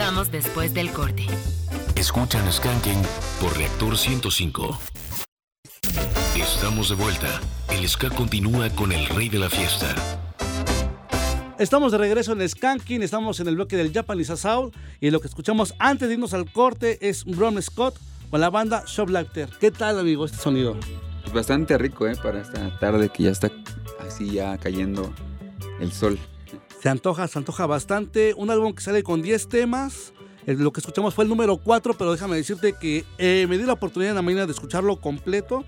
Regresamos 0.07 0.31
después 0.31 0.73
del 0.73 0.93
corte. 0.93 1.27
Escuchan 1.97 2.53
Skanking 2.53 3.03
por 3.41 3.59
Reactor 3.59 3.99
105. 3.99 4.78
Estamos 6.37 6.91
de 6.91 6.95
vuelta. 6.95 7.41
El 7.70 7.89
ska 7.89 8.11
continúa 8.11 8.70
con 8.70 8.93
el 8.93 9.05
rey 9.07 9.28
de 9.28 9.41
la 9.41 9.51
fiesta. 9.51 9.93
Estamos 11.59 11.91
de 11.91 11.99
regreso 11.99 12.35
en 12.35 12.49
Skanking, 12.49 13.03
estamos 13.03 13.41
en 13.41 13.49
el 13.49 13.57
bloque 13.57 13.77
del 13.77 13.93
Japanese 13.93 14.37
Soul 14.37 14.70
y 15.01 15.11
lo 15.11 15.20
que 15.20 15.27
escuchamos 15.27 15.74
antes 15.81 16.07
de 16.07 16.15
irnos 16.15 16.35
al 16.35 16.49
corte 16.53 17.09
es 17.09 17.24
Brom 17.24 17.61
Scott 17.61 17.99
con 18.31 18.41
la 18.41 18.51
banda 18.51 18.85
Shop 18.87 19.09
Laughter. 19.09 19.49
¿Qué 19.59 19.73
tal, 19.73 19.99
amigo, 19.99 20.24
este 20.24 20.37
sonido? 20.37 20.77
Bastante 21.35 21.77
rico, 21.78 22.07
¿eh? 22.07 22.15
Para 22.15 22.43
esta 22.43 22.78
tarde 22.78 23.09
que 23.09 23.24
ya 23.24 23.31
está 23.31 23.51
así 24.07 24.31
ya 24.31 24.57
cayendo 24.57 25.12
el 25.81 25.91
sol. 25.91 26.16
Se 26.86 26.90
antoja, 26.90 27.26
se 27.26 27.36
antoja 27.36 27.66
bastante. 27.66 28.32
Un 28.34 28.48
álbum 28.48 28.72
que 28.72 28.80
sale 28.80 29.02
con 29.02 29.20
10 29.20 29.48
temas. 29.48 30.12
Lo 30.46 30.72
que 30.72 30.78
escuchamos 30.78 31.14
fue 31.14 31.24
el 31.24 31.28
número 31.28 31.56
4, 31.56 31.94
pero 31.94 32.12
déjame 32.12 32.36
decirte 32.36 32.74
que 32.80 33.04
eh, 33.18 33.44
me 33.48 33.58
di 33.58 33.64
la 33.64 33.72
oportunidad 33.72 34.10
en 34.10 34.14
la 34.14 34.22
mañana 34.22 34.46
de 34.46 34.52
escucharlo 34.52 35.00
completo 35.00 35.64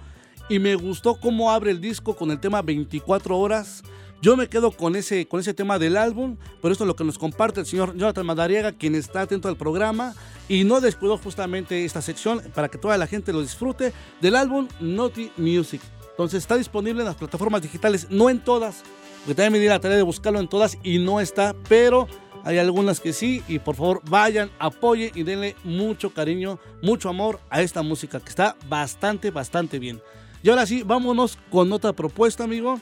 y 0.48 0.60
me 0.60 0.76
gustó 0.76 1.18
cómo 1.18 1.50
abre 1.50 1.72
el 1.72 1.80
disco 1.80 2.14
con 2.14 2.30
el 2.30 2.38
tema 2.38 2.62
24 2.62 3.36
horas. 3.36 3.82
Yo 4.22 4.36
me 4.36 4.48
quedo 4.48 4.70
con 4.70 4.94
ese, 4.94 5.26
con 5.26 5.40
ese 5.40 5.54
tema 5.54 5.80
del 5.80 5.96
álbum, 5.96 6.36
pero 6.62 6.70
esto 6.70 6.84
es 6.84 6.88
lo 6.88 6.94
que 6.94 7.02
nos 7.02 7.18
comparte 7.18 7.58
el 7.58 7.66
señor 7.66 7.96
Jonathan 7.96 8.24
Madariaga, 8.24 8.70
quien 8.70 8.94
está 8.94 9.22
atento 9.22 9.48
al 9.48 9.56
programa 9.56 10.14
y 10.48 10.62
no 10.62 10.80
descuidó 10.80 11.18
justamente 11.18 11.84
esta 11.84 12.00
sección 12.00 12.40
para 12.54 12.68
que 12.68 12.78
toda 12.78 12.96
la 12.96 13.08
gente 13.08 13.32
lo 13.32 13.42
disfrute 13.42 13.92
del 14.20 14.36
álbum 14.36 14.68
Naughty 14.78 15.32
Music. 15.36 15.82
Entonces 16.10 16.38
está 16.42 16.56
disponible 16.56 17.02
en 17.02 17.06
las 17.06 17.16
plataformas 17.16 17.62
digitales, 17.62 18.06
no 18.08 18.30
en 18.30 18.38
todas, 18.38 18.84
porque 19.28 19.42
también 19.42 19.52
me 19.52 19.58
di 19.58 19.66
la 19.66 19.78
tarea 19.78 19.98
de 19.98 20.02
buscarlo 20.02 20.40
en 20.40 20.48
todas 20.48 20.78
y 20.82 20.98
no 20.98 21.20
está, 21.20 21.54
pero 21.68 22.08
hay 22.44 22.56
algunas 22.56 22.98
que 22.98 23.12
sí 23.12 23.42
y 23.46 23.58
por 23.58 23.76
favor 23.76 24.00
vayan, 24.08 24.50
apoyen 24.58 25.10
y 25.14 25.22
denle 25.22 25.54
mucho 25.64 26.14
cariño, 26.14 26.58
mucho 26.80 27.10
amor 27.10 27.38
a 27.50 27.60
esta 27.60 27.82
música 27.82 28.20
que 28.20 28.30
está 28.30 28.56
bastante, 28.70 29.30
bastante 29.30 29.78
bien. 29.78 30.00
Y 30.42 30.48
ahora 30.48 30.64
sí, 30.64 30.82
vámonos 30.82 31.38
con 31.50 31.70
otra 31.74 31.92
propuesta, 31.92 32.44
amigo, 32.44 32.80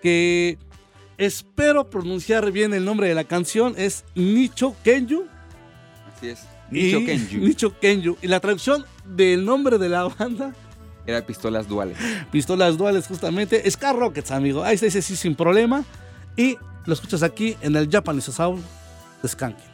que 0.00 0.58
espero 1.18 1.90
pronunciar 1.90 2.52
bien 2.52 2.72
el 2.72 2.84
nombre 2.84 3.08
de 3.08 3.16
la 3.16 3.24
canción, 3.24 3.74
es 3.76 4.04
Nicho 4.14 4.76
Kenyu. 4.84 5.24
Así 6.14 6.28
es. 6.28 6.46
Nicho 6.70 7.04
Kenju. 7.04 7.38
Nicho 7.44 7.80
Kenyu. 7.80 8.16
Y 8.22 8.28
la 8.28 8.38
traducción 8.38 8.84
del 9.04 9.44
nombre 9.44 9.78
de 9.78 9.88
la 9.88 10.04
banda, 10.04 10.54
Era 11.06 11.24
pistolas 11.24 11.68
duales. 11.68 11.98
Pistolas 12.30 12.78
Duales 12.78 13.06
justamente, 13.06 13.70
Scar 13.70 13.96
Rockets, 13.96 14.30
amigo. 14.30 14.64
Ahí 14.64 14.74
está 14.74 14.86
ese 14.86 15.02
sí 15.02 15.16
sin 15.16 15.34
problema. 15.34 15.84
Y 16.36 16.56
lo 16.86 16.94
escuchas 16.94 17.22
aquí 17.22 17.56
en 17.60 17.76
el 17.76 17.90
Japanese 17.90 18.32
Sound 18.32 18.62
de 19.22 19.28
Skanking. 19.28 19.73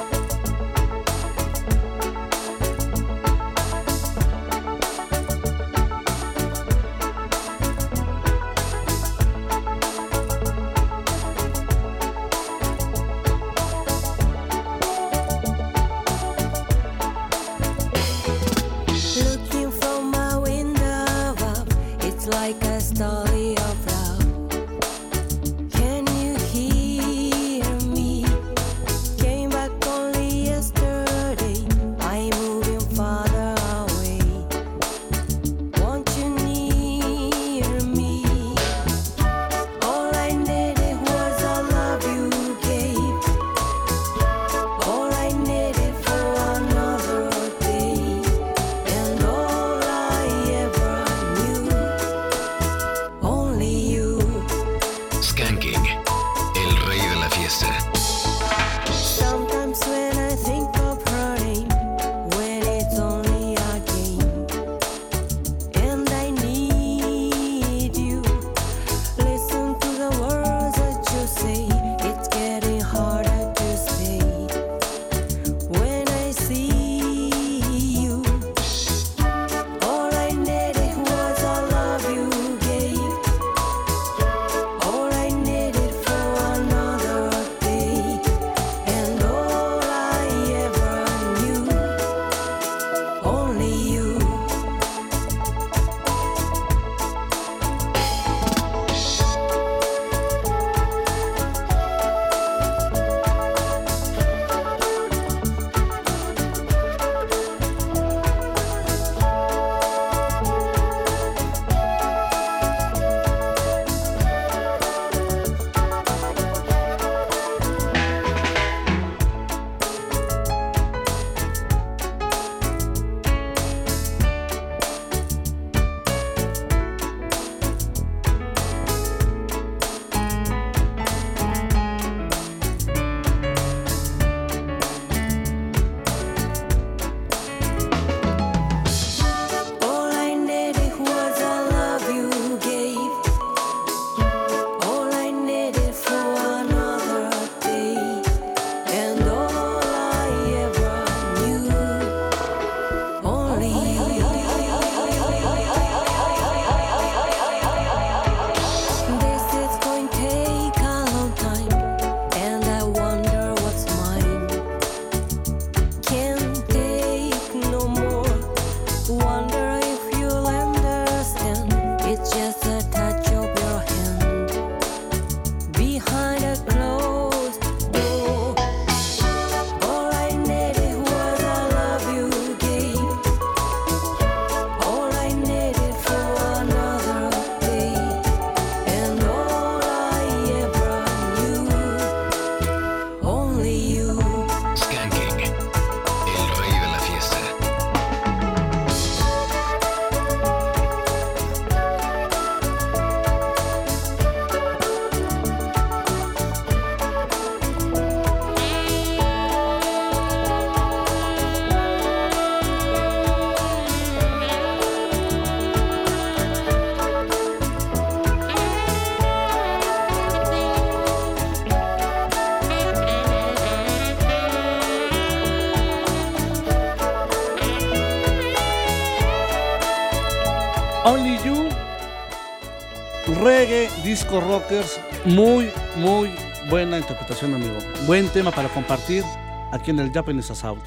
Disco 234.11 234.41
rockers, 234.41 234.99
muy, 235.23 235.69
muy 235.95 236.29
buena 236.69 236.97
interpretación, 236.97 237.53
amigo. 237.53 237.77
Buen 238.07 238.27
tema 238.27 238.51
para 238.51 238.67
compartir 238.67 239.23
aquí 239.71 239.91
en 239.91 239.99
el 239.99 240.11
Japanese 240.11 240.51
Assault. 240.51 240.83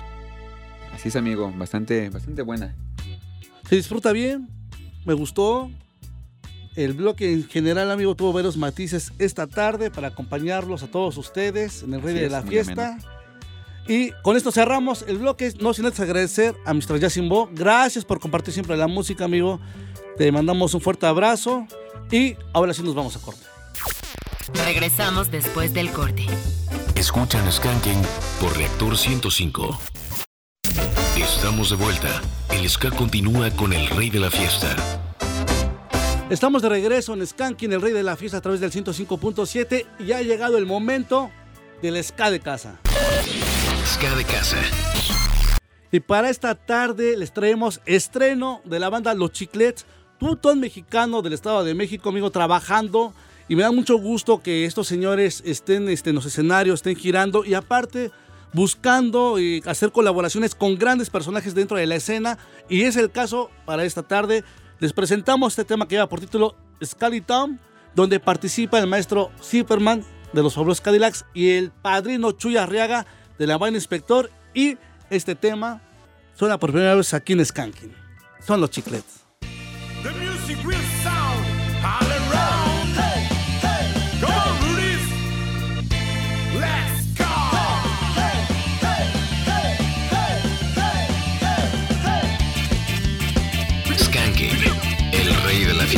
Así 0.93 1.09
es, 1.09 1.17
amigo. 1.17 1.51
Bastante, 1.57 2.11
bastante 2.11 2.43
buena. 2.43 2.77
Se 3.67 3.77
disfruta 3.77 4.13
bien, 4.13 4.51
me 5.07 5.15
gustó. 5.15 5.71
El 6.77 6.93
bloque 6.93 7.33
en 7.33 7.49
general, 7.49 7.91
amigo, 7.91 8.15
tuvo 8.15 8.35
varios 8.35 8.59
matices 8.59 9.11
esta 9.19 9.47
tarde 9.47 9.91
para 9.91 10.09
acompañarlos 10.09 10.83
a 10.83 10.89
todos 10.89 11.17
ustedes 11.17 11.83
en 11.83 11.95
el 11.95 12.03
Rey 12.03 12.17
Así 12.17 12.25
de 12.25 12.29
la 12.29 12.43
Fiesta. 12.43 12.99
Y 13.89 14.11
con 14.23 14.37
esto 14.37 14.53
cerramos 14.53 15.03
el 15.09 15.17
bloque. 15.17 15.51
No 15.63 15.73
sin 15.73 15.87
antes 15.87 16.01
agradecer 16.01 16.55
a 16.67 16.75
Mr. 16.75 17.01
Yasimbo. 17.01 17.49
Gracias 17.55 18.05
por 18.05 18.21
compartir 18.21 18.53
siempre 18.53 18.77
la 18.77 18.87
música, 18.87 19.25
amigo. 19.25 19.61
Te 20.19 20.31
mandamos 20.31 20.75
un 20.75 20.83
fuerte 20.83 21.07
abrazo. 21.07 21.67
Y 22.15 22.37
ahora 22.53 22.73
sí 22.73 22.85
nos 22.85 22.95
vamos 22.95 23.17
a 23.17 23.19
corte. 23.19 23.45
Regresamos 24.65 25.33
después 25.33 25.75
del 25.75 25.91
corte. 25.91 26.25
Escuchan 26.95 27.51
Skanking 27.51 28.01
por 28.41 28.57
Reactor 28.57 28.97
105. 28.97 29.77
Estamos 31.17 31.71
de 31.71 31.77
vuelta. 31.77 32.23
El 32.53 32.71
ska 32.71 32.93
continúa 32.93 33.51
con 33.51 33.73
el 33.73 33.89
rey 33.89 34.11
de 34.11 34.21
la 34.21 34.31
fiesta. 34.31 34.77
Estamos 36.31 36.63
de 36.63 36.69
regreso 36.69 37.15
en 37.15 37.27
Skanking, 37.27 37.73
el 37.73 37.83
rey 37.83 37.93
de 37.93 38.05
la 38.05 38.15
fiesta, 38.15 38.39
a 38.39 38.41
través 38.41 38.61
del 38.61 38.71
105.7. 38.71 39.85
Y 39.99 40.13
ha 40.13 40.23
llegado 40.23 40.57
el 40.57 40.67
momento 40.67 41.33
del 41.83 42.03
ska 42.05 42.31
de 42.31 42.39
casa. 42.39 42.79
Ska 43.85 44.15
de 44.15 44.25
casa. 44.25 44.59
Y 45.91 45.99
para 45.99 46.31
esta 46.31 46.55
tarde 46.55 47.17
les 47.17 47.33
traemos 47.33 47.81
estreno 47.87 48.61
de 48.65 48.79
la 48.79 48.89
banda 48.89 49.15
Los 49.15 49.33
Chiclets, 49.33 49.85
tutón 50.25 50.59
mexicano 50.59 51.21
del 51.21 51.35
Estado 51.35 51.63
de 51.65 51.75
México, 51.75 52.09
amigo, 52.09 52.31
trabajando 52.31 53.13
Y 53.47 53.57
me 53.57 53.63
da 53.63 53.71
mucho 53.71 53.99
gusto 53.99 54.43
que 54.43 54.65
estos 54.65 54.87
señores 54.87 55.43
estén 55.45 55.87
este, 55.91 56.09
en 56.11 56.17
los 56.17 56.25
escenarios, 56.25 56.77
estén 56.77 56.97
girando 56.97 57.45
y 57.45 57.53
aparte 57.53 58.11
buscando 58.55 59.39
y 59.39 59.63
hacer 59.67 59.93
colaboraciones 59.93 60.55
con 60.55 60.79
grandes 60.79 61.11
personajes 61.11 61.55
dentro 61.55 61.77
de 61.77 61.87
la 61.87 61.97
escena. 61.97 62.39
Y 62.71 62.83
es 62.83 62.97
el 62.97 63.11
caso 63.11 63.51
para 63.67 63.85
esta 63.85 64.03
tarde. 64.03 64.45
Les 64.81 64.95
presentamos 64.95 65.53
este 65.53 65.67
tema 65.67 65.87
que 65.87 65.97
lleva 65.97 66.09
por 66.09 66.21
título 66.21 66.55
Scully 66.83 67.21
Town, 67.21 67.61
donde 67.95 68.19
participa 68.19 68.79
el 68.79 68.87
maestro 68.87 69.31
Zipperman 69.43 70.05
de 70.33 70.43
los 70.43 70.55
Fabulosos 70.55 70.81
Cadillacs 70.81 71.27
y 71.35 71.51
el 71.51 71.71
padrino 71.71 72.33
Chuy 72.33 72.57
Arriaga 72.57 73.05
de 73.39 73.47
la 73.47 73.59
Banda 73.59 73.77
Inspector. 73.77 74.31
Y 74.55 74.79
este 75.11 75.35
tema 75.35 75.83
suena 76.35 76.59
por 76.59 76.73
primera 76.73 76.95
vez 76.95 77.13
aquí 77.13 77.35
en 77.35 77.45
Skanking. 77.45 77.95
Son 78.41 78.59
los 78.59 78.71
chicletes. 78.71 79.24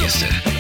Fiesta. 0.09 0.56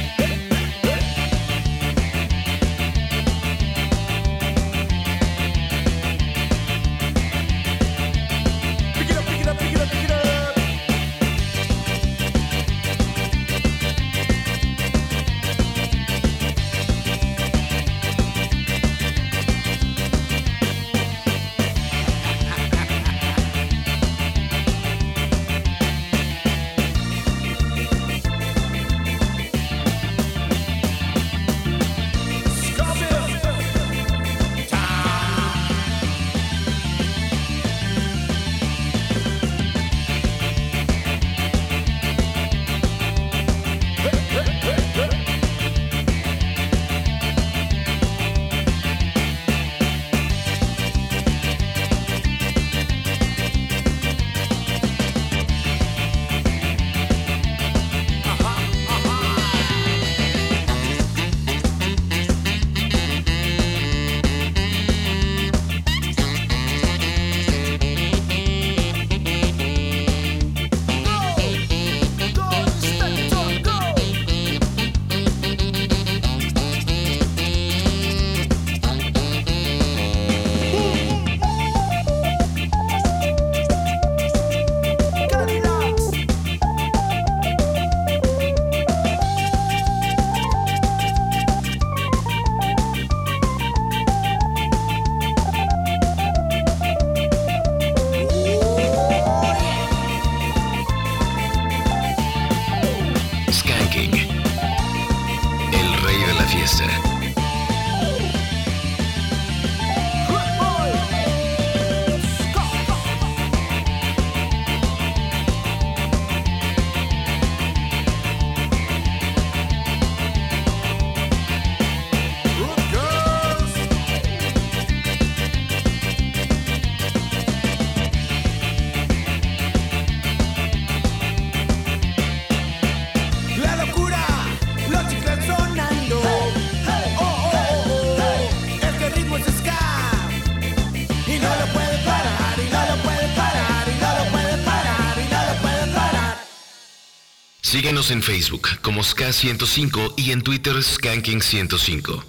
Síguenos 147.96 148.10
en 148.10 148.22
Facebook 148.22 148.68
como 148.82 149.00
Ska105 149.02 150.12
y 150.18 150.30
en 150.30 150.42
Twitter 150.42 150.74
Skanking105. 150.74 152.24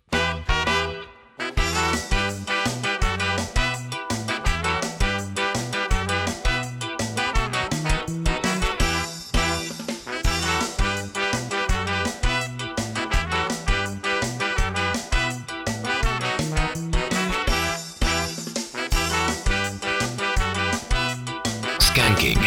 Skanking, 21.81 22.39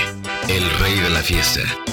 el 0.48 0.70
rey 0.78 0.98
de 1.00 1.10
la 1.10 1.20
fiesta. 1.20 1.89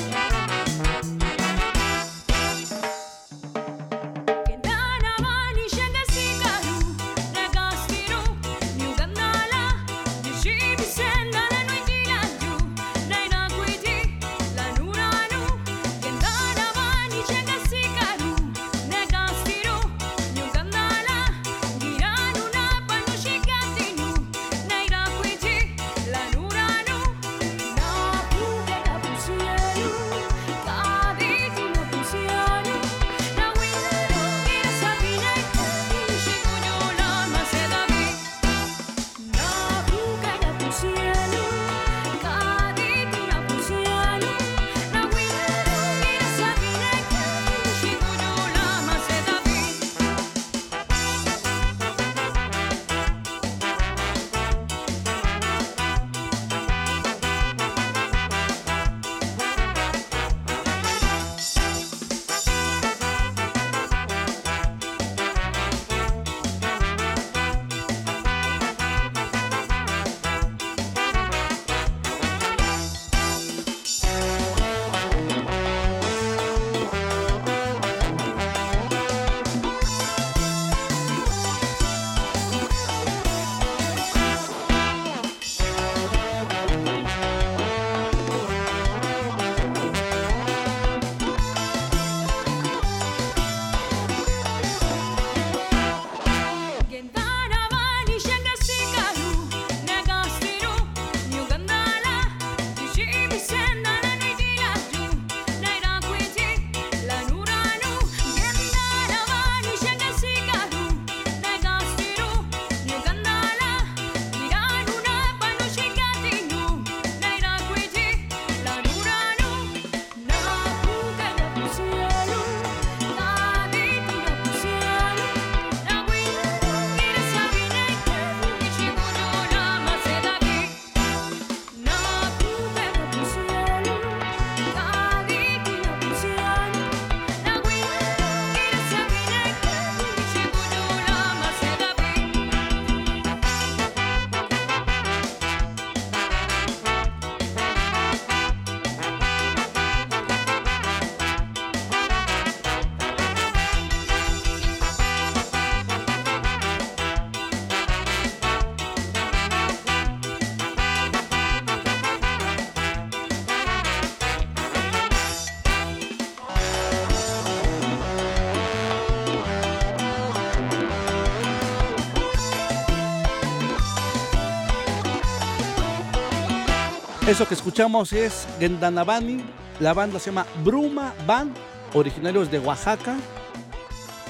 Eso 177.27 177.45
que 177.45 177.55
escuchamos 177.55 178.13
es 178.13 178.47
Gendanabani, 178.57 179.41
la 179.81 179.93
banda 179.93 180.17
se 180.17 180.27
llama 180.27 180.45
Bruma 180.63 181.13
Band, 181.27 181.53
originarios 181.93 182.49
de 182.49 182.57
Oaxaca, 182.59 183.17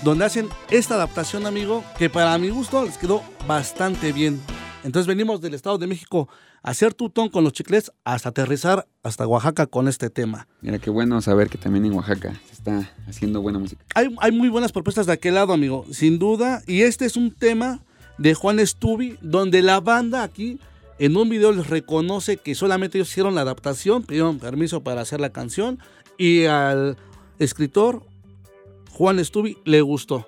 donde 0.03 0.25
hacen 0.25 0.49
esta 0.71 0.95
adaptación, 0.95 1.45
amigo, 1.45 1.83
que 1.99 2.09
para 2.09 2.35
mi 2.39 2.49
gusto 2.49 2.83
les 2.83 2.97
quedó 2.97 3.21
bastante 3.47 4.11
bien. 4.11 4.41
Entonces 4.83 5.05
venimos 5.05 5.41
del 5.41 5.53
Estado 5.53 5.77
de 5.77 5.85
México 5.85 6.27
a 6.63 6.71
hacer 6.71 6.95
tutón 6.95 7.29
con 7.29 7.43
los 7.43 7.53
chicles 7.53 7.91
hasta 8.03 8.29
aterrizar 8.29 8.87
hasta 9.03 9.27
Oaxaca 9.27 9.67
con 9.67 9.87
este 9.87 10.09
tema. 10.09 10.47
Mira, 10.61 10.79
qué 10.79 10.89
bueno 10.89 11.21
saber 11.21 11.51
que 11.51 11.59
también 11.59 11.85
en 11.85 11.93
Oaxaca 11.93 12.33
se 12.47 12.53
está 12.53 12.91
haciendo 13.07 13.43
buena 13.43 13.59
música. 13.59 13.85
Hay, 13.93 14.07
hay 14.19 14.31
muy 14.31 14.49
buenas 14.49 14.71
propuestas 14.71 15.05
de 15.05 15.13
aquel 15.13 15.35
lado, 15.35 15.53
amigo, 15.53 15.85
sin 15.91 16.17
duda. 16.17 16.63
Y 16.65 16.81
este 16.81 17.05
es 17.05 17.15
un 17.15 17.29
tema 17.29 17.79
de 18.17 18.33
Juan 18.33 18.65
Stubi, 18.65 19.19
donde 19.21 19.61
la 19.61 19.81
banda 19.81 20.23
aquí 20.23 20.59
en 20.99 21.15
un 21.17 21.29
video 21.29 21.51
les 21.51 21.67
reconoce 21.67 22.37
que 22.37 22.55
solamente 22.55 22.97
ellos 22.97 23.09
hicieron 23.09 23.35
la 23.35 23.41
adaptación, 23.41 24.03
pidieron 24.03 24.39
permiso 24.39 24.81
para 24.81 25.01
hacer 25.01 25.19
la 25.21 25.31
canción 25.31 25.79
y 26.17 26.45
al 26.45 26.97
escritor 27.39 28.01
Juan 28.91 29.23
Stubi 29.23 29.57
le 29.65 29.81
gustó. 29.81 30.27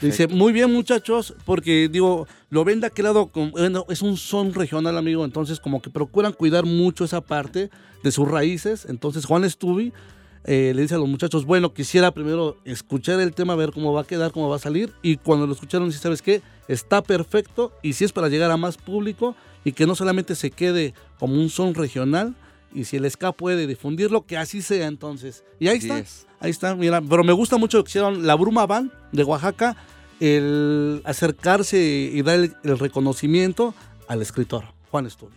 Dice, 0.00 0.28
muy 0.28 0.52
bien 0.52 0.72
muchachos, 0.72 1.34
porque 1.44 1.88
digo, 1.90 2.26
lo 2.50 2.64
ven 2.64 2.80
de 2.80 2.86
aquel 2.86 3.04
lado, 3.04 3.26
con- 3.26 3.50
bueno, 3.50 3.84
es 3.88 4.00
un 4.00 4.16
son 4.16 4.54
regional 4.54 4.96
amigo, 4.96 5.24
entonces 5.24 5.58
como 5.60 5.82
que 5.82 5.90
procuran 5.90 6.32
cuidar 6.32 6.64
mucho 6.64 7.04
esa 7.04 7.20
parte 7.20 7.68
de 8.02 8.10
sus 8.12 8.28
raíces. 8.28 8.86
Entonces 8.88 9.24
Juan 9.26 9.48
Stubi 9.48 9.92
eh, 10.44 10.72
le 10.74 10.82
dice 10.82 10.94
a 10.94 10.98
los 10.98 11.08
muchachos, 11.08 11.44
bueno, 11.44 11.74
quisiera 11.74 12.12
primero 12.12 12.56
escuchar 12.64 13.20
el 13.20 13.34
tema, 13.34 13.54
ver 13.56 13.72
cómo 13.72 13.92
va 13.92 14.02
a 14.02 14.04
quedar, 14.04 14.30
cómo 14.32 14.48
va 14.48 14.56
a 14.56 14.60
salir. 14.60 14.92
Y 15.02 15.16
cuando 15.16 15.46
lo 15.46 15.52
escucharon, 15.52 15.88
dice, 15.88 16.00
¿sabes 16.00 16.22
qué? 16.22 16.42
Está 16.68 17.02
perfecto 17.02 17.72
y 17.82 17.92
si 17.94 18.04
es 18.04 18.12
para 18.12 18.28
llegar 18.28 18.50
a 18.52 18.56
más 18.56 18.76
público 18.76 19.34
y 19.64 19.72
que 19.72 19.86
no 19.86 19.94
solamente 19.94 20.34
se 20.34 20.50
quede 20.50 20.94
como 21.18 21.34
un 21.34 21.50
son 21.50 21.74
regional 21.74 22.34
y 22.74 22.84
si 22.84 22.96
el 22.96 23.10
ska 23.10 23.32
puede 23.32 23.66
difundirlo, 23.66 24.24
que 24.26 24.36
así 24.38 24.62
sea 24.62 24.86
entonces. 24.86 25.44
Y 25.60 25.68
ahí 25.68 25.78
Así 25.78 25.86
está, 25.88 25.98
es. 25.98 26.26
ahí 26.40 26.50
está, 26.50 26.74
mira, 26.74 27.00
pero 27.02 27.22
me 27.22 27.32
gusta 27.32 27.58
mucho 27.58 27.78
lo 27.78 27.84
que 27.84 27.90
hicieron 27.90 28.26
la 28.26 28.34
Bruma 28.34 28.66
Band 28.66 28.90
de 29.12 29.24
Oaxaca, 29.24 29.76
el 30.20 31.02
acercarse 31.04 31.78
y 31.78 32.22
dar 32.22 32.36
el, 32.38 32.54
el 32.64 32.78
reconocimiento 32.78 33.74
al 34.08 34.22
escritor, 34.22 34.64
Juan 34.90 35.08
Stubi. 35.10 35.34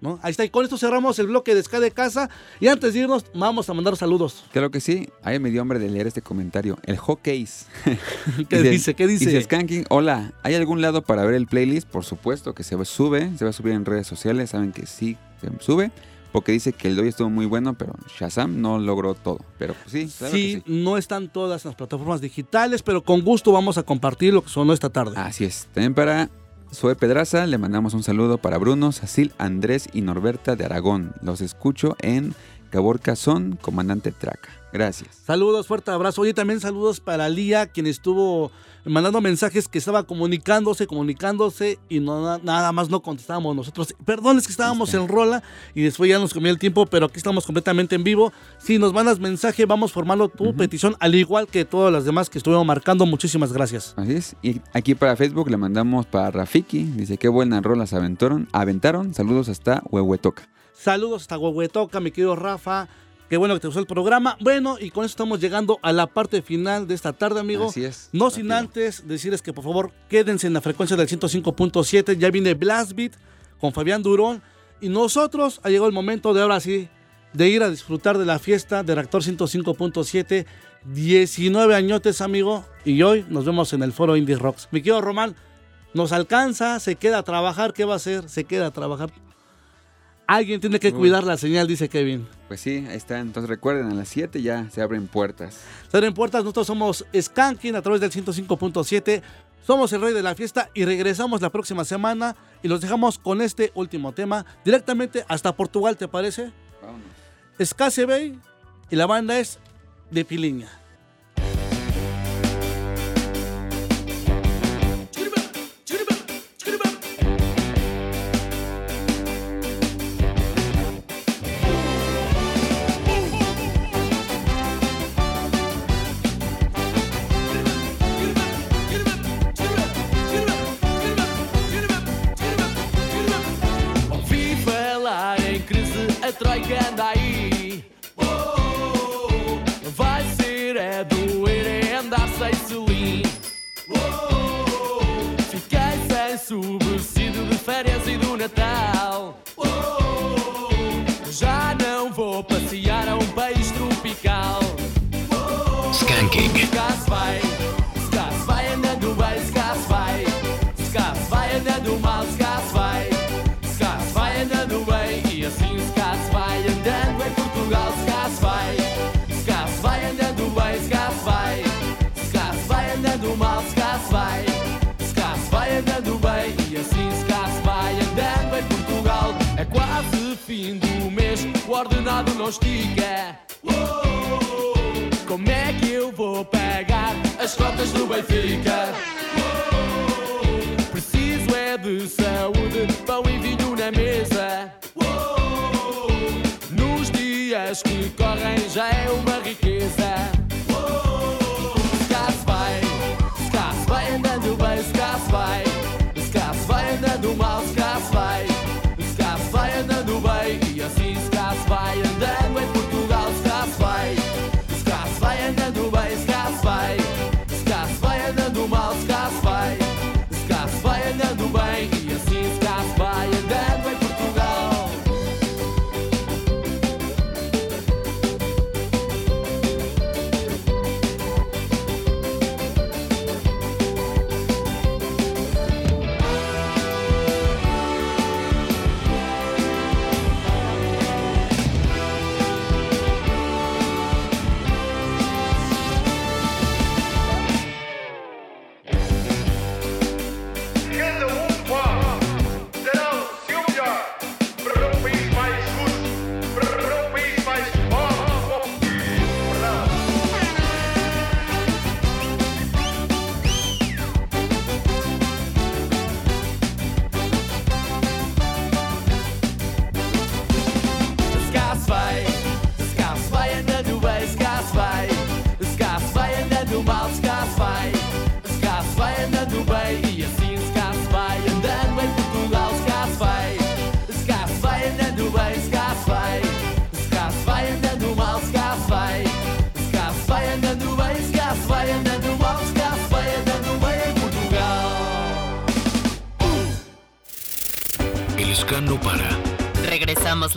¿No? 0.00 0.18
Ahí 0.22 0.30
está, 0.30 0.44
y 0.44 0.50
con 0.50 0.64
esto 0.64 0.78
cerramos 0.78 1.18
el 1.18 1.26
bloque 1.26 1.54
de 1.54 1.62
Ska 1.62 1.80
de 1.80 1.90
Casa. 1.90 2.30
Y 2.58 2.68
antes 2.68 2.94
de 2.94 3.00
irnos, 3.00 3.24
vamos 3.34 3.68
a 3.68 3.74
mandar 3.74 3.96
saludos. 3.96 4.44
Claro 4.52 4.70
que 4.70 4.80
sí. 4.80 5.08
Ahí 5.22 5.38
me 5.38 5.50
dio 5.50 5.60
hambre 5.60 5.78
de 5.78 5.90
leer 5.90 6.06
este 6.06 6.22
comentario. 6.22 6.78
El 6.84 6.96
Hawkeyes. 6.96 7.66
¿Qué 8.48 8.62
dice? 8.62 8.94
¿Qué 8.94 9.06
dice? 9.06 9.26
Dice 9.26 9.42
Skanking, 9.42 9.86
hola, 9.88 10.32
¿hay 10.42 10.54
algún 10.54 10.80
lado 10.80 11.02
para 11.02 11.24
ver 11.24 11.34
el 11.34 11.46
playlist? 11.46 11.88
Por 11.88 12.04
supuesto 12.04 12.54
que 12.54 12.62
se 12.64 12.80
sube, 12.84 13.30
se 13.36 13.44
va 13.44 13.50
a 13.50 13.52
subir 13.52 13.74
en 13.74 13.84
redes 13.84 14.06
sociales, 14.06 14.50
saben 14.50 14.72
que 14.72 14.86
sí 14.86 15.16
se 15.40 15.48
sube, 15.60 15.90
porque 16.32 16.52
dice 16.52 16.72
que 16.72 16.88
el 16.88 16.96
doy 16.96 17.08
estuvo 17.08 17.28
muy 17.30 17.46
bueno, 17.46 17.74
pero 17.74 17.94
Shazam 18.18 18.60
no 18.60 18.78
logró 18.78 19.14
todo. 19.14 19.38
Pero 19.58 19.74
pues, 19.74 19.92
sí, 19.92 20.14
claro 20.18 20.34
sí, 20.34 20.62
que 20.62 20.70
no 20.70 20.96
están 20.96 21.28
todas 21.28 21.64
las 21.64 21.74
plataformas 21.74 22.20
digitales, 22.20 22.82
pero 22.82 23.02
con 23.02 23.22
gusto 23.22 23.52
vamos 23.52 23.78
a 23.78 23.82
compartir 23.82 24.32
lo 24.32 24.42
que 24.42 24.48
sonó 24.48 24.72
esta 24.72 24.90
tarde. 24.90 25.14
Así 25.16 25.44
es. 25.44 25.68
También 25.72 25.94
para 25.94 26.30
Zoe 26.72 26.94
Pedraza 26.94 27.46
le 27.46 27.58
mandamos 27.58 27.94
un 27.94 28.04
saludo 28.04 28.38
para 28.38 28.56
Bruno, 28.56 28.92
Sacil, 28.92 29.32
Andrés 29.38 29.88
y 29.92 30.02
Norberta 30.02 30.54
de 30.54 30.64
Aragón. 30.64 31.14
Los 31.20 31.40
escucho 31.40 31.96
en 32.00 32.34
Caborca 32.70 33.16
Son, 33.16 33.58
comandante 33.60 34.12
Traca. 34.12 34.48
Gracias. 34.72 35.16
Saludos, 35.26 35.66
fuerte 35.66 35.90
abrazo. 35.90 36.22
Oye, 36.22 36.32
también 36.32 36.60
saludos 36.60 37.00
para 37.00 37.28
Lía, 37.28 37.66
quien 37.66 37.86
estuvo 37.86 38.52
mandando 38.84 39.20
mensajes 39.20 39.68
que 39.68 39.78
estaba 39.78 40.04
comunicándose, 40.04 40.86
comunicándose 40.86 41.78
y 41.88 42.00
no, 42.00 42.38
nada 42.38 42.72
más 42.72 42.88
no 42.88 43.02
contestábamos 43.02 43.54
nosotros. 43.54 43.94
Perdón, 44.04 44.38
es 44.38 44.46
que 44.46 44.52
estábamos 44.52 44.94
en 44.94 45.08
rola 45.08 45.42
y 45.74 45.82
después 45.82 46.08
ya 46.08 46.18
nos 46.18 46.32
comió 46.32 46.50
el 46.50 46.58
tiempo, 46.58 46.86
pero 46.86 47.06
aquí 47.06 47.16
estamos 47.16 47.44
completamente 47.44 47.94
en 47.96 48.04
vivo. 48.04 48.32
Si 48.58 48.78
nos 48.78 48.92
mandas 48.92 49.18
mensaje, 49.18 49.66
vamos 49.66 49.92
formando 49.92 50.28
tu 50.28 50.54
petición, 50.54 50.96
al 51.00 51.14
igual 51.14 51.46
que 51.46 51.64
todas 51.64 51.92
las 51.92 52.04
demás 52.04 52.30
que 52.30 52.38
estuvimos 52.38 52.64
marcando. 52.64 53.04
Muchísimas 53.06 53.52
gracias. 53.52 53.94
Así 53.96 54.14
es. 54.14 54.36
Y 54.42 54.60
aquí 54.72 54.94
para 54.94 55.16
Facebook 55.16 55.50
le 55.50 55.56
mandamos 55.56 56.06
para 56.06 56.30
Rafiki. 56.30 56.84
Dice, 56.84 57.18
qué 57.18 57.28
buenas 57.28 57.62
rolas 57.62 57.92
aventaron. 57.92 58.48
Aventaron. 58.52 59.14
Saludos 59.14 59.48
hasta 59.48 59.82
Huehuetoca. 59.90 60.48
Saludos 60.82 61.22
hasta 61.22 61.36
Huehuetoca, 61.36 62.00
mi 62.00 62.10
querido 62.10 62.34
Rafa. 62.36 62.88
Qué 63.28 63.36
bueno 63.36 63.52
que 63.52 63.60
te 63.60 63.66
gustó 63.66 63.80
el 63.80 63.86
programa. 63.86 64.38
Bueno, 64.40 64.78
y 64.80 64.88
con 64.90 65.04
eso 65.04 65.12
estamos 65.12 65.38
llegando 65.38 65.78
a 65.82 65.92
la 65.92 66.06
parte 66.06 66.40
final 66.40 66.88
de 66.88 66.94
esta 66.94 67.12
tarde, 67.12 67.38
amigo. 67.38 67.68
Así 67.68 67.84
es. 67.84 68.08
No 68.12 68.30
sin 68.30 68.50
antes 68.50 69.06
decirles 69.06 69.42
que 69.42 69.52
por 69.52 69.62
favor 69.62 69.92
quédense 70.08 70.46
en 70.46 70.54
la 70.54 70.62
frecuencia 70.62 70.96
del 70.96 71.06
105.7. 71.06 72.16
Ya 72.16 72.30
viene 72.30 72.54
Blast 72.54 72.94
Beat 72.94 73.12
con 73.60 73.74
Fabián 73.74 74.02
Durón. 74.02 74.42
Y 74.80 74.88
nosotros 74.88 75.60
ha 75.62 75.68
llegado 75.68 75.86
el 75.86 75.92
momento 75.92 76.32
de 76.32 76.40
ahora 76.40 76.58
sí, 76.60 76.88
de 77.34 77.48
ir 77.50 77.62
a 77.62 77.68
disfrutar 77.68 78.16
de 78.16 78.24
la 78.24 78.38
fiesta 78.38 78.82
de 78.82 78.94
Reactor 78.94 79.22
105.7. 79.22 80.46
19 80.86 81.74
añotes, 81.74 82.22
amigo. 82.22 82.64
Y 82.86 83.02
hoy 83.02 83.26
nos 83.28 83.44
vemos 83.44 83.74
en 83.74 83.82
el 83.82 83.92
foro 83.92 84.16
Indie 84.16 84.36
Rocks. 84.36 84.68
Mi 84.70 84.80
querido 84.80 85.02
Román, 85.02 85.36
nos 85.92 86.12
alcanza, 86.12 86.80
se 86.80 86.96
queda 86.96 87.18
a 87.18 87.22
trabajar. 87.22 87.74
¿Qué 87.74 87.84
va 87.84 87.92
a 87.92 87.96
hacer? 87.96 88.30
Se 88.30 88.44
queda 88.44 88.68
a 88.68 88.70
trabajar. 88.70 89.10
Alguien 90.30 90.60
tiene 90.60 90.78
que 90.78 90.92
cuidar 90.92 91.24
la 91.24 91.36
señal, 91.36 91.66
dice 91.66 91.88
Kevin. 91.88 92.24
Pues 92.46 92.60
sí, 92.60 92.86
ahí 92.88 92.96
está. 92.96 93.18
Entonces 93.18 93.50
recuerden, 93.50 93.90
a 93.90 93.94
las 93.94 94.08
7 94.10 94.40
ya 94.40 94.70
se 94.70 94.80
abren 94.80 95.08
puertas. 95.08 95.58
Estar 95.82 96.04
en 96.04 96.14
puertas, 96.14 96.44
nosotros 96.44 96.68
somos 96.68 97.04
Skanking 97.20 97.74
a 97.74 97.82
través 97.82 98.00
del 98.00 98.12
105.7. 98.12 99.22
Somos 99.66 99.92
el 99.92 100.00
rey 100.00 100.14
de 100.14 100.22
la 100.22 100.36
fiesta 100.36 100.70
y 100.72 100.84
regresamos 100.84 101.40
la 101.40 101.50
próxima 101.50 101.84
semana 101.84 102.36
y 102.62 102.68
los 102.68 102.80
dejamos 102.80 103.18
con 103.18 103.42
este 103.42 103.72
último 103.74 104.12
tema 104.12 104.46
directamente 104.64 105.24
hasta 105.26 105.56
Portugal, 105.56 105.96
¿te 105.96 106.06
parece? 106.06 106.52
Vámonos. 106.80 107.08
Escase 107.58 108.06
Bay 108.06 108.38
y 108.88 108.94
la 108.94 109.06
banda 109.06 109.36
es 109.36 109.58
de 110.12 110.24
Piliña. 110.24 110.79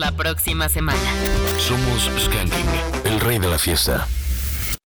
La 0.03 0.11
próxima 0.11 0.67
semana. 0.67 0.99
Somos 1.57 2.09
Skanking, 2.19 2.65
el 3.05 3.21
rey 3.21 3.39
de 3.39 3.47
la 3.47 3.57
fiesta. 3.57 4.05